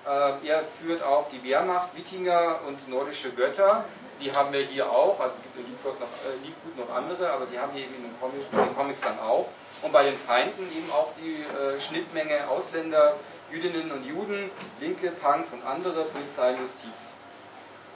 äh, 0.06 0.48
er 0.48 0.66
führt 0.66 1.04
auf 1.04 1.30
die 1.30 1.44
Wehrmacht, 1.44 1.96
Wikinger 1.96 2.62
und 2.68 2.88
nordische 2.90 3.32
Götter, 3.32 3.86
die 4.22 4.32
haben 4.32 4.54
wir 4.54 4.62
hier 4.62 4.90
auch, 4.90 5.20
also 5.20 5.36
es 5.36 5.44
gibt 5.44 5.58
in 5.58 5.66
Liedgut 5.66 6.00
noch, 6.00 6.08
äh, 6.08 6.46
Liedgut 6.46 6.78
noch 6.78 6.96
andere, 6.96 7.32
aber 7.32 7.46
die 7.48 7.60
haben 7.60 7.74
wir 7.74 7.84
eben 7.84 7.96
in 7.96 8.04
den, 8.04 8.20
Comics, 8.20 8.46
in 8.52 8.58
den 8.60 8.76
Comics 8.76 9.02
dann 9.02 9.20
auch. 9.20 9.48
Und 9.82 9.92
bei 9.92 10.04
den 10.04 10.16
Feinden 10.16 10.62
eben 10.78 10.92
auch 10.92 11.10
die 11.20 11.42
äh, 11.42 11.80
Schnittmenge 11.82 12.48
Ausländer, 12.48 13.16
Jüdinnen 13.52 13.92
und 13.92 14.06
Juden, 14.06 14.52
Linke, 14.80 15.12
Punks 15.12 15.52
und 15.52 15.66
andere, 15.66 16.06
Polizei, 16.06 16.52
Justiz. 16.52 17.16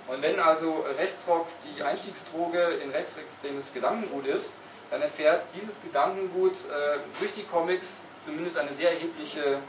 Und 0.08 0.22
wenn 0.22 0.39
also 0.39 0.86
Rechtsrock 0.97 1.47
die 1.66 1.82
Einstiegsdroge 1.82 2.62
in 2.84 2.91
rechtsextremes 2.91 3.74
Gedankengut 3.74 4.28
ist, 4.28 4.51
dann 4.91 5.01
erfährt 5.01 5.43
dieses 5.60 5.82
Gedankengut 5.82 6.53
äh, 6.53 6.99
durch 7.20 7.34
die 7.34 7.43
Comics 7.43 8.01
zumindest 8.24 8.58
eine 8.58 8.72
sehr 8.74 8.91
erhebliche 8.91 9.60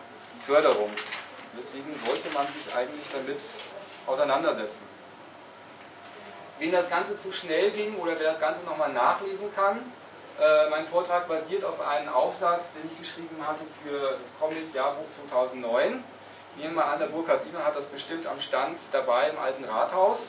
Förderung. 0.44 0.90
Deswegen 1.58 1.94
sollte 2.04 2.28
man 2.34 2.46
sich 2.46 2.74
eigentlich 2.74 3.06
damit 3.12 3.38
auseinandersetzen. 4.06 4.82
Wen 6.58 6.72
das 6.72 6.88
Ganze 6.88 7.16
zu 7.16 7.32
schnell 7.32 7.70
ging 7.70 7.96
oder 7.96 8.18
wer 8.18 8.30
das 8.30 8.40
Ganze 8.40 8.62
nochmal 8.64 8.92
nachlesen 8.92 9.54
kann, 9.54 9.78
äh, 10.38 10.68
mein 10.68 10.86
Vortrag 10.86 11.28
basiert 11.28 11.64
auf 11.64 11.80
einem 11.80 12.10
Aufsatz, 12.10 12.70
den 12.72 12.90
ich 12.90 12.98
geschrieben 12.98 13.36
hatte 13.46 13.64
für 13.82 14.10
das 14.10 14.30
Comic-Jahrbuch 14.38 15.06
2009. 15.30 16.04
Nehmen 16.58 16.74
wir 16.74 16.86
an, 16.86 16.98
der 16.98 17.06
Burkhard 17.06 17.44
Wiener 17.44 17.64
hat 17.64 17.76
das 17.76 17.86
bestimmt 17.86 18.26
am 18.26 18.40
Stand 18.40 18.80
dabei 18.90 19.28
im 19.28 19.38
alten 19.38 19.64
Rathaus. 19.64 20.20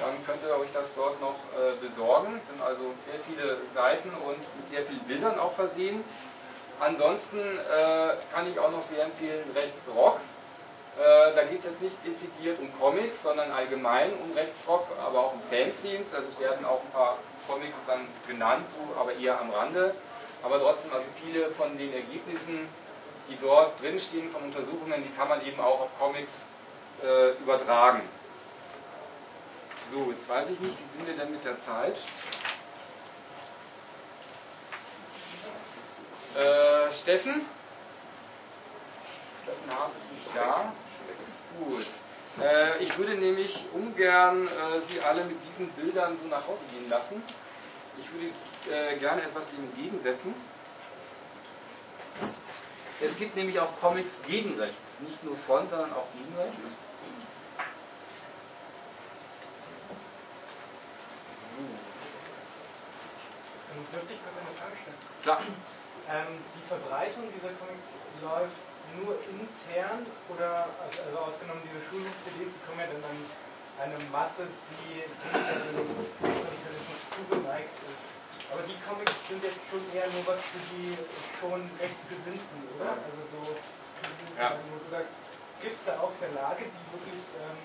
Dann 0.00 0.14
könnt 0.24 0.42
ihr 0.42 0.58
euch 0.58 0.70
das 0.72 0.94
dort 0.94 1.20
noch 1.20 1.34
äh, 1.34 1.76
besorgen. 1.80 2.38
Es 2.40 2.48
sind 2.48 2.62
also 2.62 2.94
sehr 3.04 3.20
viele 3.20 3.58
Seiten 3.74 4.10
und 4.26 4.38
mit 4.56 4.68
sehr 4.68 4.82
vielen 4.82 5.00
Bildern 5.00 5.38
auch 5.38 5.52
versehen. 5.52 6.02
Ansonsten 6.80 7.38
äh, 7.38 8.14
kann 8.32 8.50
ich 8.50 8.58
auch 8.58 8.70
noch 8.70 8.82
sehr 8.82 9.04
empfehlen 9.04 9.44
Rechtsrock. 9.54 10.20
Äh, 10.98 11.34
da 11.34 11.44
geht 11.44 11.60
es 11.60 11.66
jetzt 11.66 11.82
nicht 11.82 12.06
dezidiert 12.06 12.58
um 12.60 12.72
Comics, 12.80 13.22
sondern 13.22 13.50
allgemein 13.50 14.12
um 14.14 14.32
Rechtsrock, 14.32 14.86
aber 15.04 15.18
auch 15.18 15.32
um 15.34 15.42
Fanzines. 15.42 16.14
Also 16.14 16.28
es 16.28 16.40
werden 16.40 16.64
auch 16.64 16.80
ein 16.80 16.92
paar 16.92 17.18
Comics 17.46 17.78
dann 17.86 18.06
genannt, 18.26 18.64
so, 18.70 18.98
aber 18.98 19.12
eher 19.14 19.38
am 19.38 19.50
Rande. 19.50 19.94
Aber 20.42 20.60
trotzdem, 20.60 20.92
also 20.92 21.06
viele 21.22 21.50
von 21.50 21.76
den 21.76 21.92
Ergebnissen, 21.92 22.68
die 23.28 23.36
dort 23.40 23.80
drinstehen 23.80 24.30
von 24.30 24.42
Untersuchungen, 24.42 25.02
die 25.02 25.16
kann 25.16 25.28
man 25.28 25.44
eben 25.44 25.60
auch 25.60 25.80
auf 25.80 25.98
Comics 25.98 26.42
äh, 27.02 27.32
übertragen. 27.42 28.02
So, 29.92 30.10
jetzt 30.12 30.28
weiß 30.28 30.50
ich 30.50 30.60
nicht, 30.60 30.74
wie 30.78 30.96
sind 30.96 31.06
wir 31.06 31.16
denn 31.16 31.32
mit 31.32 31.44
der 31.44 31.58
Zeit? 31.58 31.98
Äh, 36.36 36.92
Steffen? 36.92 37.46
Steffen 39.42 39.70
Haas 39.70 39.90
ist 39.98 40.12
nicht 40.12 40.36
da. 40.36 40.72
Gut. 41.58 41.86
Äh, 42.40 42.82
ich 42.82 42.96
würde 42.98 43.14
nämlich 43.14 43.64
ungern 43.72 44.46
äh, 44.46 44.80
Sie 44.80 45.00
alle 45.00 45.24
mit 45.24 45.36
diesen 45.46 45.68
Bildern 45.70 46.16
so 46.22 46.28
nach 46.28 46.46
Hause 46.46 46.60
gehen 46.70 46.88
lassen. 46.88 47.22
Ich 47.98 48.06
würde 48.12 48.32
äh, 48.70 48.96
gerne 48.98 49.22
etwas 49.22 49.48
dem 49.50 49.64
entgegensetzen. 49.64 50.34
Es 53.00 53.16
gibt 53.16 53.36
nämlich 53.36 53.58
auch 53.60 53.78
Comics 53.80 54.20
gegen 54.26 54.58
rechts, 54.58 54.98
nicht 55.00 55.22
nur 55.22 55.36
von, 55.36 55.68
sondern 55.70 55.92
auch 55.92 56.06
gegen 56.12 56.34
rechts. 56.36 56.74
Dürfte 63.92 64.12
ich 64.12 64.20
kurz 64.20 64.36
eine 64.36 64.52
Frage 64.58 64.76
stellen? 64.76 65.00
Klar. 65.22 65.40
Ähm, 66.10 66.42
die 66.52 66.64
Verbreitung 66.66 67.24
dieser 67.32 67.54
Comics 67.56 67.88
läuft 68.20 68.58
nur 69.00 69.16
intern 69.30 70.04
oder, 70.28 70.68
also, 70.82 70.98
also 71.08 71.16
ausgenommen 71.30 71.62
diese 71.64 71.80
Schulbuch-CDs, 71.88 72.52
die 72.52 72.62
kommen 72.66 72.80
ja 72.84 72.88
dann 72.90 73.00
an 73.06 73.20
eine 73.80 73.96
Masse, 74.10 74.44
die 74.44 75.06
Rechtsradikalismus 75.06 77.00
zugeneigt 77.14 77.72
ist. 77.86 78.04
Aber 78.50 78.62
die 78.64 78.78
Comics 78.80 79.12
sind 79.28 79.44
jetzt 79.44 79.60
schon 79.68 79.82
eher 79.92 80.08
nur 80.08 80.24
was 80.26 80.40
für 80.40 80.62
die 80.72 80.96
schon 81.40 81.60
Rechtsgesinnten, 81.80 82.58
oder? 82.76 82.96
Also 82.96 83.20
so, 83.28 83.40
Ja. 84.40 84.56
oder 84.88 85.04
gibt 85.60 85.76
es 85.76 85.84
da 85.84 86.00
auch 86.00 86.12
Verlage, 86.16 86.64
die 86.64 86.84
wirklich 86.96 87.20
ähm, 87.36 87.58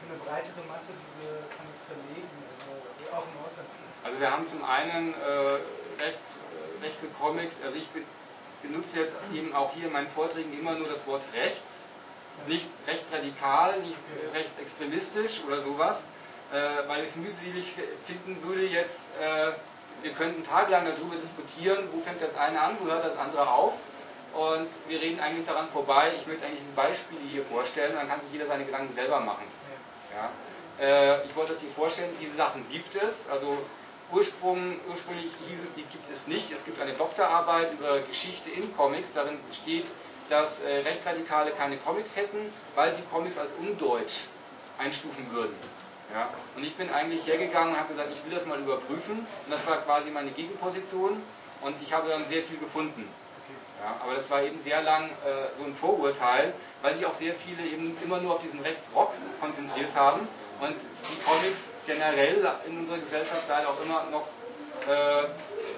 für 0.00 0.06
eine 0.08 0.18
breitere 0.24 0.62
Masse 0.68 0.92
diese 0.96 1.44
Comics 1.52 1.82
verlegen, 1.84 2.28
also 2.48 3.12
auch 3.12 3.26
im 3.28 3.36
Ausland? 3.44 3.68
Also 4.04 4.20
wir 4.20 4.30
haben 4.32 4.46
zum 4.46 4.64
einen 4.64 5.12
äh, 5.12 6.02
rechts, 6.02 6.38
äh, 6.40 6.84
rechte 6.84 7.06
Comics, 7.20 7.60
also 7.62 7.76
ich 7.76 7.88
benutze 8.62 9.00
jetzt 9.00 9.16
eben 9.34 9.54
auch 9.54 9.72
hier 9.74 9.86
in 9.88 9.92
meinen 9.92 10.08
Vorträgen 10.08 10.58
immer 10.58 10.74
nur 10.74 10.88
das 10.88 11.06
Wort 11.06 11.22
rechts, 11.34 11.84
nicht 12.46 12.68
rechtsradikal, 12.86 13.80
nicht 13.82 13.98
rechtsextremistisch 14.32 15.44
oder 15.46 15.60
sowas, 15.60 16.08
äh, 16.52 16.88
weil 16.88 17.02
ich 17.04 17.10
es 17.10 17.16
mühselig 17.16 17.72
finden 18.06 18.42
würde 18.42 18.66
jetzt, 18.66 19.04
äh, 19.20 19.52
wir 20.02 20.12
könnten 20.12 20.44
tagelang 20.44 20.86
darüber 20.86 21.16
diskutieren, 21.16 21.88
wo 21.92 22.00
fängt 22.00 22.22
das 22.22 22.36
eine 22.36 22.60
an, 22.60 22.76
wo 22.80 22.86
hört 22.90 23.04
das 23.04 23.16
andere 23.18 23.48
auf. 23.50 23.78
Und 24.32 24.68
wir 24.88 25.00
reden 25.00 25.20
eigentlich 25.20 25.46
daran 25.46 25.68
vorbei. 25.68 26.12
Ich 26.18 26.26
möchte 26.26 26.46
eigentlich 26.46 26.60
diese 26.60 26.74
Beispiele 26.74 27.20
hier 27.30 27.42
vorstellen, 27.42 27.94
dann 27.96 28.08
kann 28.08 28.20
sich 28.20 28.30
jeder 28.32 28.46
seine 28.46 28.64
Gedanken 28.64 28.92
selber 28.94 29.20
machen. 29.20 29.44
Ja. 30.14 30.30
Äh, 30.84 31.26
ich 31.26 31.34
wollte 31.34 31.52
das 31.52 31.60
hier 31.60 31.70
vorstellen, 31.70 32.10
diese 32.20 32.36
Sachen 32.36 32.64
gibt 32.70 32.94
es. 32.94 33.28
Also 33.28 33.58
Ursprung, 34.12 34.78
ursprünglich 34.88 35.30
hieß 35.48 35.64
es, 35.64 35.74
die 35.74 35.82
gibt 35.82 36.10
es 36.12 36.26
nicht. 36.26 36.50
Es 36.52 36.64
gibt 36.64 36.80
eine 36.80 36.94
Doktorarbeit 36.94 37.72
über 37.72 38.00
Geschichte 38.00 38.50
in 38.50 38.74
Comics. 38.76 39.08
Darin 39.14 39.38
steht, 39.52 39.86
dass 40.28 40.60
äh, 40.60 40.78
Rechtsradikale 40.80 41.50
keine 41.50 41.76
Comics 41.78 42.16
hätten, 42.16 42.52
weil 42.74 42.94
sie 42.94 43.02
Comics 43.10 43.36
als 43.38 43.52
undeutsch 43.54 44.24
einstufen 44.78 45.30
würden. 45.32 45.54
Ja? 46.12 46.28
Und 46.56 46.64
ich 46.64 46.76
bin 46.76 46.90
eigentlich 46.90 47.26
hergegangen 47.26 47.74
und 47.74 47.78
habe 47.78 47.88
gesagt, 47.88 48.08
ich 48.12 48.24
will 48.24 48.32
das 48.34 48.46
mal 48.46 48.58
überprüfen. 48.58 49.18
Und 49.18 49.50
das 49.50 49.66
war 49.66 49.78
quasi 49.78 50.10
meine 50.10 50.30
Gegenposition. 50.30 51.22
Und 51.62 51.76
ich 51.82 51.92
habe 51.92 52.08
dann 52.08 52.26
sehr 52.28 52.42
viel 52.42 52.58
gefunden. 52.58 53.08
Ja, 53.82 53.96
aber 54.02 54.14
das 54.14 54.30
war 54.30 54.42
eben 54.42 54.58
sehr 54.62 54.82
lang 54.82 55.06
äh, 55.06 55.56
so 55.56 55.64
ein 55.64 55.74
Vorurteil, 55.74 56.52
weil 56.82 56.94
sich 56.94 57.06
auch 57.06 57.14
sehr 57.14 57.34
viele 57.34 57.66
eben 57.66 57.96
immer 58.04 58.20
nur 58.20 58.34
auf 58.34 58.42
diesen 58.42 58.60
Rechtsrock 58.60 59.12
konzentriert 59.40 59.94
haben 59.94 60.28
und 60.60 60.74
die 60.74 61.22
Comics 61.22 61.72
generell 61.86 62.46
in 62.66 62.78
unserer 62.78 62.98
Gesellschaft 62.98 63.44
leider 63.48 63.68
auch 63.70 63.82
immer 63.82 64.04
noch 64.10 64.26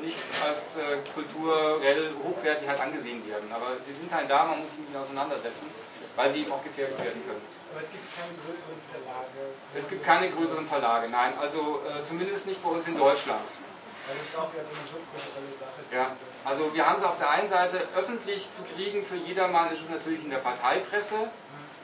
nicht 0.03 0.18
als 0.44 0.76
äh, 0.76 0.98
kulturell 1.14 2.12
hochwertig 2.24 2.68
halt 2.68 2.80
angesehen 2.80 3.26
werden. 3.28 3.50
Aber 3.53 3.76
sie 3.84 3.92
sind 3.92 4.12
halt 4.12 4.28
da, 4.28 4.44
man 4.44 4.61
muss 4.61 4.70
sich 4.70 4.80
mit 4.80 4.90
ihnen 4.90 5.00
auseinandersetzen, 5.00 5.68
weil 6.16 6.30
sie 6.32 6.40
eben 6.40 6.53
auch 6.53 6.62
gefährlich 6.62 6.98
werden 6.98 7.22
können. 7.24 7.42
Aber 7.72 7.80
es 7.80 7.90
gibt 7.90 8.05
keine 8.12 8.34
größeren 8.36 8.80
Verlage? 8.90 9.40
Es 9.74 9.88
gibt 9.88 10.05
keine 10.05 10.30
größeren 10.30 10.66
Verlage, 10.66 11.09
nein. 11.09 11.32
Also 11.40 11.80
äh, 11.88 12.03
zumindest 12.03 12.46
nicht 12.46 12.62
bei 12.62 12.70
uns 12.70 12.86
in 12.86 12.98
Deutschland. 12.98 13.40
Weil 14.07 14.16
das 14.18 14.26
ist 14.26 14.36
auch 14.36 14.53
wieder 14.53 14.64
so 14.66 14.74
eine 14.74 14.88
subkulturelle 14.90 15.55
Sache. 15.57 15.80
Ja, 15.94 16.16
also 16.44 16.74
wir 16.74 16.86
haben 16.86 16.98
es 16.98 17.05
auf 17.05 17.18
der 17.18 17.30
einen 17.30 17.48
Seite 17.48 17.80
öffentlich 17.96 18.48
zu 18.55 18.62
kriegen, 18.74 19.05
für 19.05 19.16
jedermann 19.16 19.70
ist 19.72 19.82
es 19.82 19.88
natürlich 19.88 20.24
in 20.24 20.30
der 20.30 20.38
Parteipresse, 20.38 21.30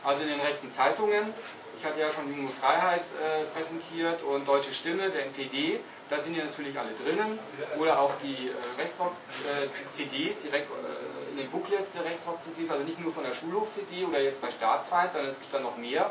also 0.05 0.23
in 0.23 0.29
den 0.29 0.41
rechten 0.41 0.73
Zeitungen. 0.73 1.33
Ich 1.79 1.85
hatte 1.85 2.01
ja 2.01 2.11
schon 2.11 2.29
Junge 2.35 2.49
Freiheit 2.49 3.05
äh, 3.23 3.45
präsentiert 3.57 4.25
und 4.25 4.49
Deutsche 4.49 4.75
Stimme, 4.75 5.11
der 5.11 5.27
NPD. 5.27 5.79
Da 6.11 6.19
sind 6.21 6.37
ja 6.37 6.45
natürlich 6.45 6.79
alle 6.79 6.93
drinnen. 6.93 7.39
Oder 7.79 8.01
auch 8.01 8.13
die 8.23 8.49
äh, 8.49 8.81
Rechtsrock-CDs, 8.81 10.39
äh, 10.39 10.49
direkt 10.49 10.71
äh, 10.71 11.31
in 11.31 11.37
den 11.37 11.51
Booklets 11.51 11.93
der 11.93 12.05
Rechtsrock-CDs, 12.05 12.71
also 12.71 12.85
nicht 12.85 13.01
nur 13.01 13.13
von 13.13 13.25
der 13.25 13.35
Schulhof-CD 13.35 14.05
oder 14.07 14.21
jetzt 14.21 14.41
bei 14.41 14.51
Staatsfeind, 14.51 15.13
sondern 15.13 15.31
es 15.31 15.39
gibt 15.39 15.53
dann 15.53 15.65
noch 15.65 15.77
mehr 15.77 16.11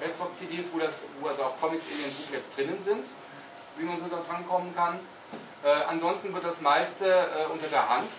Rechtsrock-CDs, 0.00 0.66
wo, 0.72 0.80
wo 1.20 1.28
also 1.28 1.44
auch 1.44 1.60
Comics 1.60 1.84
in 1.90 2.02
den 2.02 2.12
Booklets 2.12 2.54
drinnen 2.54 2.78
sind, 2.84 3.06
wie 3.78 3.84
man 3.84 3.96
so 3.96 4.06
da 4.08 4.22
drankommen 4.28 4.74
kann. 4.74 5.00
Äh, 5.64 5.68
ansonsten 5.88 6.32
wird 6.34 6.44
das 6.44 6.60
meiste 6.60 7.06
äh, 7.06 7.52
unter 7.52 7.66
der 7.68 7.88
Hand 7.88 8.10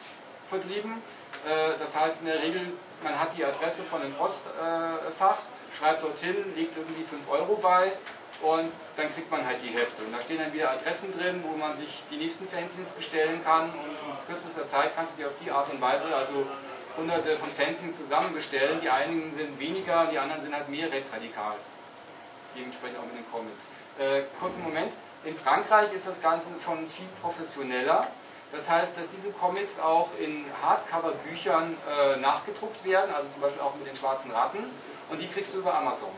vertrieben. 0.50 1.02
Äh, 1.48 1.78
das 1.80 1.96
heißt 1.96 2.22
in 2.22 2.28
der 2.28 2.42
Regel, 2.42 2.74
man 3.04 3.20
hat 3.20 3.38
die 3.38 3.46
Adresse 3.46 3.84
von 3.84 4.02
dem 4.02 4.14
Postfach, 4.14 5.38
schreibt 5.78 6.04
dorthin, 6.04 6.36
legt 6.56 6.76
irgendwie 6.78 7.04
5 7.04 7.30
Euro 7.30 7.56
bei 7.56 7.94
und 8.42 8.72
dann 8.98 9.14
kriegt 9.14 9.32
man 9.32 9.46
halt 9.46 9.58
die 9.64 9.70
Hefte. 9.70 10.04
Und 10.04 10.14
da 10.14 10.22
stehen 10.22 10.40
dann 10.40 10.54
wieder 10.54 10.72
Adressen 10.72 11.12
drin, 11.18 11.44
wo 11.44 11.56
man 11.56 11.78
sich 11.78 12.04
die 12.12 12.18
nächsten 12.18 12.48
Fanzines 12.48 12.90
bestellen 12.90 13.44
kann 13.44 13.70
und 13.70 13.86
in 13.86 14.28
kürzester 14.28 14.68
Zeit 14.70 14.96
kannst 14.96 15.14
du 15.14 15.24
dir 15.24 15.28
auf 15.28 15.34
die 15.44 15.52
Art 15.52 15.72
und 15.72 15.82
Weise 15.82 16.14
also 16.16 16.46
hunderte 16.98 17.36
von 17.38 17.50
Fanzines 17.50 17.98
zusammen 17.98 18.34
bestellen. 18.34 18.80
Die 18.82 18.90
einigen 18.90 19.32
sind 19.34 19.60
weniger, 19.60 20.08
die 20.08 20.18
anderen 20.18 20.42
sind 20.42 20.54
halt 20.54 20.70
mehr 20.70 20.92
rechtsradikal. 20.92 21.56
Dementsprechend 22.56 23.00
auch 23.00 23.06
mit 23.06 23.16
den 23.16 23.32
Comics. 23.32 23.64
Äh, 24.00 24.24
kurzen 24.40 24.64
Moment. 24.64 24.94
In 25.24 25.36
Frankreich 25.36 25.92
ist 25.94 26.08
das 26.08 26.22
Ganze 26.22 26.48
schon 26.64 26.88
viel 26.88 27.08
professioneller. 27.22 28.08
Das 28.52 28.70
heißt, 28.70 28.98
dass 28.98 29.12
diese 29.12 29.32
Comics 29.32 29.80
auch 29.80 30.10
in 30.20 30.46
Hardcover-Büchern 30.62 31.78
äh, 31.88 32.18
nachgedruckt 32.18 32.84
werden, 32.84 33.14
also 33.14 33.30
zum 33.32 33.42
Beispiel 33.42 33.62
auch 33.62 33.76
mit 33.76 33.88
den 33.88 33.96
schwarzen 33.96 34.32
Ratten, 34.32 34.64
und 35.10 35.22
die 35.22 35.28
kriegst 35.28 35.54
du 35.54 35.60
über 35.60 35.76
Amazon. 35.76 36.10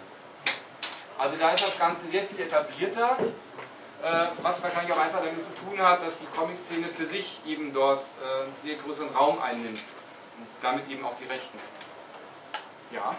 Also 1.18 1.38
da 1.38 1.52
ist 1.52 1.64
das 1.64 1.78
Ganze 1.78 2.08
sehr 2.08 2.24
viel 2.24 2.40
etablierter, 2.40 3.18
äh, 4.02 4.28
was 4.42 4.64
wahrscheinlich 4.64 4.94
auch 4.94 5.00
einfach 5.00 5.20
damit 5.20 5.44
zu 5.44 5.54
tun 5.56 5.80
hat, 5.80 6.06
dass 6.06 6.18
die 6.20 6.26
Comic-Szene 6.38 6.88
für 6.88 7.06
sich 7.06 7.40
eben 7.46 7.74
dort 7.74 8.04
äh, 8.04 8.66
sehr 8.66 8.76
größeren 8.78 9.14
Raum 9.16 9.40
einnimmt 9.42 9.82
und 10.38 10.48
damit 10.62 10.90
eben 10.90 11.06
auch 11.06 11.16
die 11.22 11.26
Rechten. 11.26 11.60
Ja. 12.92 13.16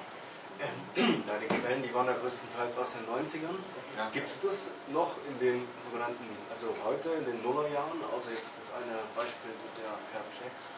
Ähm, 0.60 1.24
deine 1.26 1.46
Quellen, 1.46 1.82
die 1.82 1.94
waren 1.94 2.06
ja 2.06 2.14
größtenteils 2.14 2.78
aus 2.78 2.94
den 2.94 3.06
90ern. 3.06 3.56
Ja. 3.96 4.08
Gibt 4.10 4.28
es 4.28 4.40
das 4.40 4.72
noch 4.88 5.14
in 5.28 5.38
den 5.38 5.68
sogenannten, 5.84 6.24
also 6.50 6.74
heute 6.84 7.10
in 7.10 7.24
den 7.24 7.42
Nullerjahren, 7.42 8.00
außer 8.14 8.30
jetzt 8.32 8.60
das 8.60 8.72
eine 8.74 8.98
Beispiel 9.16 9.50
mit 9.50 9.72
der 9.80 9.92
Perplex? 10.12 10.70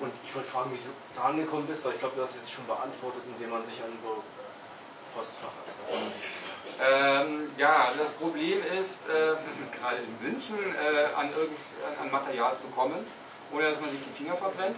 Und 0.00 0.12
ich 0.24 0.34
wollte 0.34 0.48
fragen, 0.48 0.72
wie 0.72 0.76
du 0.76 0.90
da 1.14 1.28
angekommen 1.28 1.66
bist, 1.66 1.84
aber 1.84 1.94
ich 1.94 2.00
glaube, 2.00 2.16
du 2.16 2.22
hast 2.22 2.36
es 2.36 2.42
jetzt 2.42 2.52
schon 2.52 2.66
beantwortet, 2.66 3.22
indem 3.28 3.50
man 3.50 3.64
sich 3.64 3.78
an 3.82 3.92
so 4.00 4.22
Postfach 5.14 5.52
ähm, 6.80 7.50
ja, 7.58 7.86
also 7.86 8.00
das 8.00 8.12
Problem 8.12 8.58
ist, 8.78 9.08
äh, 9.08 9.34
gerade 9.78 9.98
in 9.98 10.28
München 10.28 10.58
äh, 10.58 11.12
an, 11.14 11.30
an 12.00 12.10
Material 12.10 12.56
zu 12.58 12.68
kommen, 12.68 13.06
ohne 13.52 13.70
dass 13.70 13.80
man 13.80 13.90
sich 13.90 14.00
die 14.00 14.22
Finger 14.22 14.36
verbrennt. 14.36 14.76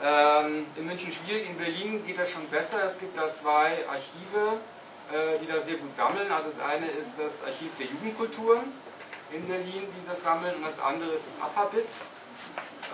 Ähm, 0.00 0.66
in 0.76 0.86
München 0.86 1.12
schwierig, 1.12 1.48
in 1.48 1.58
Berlin 1.58 2.06
geht 2.06 2.18
das 2.18 2.30
schon 2.30 2.46
besser. 2.48 2.84
Es 2.84 2.98
gibt 3.00 3.18
da 3.18 3.32
zwei 3.32 3.78
Archive, 3.88 4.60
äh, 5.12 5.38
die 5.40 5.46
da 5.46 5.60
sehr 5.60 5.76
gut 5.76 5.94
sammeln. 5.94 6.30
Also 6.30 6.50
das 6.50 6.60
eine 6.60 6.86
ist 6.86 7.18
das 7.18 7.42
Archiv 7.42 7.70
der 7.78 7.86
Jugendkulturen 7.86 8.72
in 9.32 9.46
Berlin, 9.48 9.82
die 9.82 10.08
das 10.08 10.22
sammeln, 10.22 10.54
und 10.56 10.62
das 10.64 10.78
andere 10.80 11.10
ist 11.10 11.24
das 11.26 11.46
AFABITS. 11.46 12.06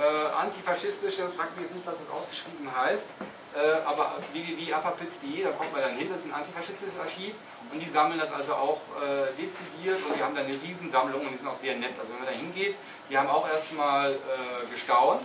Äh, 0.01 0.41
antifaschistisches, 0.41 1.35
fragt 1.35 1.57
mich 1.57 1.67
jetzt 1.67 1.75
nicht, 1.77 1.87
was 1.87 1.95
das 1.99 2.11
ausgeschrieben 2.11 2.69
heißt, 2.75 3.09
äh, 3.55 3.87
aber 3.87 4.17
www.apapitz.de, 4.33 5.45
da 5.45 5.51
kommt 5.53 5.73
man 5.73 5.83
dann 5.83 5.97
hin, 5.97 6.09
das 6.11 6.21
ist 6.21 6.27
ein 6.27 6.35
antifaschistisches 6.35 6.99
Archiv 6.99 7.35
und 7.71 7.79
die 7.79 7.89
sammeln 7.89 8.19
das 8.19 8.33
also 8.33 8.55
auch 8.55 8.81
äh, 9.01 9.31
dezidiert 9.41 10.03
und 10.09 10.17
die 10.17 10.23
haben 10.23 10.35
dann 10.35 10.47
eine 10.47 10.61
Riesensammlung 10.61 11.21
und 11.21 11.31
die 11.31 11.37
sind 11.37 11.47
auch 11.47 11.55
sehr 11.55 11.77
nett. 11.77 11.93
Also 12.01 12.11
wenn 12.11 12.25
man 12.25 12.35
da 12.35 12.41
hingeht, 12.41 12.75
die 13.09 13.17
haben 13.17 13.29
auch 13.29 13.49
erstmal 13.49 14.15
äh, 14.15 14.67
gestaunt 14.73 15.23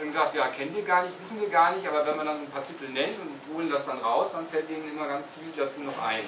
und 0.00 0.06
gesagt, 0.08 0.34
ja, 0.34 0.48
kennen 0.48 0.74
wir 0.74 0.82
gar 0.82 1.04
nicht, 1.04 1.14
wissen 1.20 1.40
wir 1.40 1.48
gar 1.48 1.74
nicht, 1.74 1.86
aber 1.86 2.06
wenn 2.06 2.16
man 2.16 2.26
dann 2.26 2.40
ein 2.40 2.50
paar 2.50 2.64
Titel 2.64 2.88
nennt 2.88 3.18
und 3.20 3.54
holen 3.54 3.70
das 3.70 3.86
dann 3.86 3.98
raus, 3.98 4.30
dann 4.32 4.46
fällt 4.48 4.68
denen 4.68 4.88
immer 4.90 5.06
ganz 5.06 5.30
viel 5.30 5.52
dazu 5.56 5.80
noch 5.80 6.00
ein. 6.02 6.24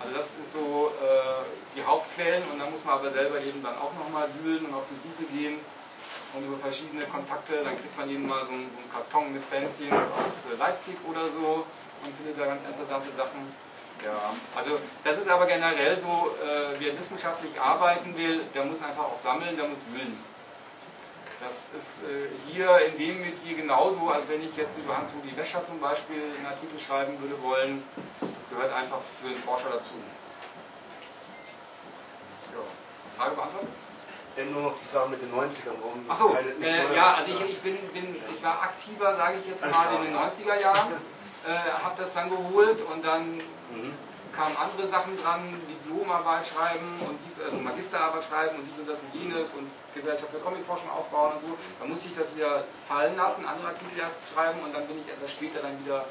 Also 0.00 0.16
das 0.16 0.26
ist 0.36 0.52
so 0.52 0.92
äh, 1.00 1.44
die 1.74 1.84
Hauptquellen 1.84 2.42
und 2.52 2.58
da 2.58 2.66
muss 2.66 2.84
man 2.84 2.98
aber 2.98 3.10
selber 3.10 3.40
eben 3.40 3.62
dann 3.62 3.76
auch 3.78 3.92
nochmal 3.94 4.28
wühlen 4.42 4.66
und 4.66 4.74
auf 4.74 4.84
die 4.90 5.00
Suche 5.00 5.24
gehen 5.32 5.58
und 6.34 6.44
über 6.44 6.58
verschiedene 6.58 7.04
Kontakte, 7.06 7.62
dann 7.62 7.78
kriegt 7.78 7.96
man 7.96 8.10
eben 8.10 8.26
mal 8.26 8.44
so 8.44 8.52
einen, 8.52 8.68
einen 8.68 8.90
Karton 8.92 9.32
mit 9.32 9.42
Fanzines 9.44 10.10
aus 10.12 10.44
äh, 10.52 10.58
Leipzig 10.58 10.96
oder 11.08 11.24
so 11.24 11.64
und 12.04 12.16
findet 12.18 12.38
da 12.38 12.46
ganz 12.46 12.62
interessante 12.66 13.08
Sachen. 13.16 13.40
Ja, 14.04 14.34
also 14.54 14.78
das 15.04 15.18
ist 15.18 15.28
aber 15.28 15.46
generell 15.46 15.96
so, 15.98 16.34
äh, 16.44 16.74
wer 16.78 16.98
wissenschaftlich 16.98 17.58
arbeiten 17.58 18.14
will, 18.16 18.42
der 18.52 18.64
muss 18.64 18.82
einfach 18.82 19.04
auch 19.04 19.20
sammeln, 19.22 19.56
der 19.56 19.68
muss 19.68 19.78
wühlen. 19.88 20.18
Das 21.40 21.52
ist 21.78 22.02
äh, 22.04 22.28
hier 22.50 22.78
in 22.86 22.98
dem 22.98 23.20
Metier 23.20 23.56
genauso, 23.56 24.08
als 24.08 24.28
wenn 24.28 24.42
ich 24.42 24.56
jetzt 24.56 24.78
über 24.78 24.96
Hans-Rudi 24.96 25.36
Wäscher 25.36 25.66
zum 25.66 25.80
Beispiel 25.80 26.22
einen 26.36 26.46
Artikel 26.46 26.78
schreiben 26.78 27.20
würde 27.20 27.40
wollen. 27.42 27.82
Das 28.20 28.48
gehört 28.50 28.72
einfach 28.72 28.98
für 29.20 29.28
den 29.28 29.38
Forscher 29.38 29.70
dazu. 29.70 29.94
Ja. 32.52 32.60
Frage 33.18 33.34
beantwortet? 33.34 33.68
Eben 34.36 34.52
nur 34.52 34.62
noch 34.62 34.78
die 34.78 34.86
Sache 34.86 35.08
mit 35.10 35.22
den 35.22 35.32
90ern 35.32 35.80
rum. 35.82 36.04
Achso, 36.08 36.34
äh, 36.34 36.94
ja, 36.94 37.06
also 37.06 37.22
ich, 37.30 37.50
ich, 37.50 37.60
bin, 37.60 37.76
bin, 37.92 38.16
ich 38.34 38.42
war 38.42 38.62
aktiver, 38.62 39.14
sage 39.14 39.38
ich 39.40 39.48
jetzt 39.48 39.60
mal, 39.60 39.96
in 39.96 40.06
den 40.06 40.16
90er 40.16 40.60
Jahren, 40.60 40.92
äh, 41.46 41.54
habe 41.54 41.94
das 41.96 42.14
dann 42.14 42.30
geholt 42.30 42.82
und 42.82 43.04
dann 43.04 43.36
mhm 43.36 43.94
kamen 44.36 44.56
andere 44.56 44.88
Sachen 44.88 45.16
dran, 45.22 45.54
Diplomarbeit 45.68 46.46
schreiben 46.46 46.98
und 47.06 47.18
dies, 47.26 47.42
also 47.44 47.58
Magisterarbeit 47.58 48.24
schreiben 48.24 48.58
und 48.58 48.66
dies 48.66 48.78
und 48.78 48.88
das 48.88 48.98
und 49.00 49.14
jenes 49.14 49.48
und 49.54 49.70
Gesellschaft 49.94 50.30
für 50.32 50.38
Comicforschung 50.38 50.90
aufbauen 50.90 51.34
und 51.34 51.40
so. 51.46 51.56
Da 51.80 51.86
musste 51.86 52.08
ich 52.08 52.16
das 52.16 52.34
wieder 52.34 52.64
fallen 52.86 53.16
lassen, 53.16 53.46
andere 53.46 53.68
Artikel 53.68 53.98
erst 53.98 54.32
schreiben 54.32 54.58
und 54.64 54.74
dann 54.74 54.86
bin 54.86 54.98
ich 55.00 55.08
etwas 55.08 55.32
später 55.32 55.60
dann 55.62 55.78
wieder 55.84 56.04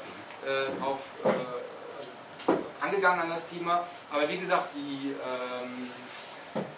äh, 0.44 0.72
drauf 0.80 1.00
äh, 1.24 2.84
angegangen 2.84 3.20
an 3.20 3.30
das 3.30 3.46
Thema. 3.48 3.86
Aber 4.12 4.28
wie 4.28 4.38
gesagt, 4.38 4.68
die 4.74 5.14
ähm, 5.14 5.90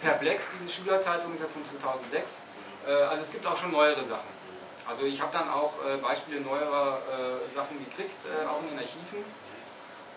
Perplex, 0.01 0.47
diese 0.59 0.71
Schülerzeitung 0.71 1.33
ist 1.33 1.41
ja 1.41 1.47
von 1.47 1.63
2006. 1.81 2.31
Äh, 2.87 2.91
also 2.91 3.23
es 3.23 3.31
gibt 3.31 3.45
auch 3.45 3.57
schon 3.57 3.71
neuere 3.71 4.03
Sachen. 4.03 4.37
Also 4.87 5.03
ich 5.03 5.21
habe 5.21 5.33
dann 5.33 5.49
auch 5.49 5.73
äh, 5.83 5.97
Beispiele 5.97 6.39
neuerer 6.39 6.99
äh, 7.11 7.55
Sachen 7.55 7.77
gekriegt, 7.83 8.15
äh, 8.23 8.47
auch 8.47 8.61
in 8.63 8.69
den 8.69 8.79
Archiven. 8.79 9.23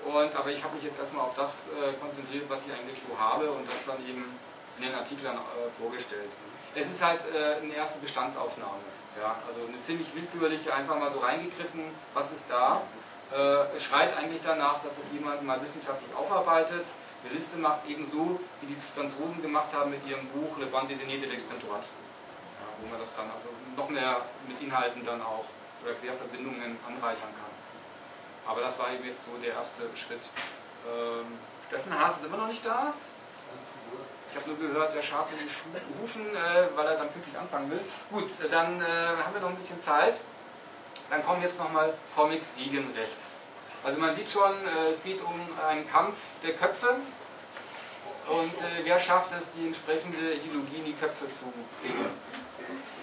Und, 0.05 0.35
aber 0.35 0.51
ich 0.51 0.63
habe 0.65 0.75
mich 0.75 0.85
jetzt 0.85 0.99
erstmal 0.99 1.27
auf 1.27 1.35
das 1.37 1.69
äh, 1.69 1.93
konzentriert, 2.01 2.49
was 2.49 2.67
ich 2.67 2.73
eigentlich 2.73 2.99
so 3.01 3.13
habe 3.19 3.51
und 3.51 3.69
das 3.69 3.85
dann 3.87 4.01
eben 4.09 4.25
in 4.79 4.85
den 4.85 4.95
Artikeln 4.95 5.37
äh, 5.37 5.71
vorgestellt. 5.79 6.31
Es 6.75 6.89
ist 6.89 7.05
halt 7.05 7.21
äh, 7.35 7.61
eine 7.61 7.75
erste 7.75 7.99
Bestandsaufnahme. 7.99 8.81
Ja? 9.21 9.37
Also 9.47 9.67
eine 9.67 9.81
ziemlich 9.83 10.09
willkürliche, 10.15 10.73
einfach 10.73 10.99
mal 10.99 11.11
so 11.13 11.19
reingegriffen, 11.19 11.85
was 12.15 12.33
ist 12.33 12.45
da. 12.49 12.81
Äh, 13.33 13.77
es 13.77 13.85
schreit 13.85 14.17
eigentlich 14.17 14.41
danach, 14.45 14.83
dass 14.83 14.97
es 14.99 15.13
jemand 15.13 15.43
mal 15.43 15.61
wissenschaftlich 15.63 16.15
aufarbeitet, 16.15 16.87
eine 17.23 17.35
Liste 17.35 17.59
macht, 17.59 17.81
ebenso 17.87 18.41
wie 18.63 18.73
die 18.73 18.81
Franzosen 18.81 19.43
gemacht 19.43 19.69
haben 19.75 19.91
mit 19.91 20.07
ihrem 20.07 20.27
Buch 20.29 20.57
Le 20.59 20.67
Bande 20.67 20.95
Dessiné 20.95 21.21
de 21.21 21.29
l'Expectorat. 21.29 21.85
Ja, 21.85 22.67
wo 22.81 22.89
man 22.89 22.99
das 22.99 23.15
dann 23.15 23.29
also 23.29 23.49
noch 23.77 23.91
mehr 23.91 24.25
mit 24.49 24.61
Inhalten 24.63 25.05
dann 25.05 25.21
auch 25.21 25.45
oder 25.85 25.95
Querverbindungen 25.95 26.77
anreichern 26.87 27.33
kann. 27.37 27.53
Aber 28.47 28.61
das 28.61 28.79
war 28.79 28.93
eben 28.93 29.05
jetzt 29.07 29.25
so 29.25 29.33
der 29.43 29.55
erste 29.55 29.83
Schritt. 29.95 30.21
Ähm, 30.87 31.39
Steffen 31.69 31.99
Haas 31.99 32.17
ist 32.17 32.25
immer 32.25 32.37
noch 32.37 32.49
nicht 32.49 32.65
da. 32.65 32.93
Ich 34.31 34.41
habe 34.41 34.51
nur 34.51 34.69
gehört, 34.69 34.95
der 34.95 35.03
scharrt 35.03 35.29
in 35.33 35.39
die 35.39 36.03
Hufen, 36.03 36.27
äh, 36.35 36.69
weil 36.77 36.87
er 36.87 36.97
dann 36.99 37.11
pünktlich 37.11 37.37
anfangen 37.37 37.71
will. 37.71 37.81
Gut, 38.11 38.31
dann 38.51 38.81
äh, 38.81 38.85
haben 38.85 39.35
wir 39.35 39.41
noch 39.41 39.51
ein 39.51 39.57
bisschen 39.57 39.83
Zeit. 39.83 40.21
Dann 41.11 41.25
kommen 41.25 41.43
jetzt 41.43 41.59
nochmal 41.59 41.95
Comics 42.15 42.47
gegen 42.57 42.93
rechts. 42.97 43.41
Also 43.83 44.01
man 44.01 44.15
sieht 44.15 44.31
schon, 44.31 44.53
äh, 44.67 44.91
es 44.93 45.03
geht 45.03 45.21
um 45.23 45.35
einen 45.67 45.89
Kampf 45.91 46.17
der 46.43 46.55
Köpfe. 46.55 46.97
Und 48.31 48.55
äh, 48.63 48.85
wer 48.85 49.01
schafft 49.01 49.33
es, 49.37 49.51
die 49.57 49.67
entsprechende 49.67 50.35
Ideologie 50.35 50.79
in 50.79 50.85
die 50.85 50.93
Köpfe 50.93 51.27
zu 51.27 51.51
bringen? 51.83 52.07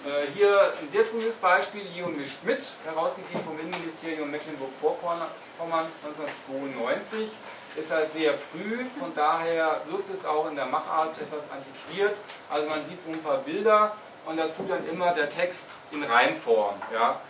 Äh, 0.06 0.26
hier 0.34 0.72
ein 0.80 0.88
sehr 0.88 1.04
frühes 1.04 1.36
Beispiel, 1.36 1.82
Leon 1.94 2.14
Schmidt, 2.24 2.64
herausgegeben 2.86 3.44
vom 3.44 3.60
Innenministerium 3.60 4.30
Mecklenburg-Vorpommern 4.30 5.28
1992. 5.60 7.28
Ist 7.76 7.90
halt 7.90 8.10
sehr 8.14 8.32
früh, 8.38 8.86
von 8.98 9.14
daher 9.14 9.82
wirkt 9.90 10.08
es 10.14 10.24
auch 10.24 10.48
in 10.48 10.56
der 10.56 10.64
Machart 10.64 11.20
etwas 11.20 11.44
antiquiert. 11.50 12.16
Also 12.48 12.66
man 12.70 12.86
sieht 12.88 13.02
so 13.04 13.10
ein 13.10 13.22
paar 13.22 13.38
Bilder 13.38 13.94
und 14.24 14.38
dazu 14.38 14.64
dann 14.66 14.88
immer 14.88 15.12
der 15.12 15.28
Text 15.28 15.68
in 15.90 16.04
Reimform. 16.04 16.76
Ja. 16.90 17.20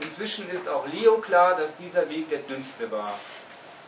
Inzwischen 0.00 0.48
ist 0.48 0.68
auch 0.70 0.86
Leo 0.86 1.18
klar, 1.18 1.54
dass 1.54 1.76
dieser 1.76 2.08
Weg 2.08 2.30
der 2.30 2.38
dünnste 2.38 2.90
war. 2.90 3.12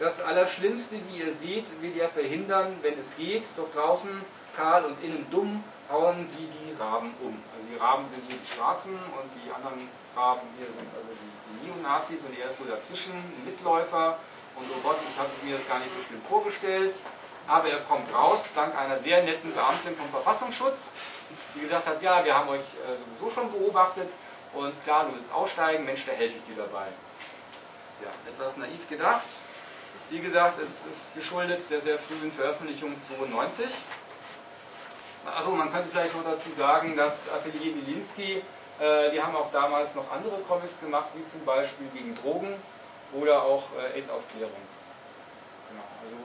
Das 0.04 0.20
Allerschlimmste, 0.20 0.96
wie 1.08 1.20
ihr 1.24 1.32
seht, 1.32 1.64
will 1.80 1.98
er 1.98 2.10
verhindern, 2.10 2.76
wenn 2.82 2.98
es 2.98 3.16
geht, 3.16 3.44
doch 3.56 3.72
draußen 3.72 4.20
kahl 4.54 4.84
und 4.84 5.02
innen 5.02 5.26
dumm, 5.30 5.64
hauen 5.90 6.28
sie 6.28 6.46
die 6.46 6.76
Raben 6.78 7.14
um. 7.22 7.32
Also 7.56 7.64
die 7.72 7.78
Raben 7.80 8.04
sind 8.12 8.22
hier 8.28 8.36
die 8.36 8.52
Schwarzen 8.52 8.92
und 8.92 9.30
die 9.32 9.50
anderen 9.50 9.88
Raben 10.14 10.42
hier 10.58 10.66
sind 10.66 10.92
also 10.92 11.08
die, 11.08 11.66
Neonazis 11.66 12.20
und 12.20 12.38
er 12.38 12.50
ist 12.50 12.58
so 12.58 12.64
dazwischen, 12.66 13.14
ein 13.14 13.44
Mitläufer. 13.46 14.18
Und 14.56 14.66
oh 14.68 14.80
Gott, 14.82 14.98
ich 15.10 15.18
habe 15.18 15.30
mir 15.42 15.56
das 15.56 15.66
gar 15.66 15.78
nicht 15.78 15.88
so 15.88 15.96
schön 16.06 16.20
vorgestellt. 16.28 16.94
Aber 17.46 17.70
er 17.70 17.78
kommt 17.88 18.12
raus, 18.12 18.40
dank 18.54 18.76
einer 18.76 18.98
sehr 18.98 19.22
netten 19.22 19.54
Beamtin 19.54 19.96
vom 19.96 20.10
Verfassungsschutz, 20.10 20.90
die 21.54 21.60
gesagt 21.60 21.86
hat, 21.86 22.02
ja, 22.02 22.22
wir 22.22 22.36
haben 22.36 22.50
euch 22.50 22.60
äh, 22.60 23.00
sowieso 23.00 23.34
schon 23.34 23.50
beobachtet 23.50 24.10
und 24.52 24.74
klar, 24.84 25.06
du 25.06 25.16
willst 25.16 25.32
aussteigen, 25.32 25.86
Mensch, 25.86 26.04
da 26.04 26.12
helfe 26.12 26.36
ich 26.36 26.44
dir 26.44 26.62
dabei. 26.62 26.88
Ja, 28.02 28.10
etwas 28.30 28.58
naiv 28.58 28.86
gedacht. 28.86 29.24
Wie 30.10 30.20
gesagt, 30.20 30.60
es 30.60 30.82
ist 30.90 31.14
geschuldet 31.14 31.62
der 31.70 31.80
sehr 31.80 31.98
frühen 31.98 32.30
Veröffentlichung 32.30 32.94
92. 33.16 33.66
Also 35.24 35.50
man 35.52 35.72
könnte 35.72 35.88
vielleicht 35.88 36.14
noch 36.14 36.24
dazu 36.24 36.50
sagen, 36.58 36.96
dass 36.96 37.30
Atelier 37.30 37.74
Wilinski, 37.74 38.42
äh, 38.78 39.10
die 39.10 39.22
haben 39.22 39.34
auch 39.34 39.50
damals 39.50 39.94
noch 39.94 40.10
andere 40.12 40.38
Comics 40.46 40.80
gemacht, 40.80 41.06
wie 41.14 41.24
zum 41.24 41.44
Beispiel 41.44 41.86
gegen 41.94 42.14
Drogen 42.14 42.54
oder 43.12 43.42
auch 43.42 43.64
äh, 43.78 43.98
AIDS-Aufklärung. 43.98 44.52
Genau, 45.70 45.84
also 46.04 46.16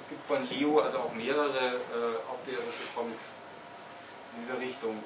es 0.00 0.08
gibt 0.08 0.24
von 0.24 0.48
Leo 0.48 0.80
also 0.80 0.98
auch 0.98 1.12
mehrere 1.12 1.76
äh, 1.76 2.32
aufklärerische 2.32 2.84
Comics 2.94 3.24
in 4.34 4.42
dieser 4.46 4.58
Richtung. 4.58 5.02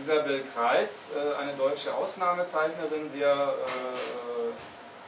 Isabel 0.00 0.44
Kreitz, 0.54 1.08
äh, 1.14 1.34
eine 1.34 1.52
deutsche 1.54 1.92
Ausnahmezeichnerin, 1.92 3.10
sehr, 3.10 3.32
äh, 3.34 4.49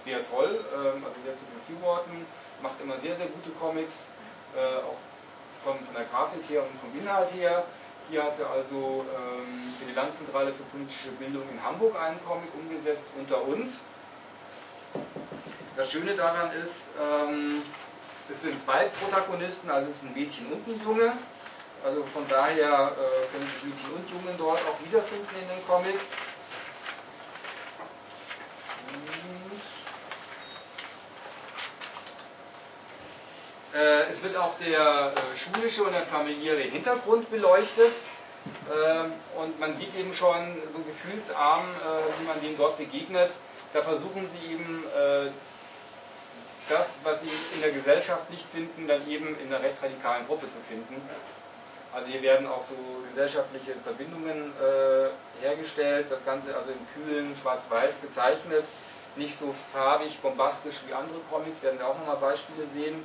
sehr 0.04 0.24
toll, 0.24 0.64
ähm, 0.74 1.04
also 1.04 1.16
sehr 1.24 1.36
zu 1.36 1.44
befürworten, 1.46 2.26
macht 2.62 2.80
immer 2.80 2.98
sehr, 2.98 3.16
sehr 3.16 3.26
gute 3.26 3.50
Comics, 3.50 4.06
äh, 4.56 4.78
auch 4.82 4.98
von, 5.64 5.78
von 5.78 5.94
der 5.94 6.04
Grafik 6.04 6.42
her 6.48 6.62
und 6.62 6.78
vom 6.80 6.90
Inhalt 6.98 7.32
her. 7.34 7.64
Hier 8.10 8.24
hat 8.24 8.36
sie 8.36 8.44
also 8.44 9.06
ähm, 9.14 9.58
für 9.78 9.86
die 9.86 9.94
Landzentrale 9.94 10.52
für 10.52 10.64
politische 10.64 11.10
Bildung 11.12 11.48
in 11.50 11.62
Hamburg 11.62 11.98
einen 11.98 12.18
Comic 12.26 12.50
umgesetzt, 12.54 13.06
unter 13.16 13.42
uns. 13.46 13.78
Das 15.76 15.90
Schöne 15.90 16.14
daran 16.14 16.52
ist, 16.52 16.90
ähm, 17.00 17.62
es 18.30 18.42
sind 18.42 18.60
zwei 18.60 18.90
Protagonisten, 19.00 19.70
also 19.70 19.88
es 19.88 19.96
ist 19.96 20.04
ein 20.04 20.14
Mädchen 20.14 20.46
und 20.52 20.66
ein 20.66 20.80
Junge. 20.84 21.12
Also 21.84 22.04
von 22.04 22.28
daher 22.28 22.92
äh, 22.92 23.32
können 23.32 23.48
sich 23.50 23.64
Mädchen 23.64 23.90
und 23.94 24.10
Jungen 24.10 24.34
dort 24.38 24.58
auch 24.58 24.86
wiederfinden 24.86 25.34
in 25.40 25.48
dem 25.48 25.66
Comic. 25.66 25.98
Äh, 33.74 34.10
es 34.10 34.22
wird 34.22 34.36
auch 34.36 34.58
der 34.58 35.12
äh, 35.14 35.36
schulische 35.36 35.82
und 35.82 35.92
der 35.92 36.02
familiäre 36.02 36.60
Hintergrund 36.60 37.30
beleuchtet. 37.30 37.92
Ähm, 38.70 39.12
und 39.36 39.58
man 39.60 39.76
sieht 39.76 39.94
eben 39.96 40.12
schon 40.12 40.56
so 40.72 40.80
gefühlsarm, 40.80 41.64
äh, 41.64 42.20
wie 42.20 42.26
man 42.26 42.40
denen 42.42 42.58
dort 42.58 42.76
begegnet. 42.76 43.30
Da 43.72 43.82
versuchen 43.82 44.28
sie 44.28 44.52
eben 44.52 44.84
äh, 44.84 45.30
das, 46.68 47.00
was 47.04 47.22
sie 47.22 47.30
in 47.54 47.60
der 47.62 47.70
Gesellschaft 47.72 48.30
nicht 48.30 48.44
finden, 48.52 48.86
dann 48.86 49.08
eben 49.08 49.38
in 49.40 49.50
der 49.50 49.62
rechtsradikalen 49.62 50.26
Gruppe 50.26 50.48
zu 50.50 50.58
finden. 50.68 51.00
Also 51.92 52.10
hier 52.10 52.22
werden 52.22 52.46
auch 52.46 52.62
so 52.62 52.74
gesellschaftliche 53.06 53.74
Verbindungen 53.82 54.52
äh, 54.60 55.44
hergestellt, 55.44 56.06
das 56.10 56.24
Ganze 56.24 56.56
also 56.56 56.70
im 56.70 56.86
kühlen 56.94 57.36
Schwarz-Weiß 57.36 58.00
gezeichnet, 58.00 58.64
nicht 59.16 59.36
so 59.36 59.54
farbig, 59.72 60.18
bombastisch 60.20 60.76
wie 60.86 60.94
andere 60.94 61.18
Comics, 61.30 61.62
werden 61.62 61.78
wir 61.78 61.86
auch 61.86 61.98
nochmal 61.98 62.16
Beispiele 62.16 62.66
sehen, 62.66 63.04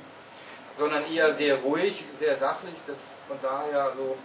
sondern 0.78 1.10
eher 1.12 1.34
sehr 1.34 1.56
ruhig, 1.56 2.04
sehr 2.14 2.36
sachlich, 2.36 2.76
das 2.86 3.18
von 3.26 3.38
daher 3.42 3.92
so 3.96 4.16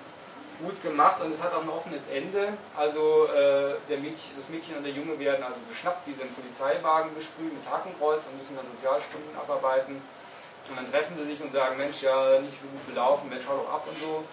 gut 0.62 0.82
gemacht 0.84 1.20
und 1.22 1.32
es 1.32 1.44
hat 1.44 1.54
auch 1.54 1.64
ein 1.64 1.70
offenes 1.70 2.08
Ende. 2.08 2.54
Also 2.78 3.26
äh, 3.26 3.76
der 3.90 3.98
Mädchen, 3.98 4.32
das 4.38 4.50
Mädchen 4.50 4.78
und 4.78 4.84
der 4.84 4.94
Junge 4.94 5.18
werden 5.20 5.44
also 5.44 5.60
geschnappt, 5.68 6.08
wie 6.08 6.14
sie 6.14 6.22
im 6.22 6.34
Polizeiwagen 6.34 7.14
besprühen 7.16 7.54
mit 7.54 7.66
Hakenkreuz 7.70 8.24
und 8.28 8.38
müssen 8.38 8.56
dann 8.56 8.66
Sozialstunden 8.76 9.36
abarbeiten. 9.36 10.02
Und 10.70 10.78
dann 10.78 10.90
treffen 10.92 11.18
sie 11.18 11.26
sich 11.26 11.42
und 11.42 11.52
sagen, 11.52 11.76
Mensch, 11.78 12.04
ja, 12.04 12.40
nicht 12.40 12.56
so 12.62 12.68
gut 12.68 12.88
belaufen, 12.88 13.30
Mensch, 13.30 13.46
hau 13.50 13.58
doch 13.58 13.74
ab 13.74 13.86
und 13.88 13.98
so. 13.98 14.24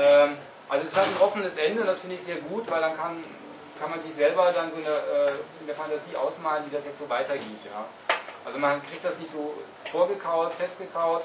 Ähm, 0.00 0.36
also 0.68 0.86
es 0.86 0.94
hat 0.94 1.06
ein 1.06 1.20
offenes 1.20 1.56
Ende 1.56 1.80
und 1.80 1.88
das 1.88 2.02
finde 2.02 2.16
ich 2.16 2.22
sehr 2.22 2.36
gut, 2.36 2.70
weil 2.70 2.80
dann 2.80 2.96
kann, 2.96 3.24
kann 3.80 3.90
man 3.90 4.00
sich 4.00 4.14
selber 4.14 4.52
dann 4.54 4.70
so 4.70 4.76
in 4.76 4.84
der, 4.84 5.32
äh, 5.32 5.32
in 5.58 5.66
der 5.66 5.74
Fantasie 5.74 6.14
ausmalen, 6.14 6.64
wie 6.68 6.76
das 6.76 6.84
jetzt 6.84 6.98
so 6.98 7.08
weitergeht. 7.08 7.64
Ja. 7.64 7.84
Also 8.44 8.58
man 8.58 8.80
kriegt 8.86 9.04
das 9.04 9.18
nicht 9.18 9.32
so 9.32 9.54
vorgekaut, 9.90 10.52
festgekaut. 10.52 11.24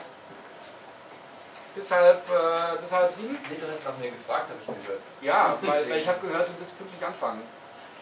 Bis 1.75 1.91
halb, 1.91 2.23
äh, 2.29 2.77
bis 2.81 2.91
halb 2.91 3.13
sieben? 3.13 3.37
Nee, 3.49 3.57
du 3.59 3.67
hast 3.67 3.83
nach 3.83 3.97
mir 3.99 4.11
gefragt, 4.11 4.47
habe 4.47 4.59
ich 4.59 4.67
gehört. 4.85 5.03
Ja, 5.21 5.57
weil, 5.61 5.89
weil 5.89 5.99
ich 5.99 6.07
habe 6.07 6.19
gehört, 6.25 6.47
du 6.47 6.53
bist 6.53 6.77
pünktlich 6.77 7.03
anfangen. 7.05 7.43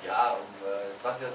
Ja, 0.06 0.38
um 0.38 0.52
äh, 0.62 0.94
20.30 1.02 1.26
Uhr. 1.26 1.34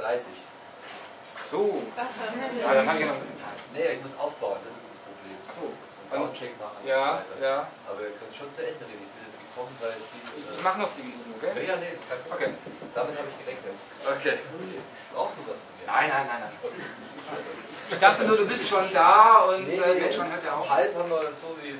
Ach 1.39 1.45
so. 1.45 1.83
Ja, 2.63 2.75
dann 2.75 2.87
habe 2.87 2.99
ich 2.99 3.03
ja 3.03 3.07
noch 3.11 3.15
ein 3.19 3.21
bisschen 3.21 3.39
Zeit. 3.39 3.59
Nee, 3.75 3.99
ich 3.99 4.03
muss 4.03 4.15
aufbauen, 4.19 4.59
das 4.63 4.75
ist 4.75 4.87
das 4.95 4.99
Problem. 5.03 5.35
Ach 5.51 5.55
so. 5.59 5.67
Und 5.75 6.07
Soundcheck 6.11 6.55
machen 6.63 6.79
Ja, 6.87 7.21
und 7.21 7.27
so 7.27 7.35
weiter. 7.35 7.43
ja. 7.43 7.57
Aber 7.91 7.99
wir 8.01 8.11
können 8.15 8.35
schon 8.35 8.51
zu 8.55 8.63
Ende 8.63 8.83
reden. 8.87 9.03
Ich 9.03 9.13
bin 9.19 9.23
jetzt 9.27 9.39
gekommen, 9.43 9.75
weil 9.83 9.95
es 9.99 10.07
hieß. 10.15 10.31
Ich, 10.39 10.47
äh, 10.47 10.57
ich 10.57 10.63
mache 10.63 10.79
noch 10.79 10.91
10 10.95 11.05
Minuten, 11.11 11.31
okay? 11.35 11.53
Ja, 11.67 11.75
nee, 11.83 11.91
das 11.91 12.01
ist 12.03 12.09
kein 12.09 12.23
Okay. 12.31 12.49
Problem. 12.55 12.95
Damit 12.95 13.15
habe 13.19 13.29
ich 13.29 13.37
gerechnet. 13.43 13.77
Okay. 14.07 14.37
Brauchst 15.11 15.35
du 15.39 15.43
was 15.51 15.59
von 15.67 15.73
mir? 15.79 15.87
Nein, 15.91 16.07
nein, 16.07 16.27
nein, 16.31 16.41
nein. 16.47 16.55
Okay. 16.63 16.87
Ich 17.91 17.99
dachte 18.01 18.23
nur, 18.25 18.37
du 18.37 18.47
bist 18.47 18.63
schon 18.69 18.85
da 18.93 19.49
und 19.49 19.65
Nee, 19.67 19.77
äh, 19.77 19.95
nee, 19.95 20.01
Mensch, 20.07 20.17
man 20.19 20.31
hört 20.33 20.45
ja 20.45 20.55
auch. 20.55 20.69
halb 20.69 20.93
haben 20.97 21.09
wir 21.11 21.33
so 21.35 21.57
wie 21.63 21.75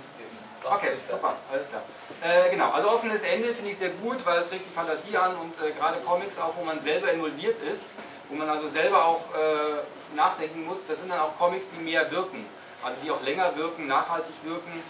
Okay, 0.65 0.93
super, 1.09 1.37
alles 1.51 1.69
klar. 1.69 1.83
Äh, 2.21 2.51
genau, 2.51 2.71
also 2.71 2.91
offenes 2.91 3.23
Ende 3.23 3.55
finde 3.55 3.71
ich 3.71 3.79
sehr 3.79 3.91
gut, 3.91 4.25
weil 4.27 4.41
es 4.41 4.51
regt 4.51 4.67
die 4.67 4.75
Fantasie 4.75 5.17
an 5.17 5.37
und 5.37 5.55
äh, 5.63 5.71
gerade 5.73 5.99
Comics 6.01 6.39
auch, 6.39 6.57
wo 6.57 6.65
man 6.65 6.81
selber 6.83 7.13
involviert 7.13 7.61
ist, 7.63 7.85
wo 8.29 8.37
man 8.37 8.49
also 8.49 8.69
selber 8.69 9.05
auch 9.05 9.23
äh, 9.35 10.17
nachdenken 10.17 10.65
muss, 10.65 10.79
das 10.89 10.99
sind 10.99 11.11
dann 11.11 11.21
auch 11.21 11.37
Comics, 11.39 11.67
die 11.77 11.83
mehr 11.83 12.11
wirken, 12.11 12.45
also 12.83 12.97
die 13.05 13.11
auch 13.11 13.23
länger 13.23 13.55
wirken, 13.57 13.87
nachhaltig 13.87 14.35
wirken, 14.43 14.83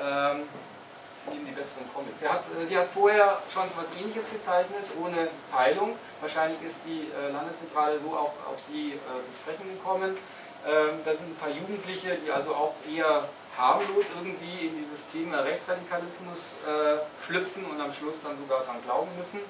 ähm, 0.00 0.42
eben 1.32 1.46
die 1.46 1.52
besseren 1.52 1.88
Comics. 1.94 2.20
Sie 2.20 2.28
hat, 2.28 2.42
äh, 2.60 2.66
sie 2.66 2.76
hat 2.76 2.88
vorher 2.88 3.38
schon 3.52 3.64
was 3.76 3.92
ähnliches 3.92 4.30
gezeichnet, 4.30 4.84
ohne 5.02 5.28
Peilung. 5.50 5.96
Wahrscheinlich 6.20 6.60
ist 6.62 6.76
die 6.86 7.10
äh, 7.10 7.32
Landeszentrale 7.32 7.98
so 7.98 8.12
auch 8.14 8.34
auf 8.46 8.60
sie 8.68 8.92
äh, 8.92 8.94
zu 8.94 9.32
sprechen 9.42 9.72
gekommen. 9.72 10.16
Ähm, 10.66 11.00
das 11.04 11.18
sind 11.18 11.30
ein 11.30 11.36
paar 11.36 11.50
Jugendliche, 11.50 12.16
die 12.24 12.30
also 12.30 12.54
auch 12.54 12.74
eher 12.90 13.28
harmlos 13.56 14.04
irgendwie 14.16 14.66
in 14.66 14.78
dieses 14.78 15.06
Thema 15.08 15.40
Rechtsradikalismus 15.40 16.38
äh, 16.66 17.26
schlüpfen 17.26 17.64
und 17.66 17.80
am 17.80 17.92
Schluss 17.92 18.14
dann 18.22 18.38
sogar 18.38 18.60
daran 18.60 18.82
glauben 18.84 19.10
müssen, 19.18 19.40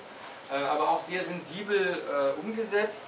äh, 0.51 0.65
aber 0.65 0.89
auch 0.89 1.01
sehr 1.05 1.25
sensibel 1.25 1.77
äh, 1.77 2.41
umgesetzt. 2.41 3.05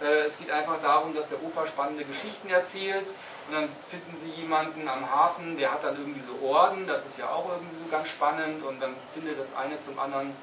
Es 0.00 0.38
geht 0.38 0.50
einfach 0.50 0.82
darum, 0.82 1.14
dass 1.14 1.28
der 1.28 1.40
Opa 1.44 1.68
spannende 1.68 2.04
Geschichten 2.04 2.50
erzählt 2.50 3.06
und 3.46 3.54
dann 3.54 3.68
finden 3.88 4.18
sie 4.20 4.42
jemanden 4.42 4.88
am 4.88 5.08
Hafen, 5.08 5.56
der 5.56 5.70
hat 5.70 5.84
dann 5.84 5.96
irgendwie 5.96 6.20
so 6.20 6.34
Orden, 6.44 6.88
das 6.88 7.06
ist 7.06 7.16
ja 7.16 7.28
auch 7.28 7.48
irgendwie 7.48 7.76
so 7.76 7.88
ganz 7.88 8.08
spannend 8.08 8.64
und 8.64 8.82
dann 8.82 8.92
findet 9.14 9.38
das 9.38 9.46
eine 9.56 9.80
zum 9.82 9.96
anderen 10.00 10.34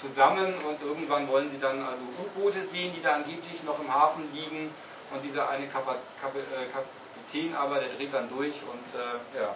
zusammen 0.00 0.54
und 0.66 0.80
irgendwann 0.80 1.26
wollen 1.26 1.50
sie 1.50 1.58
dann 1.58 1.80
also 1.80 2.04
U-Boote 2.22 2.62
sehen, 2.62 2.94
die 2.96 3.02
da 3.02 3.16
angeblich 3.16 3.60
noch 3.66 3.80
im 3.80 3.92
Hafen 3.92 4.32
liegen 4.32 4.70
und 5.12 5.22
dieser 5.22 5.48
eine 5.48 5.66
Kapa 5.68 5.96
Kap 6.20 6.34
äh, 6.34 6.40
Kapitän 6.72 7.54
aber, 7.54 7.80
der 7.80 7.88
dreht 7.90 8.12
dann 8.12 8.28
durch 8.28 8.54
und 8.62 9.00
äh, 9.00 9.40
ja, 9.40 9.54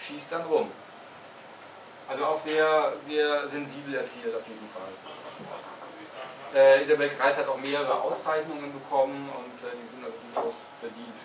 schießt 0.00 0.32
dann 0.32 0.42
rum. 0.42 0.70
Also 2.08 2.26
auch 2.26 2.38
sehr, 2.38 2.92
sehr 3.06 3.48
sensibel 3.48 3.94
erzählt 3.94 4.34
auf 4.34 4.46
jeden 4.46 4.68
Fall. 4.68 4.92
Äh, 6.54 6.82
Isabel 6.82 7.08
Kreis 7.08 7.38
hat 7.38 7.48
auch 7.48 7.58
mehrere 7.58 8.00
Auszeichnungen 8.00 8.72
bekommen 8.72 9.28
und 9.36 9.68
äh, 9.68 9.72
die 9.72 9.94
sind 9.94 10.04
also 10.04 10.16
durchaus 10.32 10.54
verdient. 10.80 11.18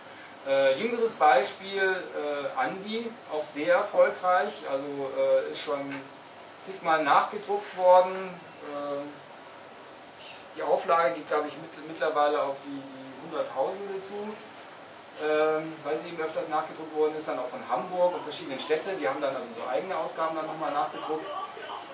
Äh, 0.47 0.79
jüngeres 0.81 1.13
Beispiel, 1.13 1.81
äh, 1.83 2.59
Andi, 2.59 3.11
auch 3.31 3.43
sehr 3.43 3.75
erfolgreich, 3.75 4.53
also 4.71 5.11
äh, 5.17 5.51
ist 5.51 5.61
schon 5.61 5.93
zigmal 6.65 7.03
nachgedruckt 7.03 7.77
worden. 7.77 8.15
Äh, 8.73 9.03
die 10.55 10.63
Auflage 10.63 11.15
geht, 11.15 11.27
glaube 11.27 11.47
ich, 11.47 11.53
mit, 11.57 11.87
mittlerweile 11.87 12.41
auf 12.41 12.57
die, 12.65 12.81
die 12.81 13.08
Hunderttausende 13.25 13.99
zu. 14.07 14.33
Ähm, 15.19 15.73
weil 15.83 15.99
sie 15.99 16.15
eben 16.15 16.23
öfters 16.23 16.47
nachgedruckt 16.47 16.95
worden 16.95 17.15
ist, 17.17 17.27
dann 17.27 17.39
auch 17.39 17.49
von 17.51 17.59
Hamburg 17.67 18.13
und 18.15 18.23
verschiedenen 18.23 18.59
Städten. 18.59 18.97
Die 18.99 19.07
haben 19.07 19.19
dann 19.19 19.35
also 19.35 19.47
so 19.51 19.67
eigene 19.67 19.97
Ausgaben 19.97 20.35
dann 20.35 20.47
nochmal 20.47 20.71
nachgedruckt. 20.71 21.25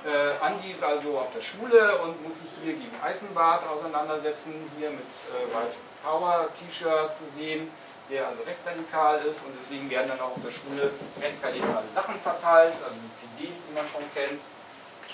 Äh, 0.06 0.38
Andi 0.46 0.70
ist 0.70 0.84
also 0.84 1.18
auf 1.18 1.34
der 1.34 1.42
Schule 1.42 1.98
und 2.06 2.22
muss 2.22 2.38
sich 2.38 2.52
hier 2.62 2.74
gegen 2.74 2.94
Eisenbart 3.02 3.68
auseinandersetzen, 3.68 4.54
hier 4.78 4.92
mit 4.92 5.00
äh, 5.02 5.50
White 5.50 5.74
Power 6.06 6.50
T-Shirt 6.54 7.18
zu 7.18 7.26
sehen, 7.36 7.72
der 8.12 8.28
also 8.28 8.44
rechtsradikal 8.44 9.26
ist 9.26 9.42
und 9.42 9.58
deswegen 9.58 9.90
werden 9.90 10.10
dann 10.10 10.22
auch 10.22 10.38
auf 10.38 10.44
der 10.46 10.54
Schule 10.54 10.92
rechtsradikale 11.20 11.90
Sachen 11.96 12.14
verteilt, 12.22 12.78
also 12.86 12.96
CDs, 13.18 13.58
die 13.66 13.74
man 13.74 13.88
schon 13.90 14.06
kennt. 14.14 14.40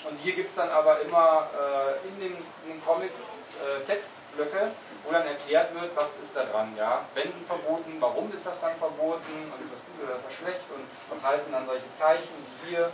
Und 0.04 0.18
hier 0.20 0.34
gibt 0.34 0.50
es 0.50 0.56
dann 0.56 0.68
aber 0.68 1.00
immer 1.00 1.48
äh, 1.56 2.08
in, 2.08 2.20
den, 2.20 2.36
in, 2.36 2.76
den, 2.76 2.84
Comics 2.84 3.24
äh, 3.62 3.84
Textblöcke, 3.86 4.72
wo 5.04 5.12
dann 5.12 5.26
erklärt 5.26 5.74
wird, 5.74 5.94
was 5.96 6.10
ist 6.22 6.34
da 6.34 6.44
dran. 6.44 6.74
Ja? 6.76 7.06
Wenden 7.14 7.44
verboten, 7.46 7.96
warum 8.00 8.32
ist 8.32 8.46
das 8.46 8.60
dann 8.60 8.76
verboten 8.76 9.32
und 9.50 9.58
ist 9.62 9.72
das 9.72 9.80
gut 9.86 10.04
oder 10.04 10.16
ist 10.16 10.26
das 10.26 10.34
schlecht 10.34 10.64
und 10.74 10.84
was 11.10 11.22
heißen 11.22 11.52
dann 11.52 11.66
solche 11.66 11.90
Zeichen 11.96 12.34
wie 12.64 12.70
hier 12.70 12.90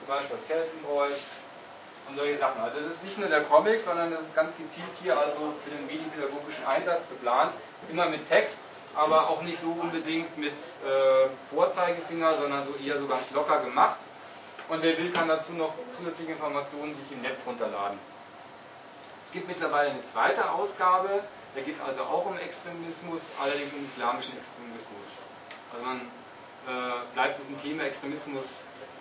zum 0.00 0.08
Beispiel 0.08 0.36
das 0.36 0.46
Keltenbräus 0.46 1.36
und 2.08 2.16
solche 2.16 2.38
Sachen. 2.38 2.60
Also 2.62 2.78
es 2.80 2.96
ist 2.96 3.04
nicht 3.04 3.18
nur 3.18 3.28
der 3.28 3.42
Comic, 3.44 3.80
sondern 3.80 4.12
es 4.12 4.22
ist 4.22 4.34
ganz 4.34 4.56
gezielt 4.56 4.90
hier 5.02 5.18
also 5.18 5.54
für 5.62 5.70
den 5.70 5.86
medienpädagogischen 5.86 6.66
Einsatz 6.66 7.08
geplant, 7.08 7.52
immer 7.90 8.06
mit 8.06 8.26
Text, 8.28 8.62
aber 8.94 9.30
auch 9.30 9.42
nicht 9.42 9.60
so 9.60 9.70
unbedingt 9.70 10.36
mit 10.36 10.52
äh, 10.52 11.28
Vorzeigefinger, 11.54 12.36
sondern 12.36 12.66
so 12.66 12.74
eher 12.84 12.98
so 12.98 13.06
ganz 13.06 13.30
locker 13.30 13.60
gemacht. 13.60 13.96
Und 14.68 14.82
wer 14.82 14.96
will, 14.98 15.10
kann 15.12 15.28
dazu 15.28 15.52
noch 15.52 15.74
zusätzliche 15.96 16.32
Informationen 16.32 16.94
sich 16.94 17.12
im 17.12 17.22
Netz 17.22 17.42
runterladen. 17.46 17.98
Es 19.30 19.34
gibt 19.34 19.46
mittlerweile 19.46 19.90
eine 19.90 20.02
zweite 20.02 20.50
Ausgabe, 20.50 21.22
da 21.54 21.60
geht 21.60 21.76
es 21.76 21.80
also 21.80 22.02
auch 22.02 22.26
um 22.26 22.36
Extremismus, 22.36 23.20
allerdings 23.40 23.72
um 23.72 23.86
islamischen 23.86 24.34
Extremismus. 24.36 25.06
Also 25.72 25.86
man 25.86 26.00
äh, 26.66 27.14
bleibt 27.14 27.38
diesem 27.38 27.56
Thema 27.62 27.84
Extremismus 27.84 28.46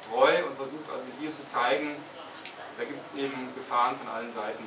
treu 0.07 0.45
und 0.45 0.55
versucht 0.55 0.85
also 0.91 1.03
hier 1.19 1.31
zu 1.31 1.41
zeigen, 1.51 1.95
da 2.77 2.85
gibt 2.85 3.01
es 3.01 3.17
eben 3.17 3.55
Gefahren 3.55 3.97
von 3.97 4.07
allen 4.07 4.31
Seiten. 4.31 4.63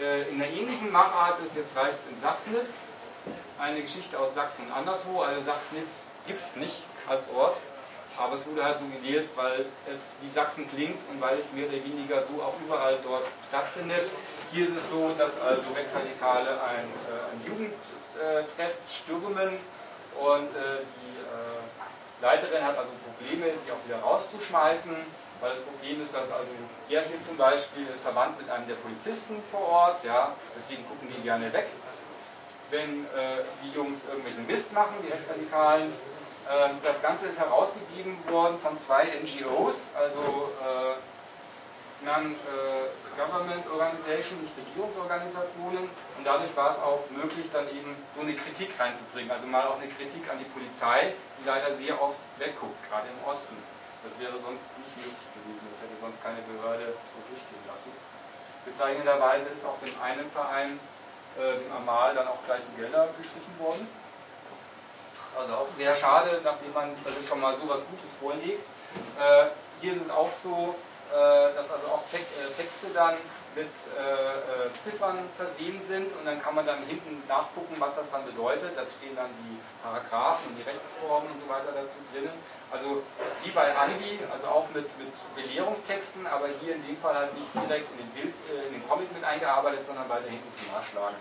Äh, 0.00 0.30
in 0.30 0.40
einer 0.40 0.52
ähnlichen 0.52 0.92
Machart 0.92 1.40
ist 1.44 1.56
jetzt 1.56 1.76
Reichts 1.76 2.06
in 2.06 2.20
Sachsnitz, 2.20 2.94
eine 3.58 3.82
Geschichte 3.82 4.16
aus 4.20 4.34
Sachsen 4.34 4.66
und 4.66 4.72
anderswo. 4.72 5.22
Also 5.22 5.42
Sachsnitz 5.42 6.06
gibt 6.28 6.40
es 6.40 6.54
nicht 6.54 6.84
als 7.08 7.28
Ort, 7.34 7.56
aber 8.16 8.36
es 8.36 8.46
wurde 8.46 8.64
halt 8.64 8.78
so 8.78 8.84
gewählt, 8.86 9.28
weil 9.34 9.66
es 9.86 10.00
wie 10.22 10.30
Sachsen 10.32 10.68
klingt 10.70 11.00
und 11.10 11.20
weil 11.20 11.38
es 11.38 11.50
mehr 11.52 11.66
oder 11.66 11.82
weniger 11.84 12.22
so 12.22 12.42
auch 12.42 12.54
überall 12.64 12.98
dort 13.02 13.26
stattfindet. 13.48 14.06
Hier 14.52 14.68
ist 14.68 14.76
es 14.76 14.90
so, 14.90 15.10
dass 15.18 15.38
also 15.40 15.66
Rechtsradikale 15.74 16.60
ein, 16.62 16.86
äh, 17.10 17.32
ein 17.32 17.40
Jugendtreff 17.46 18.74
stürmen 18.86 19.58
und 20.20 20.50
äh, 20.54 20.86
die 21.02 21.18
äh, 21.18 22.22
Leiterin 22.22 22.64
hat 22.64 22.78
also 22.78 22.90
Probleme, 23.04 23.50
die 23.66 23.72
auch 23.72 23.84
wieder 23.84 23.98
rauszuschmeißen, 23.98 24.94
weil 25.40 25.50
das 25.50 25.60
Problem 25.60 26.02
ist, 26.02 26.14
dass 26.14 26.30
also 26.30 26.50
er 26.88 27.02
hier 27.02 27.22
zum 27.22 27.36
Beispiel 27.36 27.86
ist 27.92 28.02
verwandt 28.02 28.38
mit 28.40 28.48
einem 28.48 28.68
der 28.68 28.76
Polizisten 28.76 29.42
vor 29.50 29.60
Ort, 29.60 30.04
ja, 30.04 30.32
deswegen 30.56 30.86
gucken 30.86 31.08
die 31.14 31.22
gerne 31.22 31.52
weg. 31.52 31.66
Wenn 32.70 33.04
äh, 33.06 33.42
die 33.62 33.76
Jungs 33.76 34.06
irgendwelchen 34.06 34.46
Mist 34.46 34.72
machen, 34.72 34.94
die 35.04 35.12
Rechtsradikalen, 35.12 35.92
das 36.82 37.00
Ganze 37.00 37.26
ist 37.26 37.38
herausgegeben 37.38 38.18
worden 38.28 38.58
von 38.58 38.78
zwei 38.78 39.04
NGOs, 39.22 39.76
also 39.96 40.52
äh, 40.60 40.94
Non-Government 42.04 43.64
Organization, 43.72 44.40
nicht 44.42 44.52
Regierungsorganisationen. 44.56 45.88
Und 45.88 46.24
dadurch 46.24 46.54
war 46.56 46.70
es 46.70 46.78
auch 46.78 47.00
möglich, 47.10 47.48
dann 47.52 47.66
eben 47.68 47.96
so 48.14 48.20
eine 48.20 48.34
Kritik 48.34 48.70
reinzubringen. 48.78 49.30
Also 49.30 49.46
mal 49.46 49.64
auch 49.64 49.80
eine 49.80 49.88
Kritik 49.88 50.28
an 50.30 50.38
die 50.38 50.48
Polizei, 50.52 51.14
die 51.40 51.44
leider 51.46 51.74
sehr 51.74 52.00
oft 52.00 52.20
wegguckt, 52.38 52.76
gerade 52.88 53.08
im 53.08 53.18
Osten. 53.24 53.56
Das 54.04 54.12
wäre 54.20 54.36
sonst 54.36 54.68
nicht 54.76 54.92
möglich 55.00 55.28
gewesen. 55.32 55.64
Das 55.72 55.80
hätte 55.80 55.96
sonst 55.96 56.20
keine 56.22 56.44
Behörde 56.44 56.92
so 56.92 57.18
durchgehen 57.24 57.64
lassen. 57.64 57.88
Bezeichnenderweise 58.68 59.48
ist 59.48 59.64
auch 59.64 59.80
dem 59.80 59.92
einen 60.00 60.28
Verein, 60.28 60.78
äh, 61.40 61.56
dem 61.56 61.72
Amal, 61.72 62.14
dann 62.14 62.28
auch 62.28 62.40
gleich 62.44 62.60
die 62.68 62.84
Gelder 62.84 63.08
gestrichen 63.16 63.56
worden. 63.58 63.88
Also 65.38 65.54
auch 65.54 65.68
sehr 65.76 65.94
schade, 65.94 66.40
nachdem 66.44 66.72
man 66.72 66.94
schon 67.26 67.40
mal 67.40 67.56
so 67.56 67.68
was 67.68 67.80
Gutes 67.90 68.14
vorlegt. 68.20 68.64
Äh, 69.18 69.46
hier 69.80 69.94
ist 69.94 70.02
es 70.02 70.10
auch 70.10 70.32
so, 70.32 70.74
äh, 71.12 71.54
dass 71.54 71.70
also 71.70 71.86
auch 71.88 72.02
äh, 72.12 72.50
Texte 72.56 72.88
dann 72.94 73.14
mit 73.54 73.70
äh, 73.94 74.80
Ziffern 74.80 75.18
versehen 75.36 75.80
sind 75.86 76.10
und 76.18 76.24
dann 76.24 76.42
kann 76.42 76.56
man 76.56 76.66
dann 76.66 76.82
hinten 76.86 77.22
nachgucken, 77.28 77.76
was 77.78 77.94
das 77.94 78.10
dann 78.10 78.24
bedeutet. 78.24 78.76
Da 78.76 78.82
stehen 78.84 79.14
dann 79.14 79.30
die 79.46 79.58
Paragraphen 79.82 80.56
die 80.58 80.62
Rechtsformen 80.62 81.30
und 81.30 81.38
so 81.38 81.48
weiter 81.48 81.70
dazu 81.70 81.94
drinnen. 82.10 82.34
Also 82.72 83.02
wie 83.44 83.50
bei 83.50 83.70
Andi, 83.76 84.18
also 84.32 84.48
auch 84.48 84.66
mit, 84.74 84.90
mit 84.98 85.12
Belehrungstexten, 85.36 86.26
aber 86.26 86.48
hier 86.60 86.74
in 86.74 86.86
dem 86.86 86.96
Fall 86.96 87.14
halt 87.14 87.34
nicht 87.38 87.54
direkt 87.54 87.86
in 87.92 87.98
den, 87.98 88.10
Bild, 88.10 88.34
in 88.66 88.72
den 88.72 88.88
Comic 88.88 89.12
mit 89.14 89.22
eingearbeitet, 89.22 89.86
sondern 89.86 90.08
weiter 90.08 90.28
hinten 90.28 90.50
zum 90.50 90.72
Nachschlagen. 90.74 91.16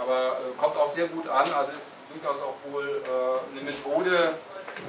Aber 0.00 0.38
äh, 0.38 0.56
kommt 0.56 0.76
auch 0.76 0.88
sehr 0.88 1.06
gut 1.08 1.28
an, 1.28 1.52
also 1.52 1.72
ist 1.72 1.92
durchaus 2.12 2.36
auch 2.40 2.72
wohl 2.72 3.02
äh, 3.04 3.52
eine 3.52 3.62
Methode, 3.62 4.34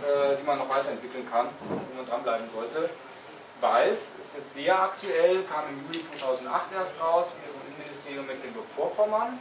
äh, 0.06 0.38
die 0.38 0.44
man 0.44 0.60
noch 0.60 0.70
weiterentwickeln 0.70 1.30
kann, 1.30 1.48
wo 1.68 1.96
man 1.96 2.06
dranbleiben 2.08 2.50
sollte. 2.52 2.90
Weiß 3.62 4.14
ist 4.22 4.38
jetzt 4.38 4.54
sehr 4.54 4.82
aktuell, 4.82 5.44
kam 5.44 5.66
im 5.70 5.86
Juli 5.88 6.06
2008 6.18 6.72
erst 6.74 7.02
raus, 7.02 7.36
im 7.44 7.74
Innenministerium 7.74 8.26
Mecklenburg-Vorpommern 8.26 9.40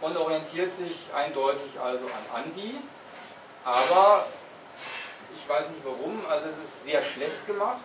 und 0.00 0.16
orientiert 0.16 0.72
sich 0.72 1.08
eindeutig 1.14 1.80
also 1.82 2.04
an 2.04 2.44
Andi, 2.44 2.78
aber 3.64 4.26
ich 5.34 5.48
weiß 5.48 5.70
nicht 5.70 5.82
warum, 5.84 6.24
also 6.28 6.48
es 6.48 6.58
ist 6.58 6.84
sehr 6.84 7.02
schlecht 7.02 7.46
gemacht. 7.46 7.84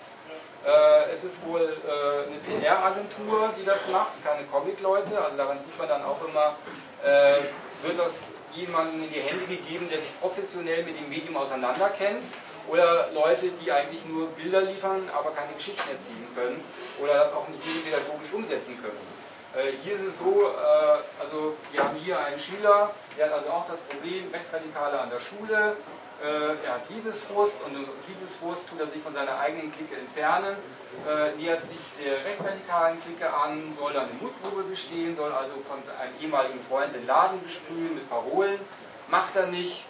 Äh, 0.65 1.11
es 1.11 1.23
ist 1.23 1.45
wohl 1.45 1.61
äh, 1.61 2.27
eine 2.27 2.59
PR-Agentur, 2.59 3.53
die 3.59 3.65
das 3.65 3.87
macht, 3.87 4.11
keine 4.25 4.45
Comic-Leute, 4.47 5.19
also 5.21 5.37
daran 5.37 5.59
sieht 5.59 5.77
man 5.77 5.87
dann 5.87 6.03
auch 6.03 6.19
immer, 6.27 6.55
äh, 7.03 7.35
wird 7.83 7.97
das 7.97 8.27
jemandem 8.53 9.03
in 9.03 9.09
die 9.13 9.21
Hände 9.21 9.45
gegeben, 9.45 9.87
der 9.89 9.99
sich 9.99 10.19
professionell 10.19 10.83
mit 10.83 10.99
dem 10.99 11.07
Medium 11.09 11.37
auseinanderkennt? 11.37 12.23
Oder 12.67 13.09
Leute, 13.13 13.49
die 13.61 13.71
eigentlich 13.71 14.05
nur 14.05 14.27
Bilder 14.31 14.61
liefern, 14.61 15.09
aber 15.17 15.31
keine 15.31 15.53
Geschichten 15.53 15.89
erzählen 15.89 16.27
können? 16.35 16.63
Oder 17.01 17.15
das 17.15 17.33
auch 17.33 17.47
nicht 17.47 17.63
pädagogisch 17.83 18.33
umsetzen 18.33 18.77
können. 18.81 18.99
Äh, 19.55 19.71
hier 19.83 19.95
ist 19.95 20.01
es 20.03 20.19
so, 20.19 20.43
äh, 20.45 21.23
also 21.23 21.55
wir 21.71 21.83
haben 21.83 21.95
hier 21.97 22.19
einen 22.19 22.37
Schüler, 22.37 22.91
der 23.17 23.27
hat 23.27 23.33
also 23.33 23.49
auch 23.49 23.67
das 23.67 23.79
Problem, 23.79 24.29
Rechtsradikale 24.31 24.99
an 24.99 25.09
der 25.09 25.19
Schule, 25.19 25.77
äh, 26.23 26.65
er 26.65 26.75
hat 26.75 26.89
Liebesfrust 26.89 27.57
und 27.65 27.75
aus 27.77 28.07
Liebesfrust 28.07 28.67
tut 28.69 28.79
er 28.79 28.87
sich 28.87 29.01
von 29.01 29.13
seiner 29.13 29.39
eigenen 29.39 29.71
Clique 29.71 29.95
entfernen, 29.95 30.55
äh, 31.07 31.35
nähert 31.35 31.63
sich 31.63 31.77
der 32.03 32.25
rechtsradikalen 32.25 32.99
Clique 33.01 33.31
an, 33.31 33.73
soll 33.77 33.93
dann 33.93 34.09
eine 34.09 34.19
Mutprobe 34.21 34.63
bestehen, 34.63 35.15
soll 35.15 35.31
also 35.31 35.53
von 35.63 35.77
einem 35.99 36.13
ehemaligen 36.21 36.59
Freund 36.59 36.93
den 36.93 37.05
Laden 37.05 37.41
besprühen 37.43 37.95
mit 37.95 38.09
Parolen, 38.09 38.59
macht 39.07 39.35
er 39.35 39.47
nicht, 39.47 39.85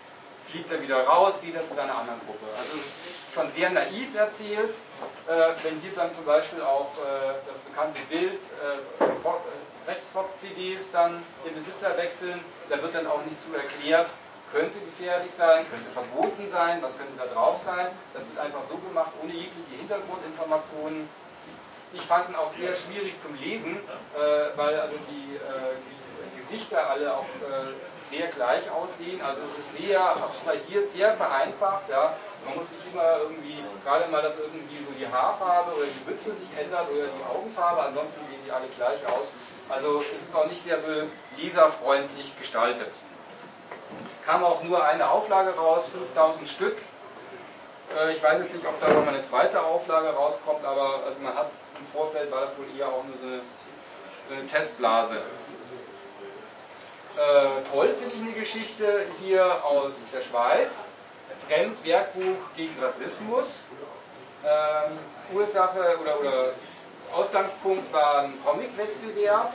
fliegt 0.46 0.72
er 0.72 0.82
wieder 0.82 1.04
raus, 1.04 1.40
geht 1.42 1.56
er 1.56 1.66
zu 1.66 1.76
seiner 1.76 1.96
anderen 1.96 2.20
Gruppe. 2.26 2.46
Also 2.58 2.78
schon 3.34 3.52
sehr 3.52 3.70
naiv 3.70 4.16
erzählt. 4.16 4.74
Äh, 5.28 5.54
wenn 5.64 5.80
hier 5.82 5.94
dann 5.96 6.12
zum 6.12 6.26
Beispiel 6.26 6.62
auch 6.62 6.92
äh, 6.98 7.34
das 7.48 7.60
bekannte 7.60 8.00
Bild 8.10 8.40
äh, 8.40 9.90
Rechtshop-CDs 9.90 10.92
dann 10.92 11.24
den 11.46 11.56
Besitzer 11.56 11.96
wechseln, 11.98 12.40
da 12.70 12.82
wird 12.82 12.96
dann 12.96 13.08
auch 13.08 13.24
nicht 13.26 13.38
zu 13.42 13.54
erklärt, 13.56 14.10
könnte 14.52 14.80
gefährlich 14.80 15.32
sein, 15.32 15.66
könnte 15.70 15.90
verboten 15.92 16.50
sein, 16.50 16.82
was 16.82 16.98
könnte 16.98 17.14
da 17.18 17.26
drauf 17.26 17.62
sein. 17.64 17.88
Das 18.14 18.24
wird 18.28 18.40
einfach 18.40 18.62
so 18.70 18.78
gemacht, 18.78 19.12
ohne 19.24 19.34
jegliche 19.34 19.76
Hintergrundinformationen. 19.78 21.10
Ich 21.94 22.02
fand 22.02 22.30
ihn 22.30 22.36
auch 22.36 22.50
sehr 22.52 22.74
schwierig 22.74 23.20
zum 23.20 23.36
Lesen, 23.36 23.78
äh, 23.78 24.58
weil 24.58 24.80
also 24.80 24.96
die, 25.10 25.36
äh, 25.36 25.74
die 26.36 26.38
Gesichter 26.38 26.90
alle 26.90 27.16
auch 27.16 27.26
äh, 27.42 27.74
sehr 28.10 28.28
gleich 28.28 28.70
aussehen. 28.70 29.22
Also 29.22 29.42
es 29.44 29.66
ist 29.66 29.78
sehr 29.86 30.02
abstrahiert, 30.02 30.92
sehr 30.92 31.14
vereinfacht. 31.14 31.90
Ja. 31.90 32.16
Man 32.46 32.56
muss 32.56 32.70
sich 32.70 32.80
immer 32.92 33.18
irgendwie, 33.20 33.64
gerade 33.84 34.08
mal, 34.10 34.22
dass 34.22 34.38
irgendwie 34.38 34.78
so 34.78 34.92
die 34.98 35.08
Haarfarbe 35.08 35.72
oder 35.76 35.86
die 35.86 36.10
Mütze 36.10 36.34
sich 36.36 36.50
ändert 36.58 36.90
oder 36.90 37.08
die 37.08 37.24
Augenfarbe, 37.36 37.82
ansonsten 37.82 38.22
sehen 38.28 38.40
die 38.46 38.52
alle 38.52 38.68
gleich 38.78 39.06
aus. 39.08 39.30
Also 39.70 40.04
es 40.16 40.28
ist 40.28 40.36
auch 40.36 40.48
nicht 40.48 40.62
sehr 40.62 40.80
leserfreundlich 41.38 42.38
gestaltet. 42.40 42.94
Kam 44.30 44.44
auch 44.44 44.62
nur 44.62 44.86
eine 44.86 45.10
Auflage 45.10 45.56
raus, 45.56 45.90
5000 45.92 46.48
Stück. 46.48 46.78
Äh, 47.98 48.12
Ich 48.12 48.22
weiß 48.22 48.44
jetzt 48.44 48.54
nicht, 48.54 48.64
ob 48.64 48.80
da 48.80 48.90
noch 48.90 49.04
mal 49.04 49.16
eine 49.16 49.24
zweite 49.24 49.60
Auflage 49.60 50.10
rauskommt, 50.10 50.64
aber 50.64 51.02
also 51.04 51.20
man 51.20 51.34
hat 51.34 51.50
im 51.80 51.86
Vorfeld 51.88 52.32
war 52.32 52.42
das 52.42 52.56
wohl 52.56 52.68
eher 52.78 52.90
auch 52.90 53.04
nur 53.06 53.18
so 53.18 53.26
eine, 53.26 53.42
so 54.28 54.36
eine 54.36 54.46
Testblase. 54.46 55.16
Äh, 55.16 55.22
toll 57.72 57.92
finde 57.96 58.18
ich 58.18 58.22
eine 58.22 58.34
Geschichte 58.34 59.08
hier 59.20 59.66
aus 59.66 60.06
der 60.14 60.22
Schweiz. 60.22 60.90
Fremdwerkbuch 61.48 62.38
gegen 62.56 62.80
Rassismus. 62.84 63.56
Ähm, 64.46 65.00
Ursache 65.34 65.98
oder, 66.00 66.20
oder 66.20 66.54
Ausgangspunkt 67.16 67.92
war 67.92 68.20
ein 68.20 68.40
Comicwettbewerb. 68.46 69.52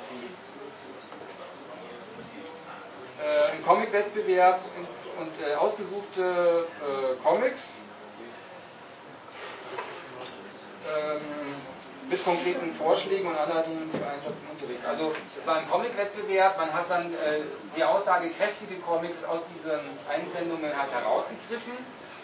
Äh, 3.21 3.57
ein 3.57 3.65
Comicwettbewerb 3.65 4.61
und, 4.77 5.27
und 5.27 5.47
äh, 5.47 5.55
ausgesuchte 5.55 6.67
äh, 6.83 7.23
Comics 7.23 7.71
ähm, 10.91 11.21
mit 12.11 12.25
konkreten 12.25 12.73
Vorschlägen 12.73 13.29
und 13.29 13.37
Anleitungen 13.37 13.89
für 13.91 14.05
Einsatz 14.05 14.37
im 14.43 14.51
Unterricht. 14.51 14.85
Also 14.85 15.15
es 15.39 15.47
war 15.47 15.57
ein 15.57 15.71
Comic-Wettbewerb, 15.71 16.59
man 16.59 16.73
hat 16.73 16.91
dann 16.91 17.15
äh, 17.15 17.43
sehr 17.75 17.89
aussagekräftige 17.89 18.77
Comics 18.81 19.25
aus 19.25 19.43
diesen 19.55 19.81
Einsendungen 20.09 20.77
halt 20.77 20.93
herausgegriffen 20.93 21.73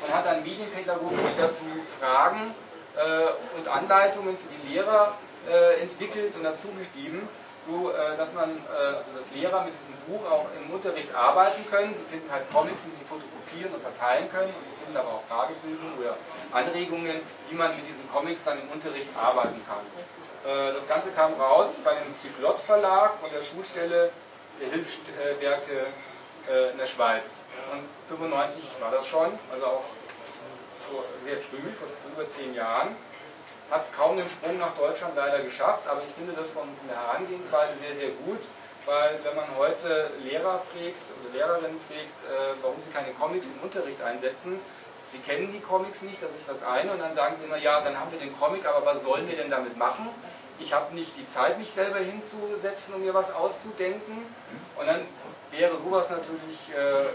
und 0.05 0.13
hat 0.13 0.27
dann 0.27 0.43
medienpädagogisch 0.43 1.33
dazu 1.39 1.63
Fragen 1.99 2.55
äh, 3.01 3.59
und 3.59 3.69
Anleitungen 3.69 4.37
für 4.37 4.49
die 4.49 4.75
Lehrer 4.75 5.15
äh, 5.49 5.81
entwickelt 5.81 6.35
und 6.37 6.45
dazu 6.45 6.69
gegeben, 6.69 7.29
so 7.67 7.91
äh, 7.91 8.17
dass 8.17 8.33
man, 8.33 8.51
äh, 8.51 8.97
also 8.97 9.11
dass 9.17 9.31
Lehrer 9.33 9.65
mit 9.65 9.75
diesem 9.75 9.95
Buch 10.07 10.31
auch 10.31 10.47
im 10.57 10.73
Unterricht 10.73 11.15
arbeiten 11.15 11.65
können. 11.71 11.95
Sie 11.95 12.05
finden 12.05 12.31
halt 12.31 12.51
Comics, 12.53 12.85
die 12.85 12.91
sie 12.91 13.05
fotokopieren 13.05 13.75
und 13.75 13.83
verteilen 13.83 14.31
können 14.31 14.49
und 14.49 14.65
sie 14.69 14.85
finden 14.85 14.99
aber 14.99 15.09
auch 15.09 15.25
Fragebögen 15.29 15.93
oder 15.99 16.17
Anregungen, 16.53 17.21
wie 17.49 17.57
man 17.57 17.75
mit 17.77 17.89
diesen 17.89 18.09
Comics 18.11 18.45
dann 18.45 18.61
im 18.61 18.69
Unterricht 18.69 19.09
arbeiten 19.17 19.61
kann. 19.69 19.85
Äh, 20.45 20.73
das 20.75 20.87
Ganze 20.89 21.11
kam 21.11 21.35
raus 21.35 21.77
bei 21.85 21.95
dem 21.95 22.17
Zyklot 22.17 22.59
Verlag 22.59 23.13
und 23.23 23.33
der 23.33 23.43
Schulstelle 23.43 24.11
der 24.61 24.71
Hilfswerke 24.71 25.87
äh, 26.51 26.71
in 26.73 26.79
der 26.79 26.87
Schweiz. 26.87 27.45
Und 27.73 27.85
95 28.09 28.63
war 28.81 28.91
das 28.91 29.07
schon, 29.07 29.29
also 29.53 29.67
auch 29.67 29.85
vor, 30.91 31.05
sehr 31.25 31.39
früh, 31.39 31.73
vor 31.73 31.89
über 32.13 32.29
zehn 32.29 32.55
Jahren 32.55 32.97
hat 33.71 33.93
kaum 33.93 34.17
den 34.17 34.29
Sprung 34.29 34.59
nach 34.59 34.75
Deutschland 34.77 35.15
leider 35.15 35.41
geschafft, 35.41 35.87
aber 35.87 36.03
ich 36.07 36.13
finde 36.13 36.33
das 36.33 36.51
von, 36.51 36.65
von 36.65 36.89
der 36.89 36.97
Herangehensweise 36.97 37.73
sehr, 37.79 37.95
sehr 37.95 38.11
gut, 38.27 38.41
weil 38.85 39.19
wenn 39.23 39.37
man 39.37 39.47
heute 39.57 40.11
Lehrer 40.23 40.59
pflegt 40.59 41.03
oder 41.23 41.39
Lehrerinnen 41.39 41.79
pflegt, 41.79 42.19
äh, 42.27 42.59
warum 42.63 42.77
sie 42.81 42.91
keine 42.91 43.13
Comics 43.13 43.51
im 43.51 43.63
Unterricht 43.63 44.03
einsetzen, 44.03 44.59
sie 45.13 45.19
kennen 45.19 45.53
die 45.53 45.61
Comics 45.61 46.03
nicht, 46.03 46.21
das 46.21 46.35
ist 46.35 46.49
das 46.49 46.63
eine, 46.65 46.93
und 46.93 46.99
dann 46.99 47.15
sagen 47.15 47.37
sie 47.39 47.45
immer, 47.45 47.59
ja, 47.59 47.81
dann 47.81 47.99
haben 47.99 48.11
wir 48.11 48.19
den 48.19 48.37
Comic, 48.37 48.67
aber 48.67 48.85
was 48.85 49.03
sollen 49.03 49.29
wir 49.29 49.37
denn 49.37 49.51
damit 49.51 49.77
machen? 49.77 50.09
Ich 50.61 50.73
habe 50.73 50.95
nicht 50.95 51.17
die 51.17 51.27
Zeit, 51.27 51.59
mich 51.59 51.71
selber 51.71 51.99
hinzusetzen, 51.99 52.95
um 52.95 53.03
mir 53.03 53.15
was 53.15 53.33
auszudenken. 53.33 54.27
Und 54.79 54.87
dann 54.87 55.01
wäre 55.51 55.77
sowas 55.77 56.11
natürlich 56.11 56.71
äh, 56.71 57.07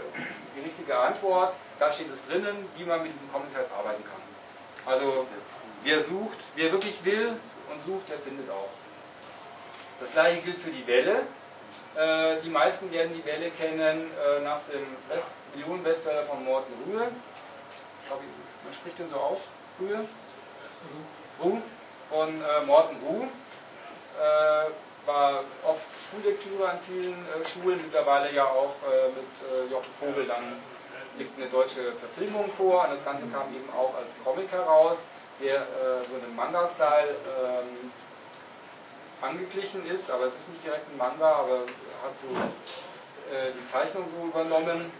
die 0.56 0.64
richtige 0.64 0.98
Antwort. 0.98 1.54
Da 1.78 1.90
steht 1.92 2.12
es 2.12 2.26
drinnen, 2.26 2.68
wie 2.76 2.84
man 2.84 3.02
mit 3.02 3.12
diesen 3.12 3.30
Comics 3.32 3.56
halt 3.56 3.68
arbeiten 3.78 4.02
kann. 4.04 4.92
Also 4.92 5.26
Wer 5.86 6.02
sucht, 6.02 6.38
wer 6.56 6.72
wirklich 6.72 7.04
will 7.04 7.36
und 7.70 7.80
sucht, 7.84 8.08
der 8.10 8.18
findet 8.18 8.50
auch. 8.50 8.70
Das 10.00 10.10
gleiche 10.10 10.42
gilt 10.42 10.58
für 10.58 10.70
die 10.70 10.84
Welle. 10.88 11.22
Äh, 11.94 12.40
die 12.42 12.48
meisten 12.48 12.90
werden 12.90 13.12
die 13.14 13.24
Welle 13.24 13.50
kennen 13.52 14.10
äh, 14.10 14.40
nach 14.42 14.58
dem 14.72 14.84
Best 15.08 15.28
Millionenbestseller 15.54 16.24
von 16.24 16.44
Morten 16.44 16.72
Rühe. 16.84 17.06
Ich 18.02 18.08
glaube, 18.08 18.24
man 18.64 18.72
spricht 18.72 18.98
den 18.98 19.08
so 19.08 19.16
aus. 19.16 19.38
Rühe? 19.80 20.04
Ruh. 21.40 21.62
Von 22.10 22.28
äh, 22.28 22.64
Morten 22.66 22.96
Ruh. 23.04 23.24
Äh, 23.24 24.70
war 25.06 25.44
oft 25.64 25.86
Schullektüre 26.10 26.68
an 26.68 26.78
vielen 26.84 27.14
äh, 27.14 27.44
Schulen, 27.44 27.80
mittlerweile 27.80 28.32
ja 28.32 28.44
auch 28.44 28.74
äh, 28.90 29.08
mit 29.08 29.70
Jochen 29.70 29.92
Vogel 30.00 30.26
dann 30.26 30.60
liegt 31.16 31.38
eine 31.38 31.48
deutsche 31.48 31.92
Verfilmung 31.92 32.50
vor 32.50 32.84
und 32.84 32.92
das 32.92 33.04
Ganze 33.04 33.24
kam 33.28 33.54
eben 33.54 33.70
auch 33.70 33.94
als 33.96 34.12
Comic 34.24 34.50
heraus 34.50 34.98
der 35.40 35.56
äh, 35.56 36.04
so 36.04 36.16
einem 36.16 36.34
Manga-Style 36.34 37.10
ähm, 37.10 37.90
angeglichen 39.22 39.86
ist, 39.86 40.10
aber 40.10 40.24
es 40.24 40.34
ist 40.34 40.48
nicht 40.48 40.64
direkt 40.64 40.90
ein 40.90 40.96
Manga, 40.96 41.30
aber 41.30 41.60
hat 41.60 42.14
so 42.20 42.28
äh, 43.34 43.52
die 43.52 43.66
Zeichnung 43.66 44.04
so 44.08 44.28
übernommen. 44.28 44.90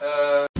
Äh, 0.00 0.53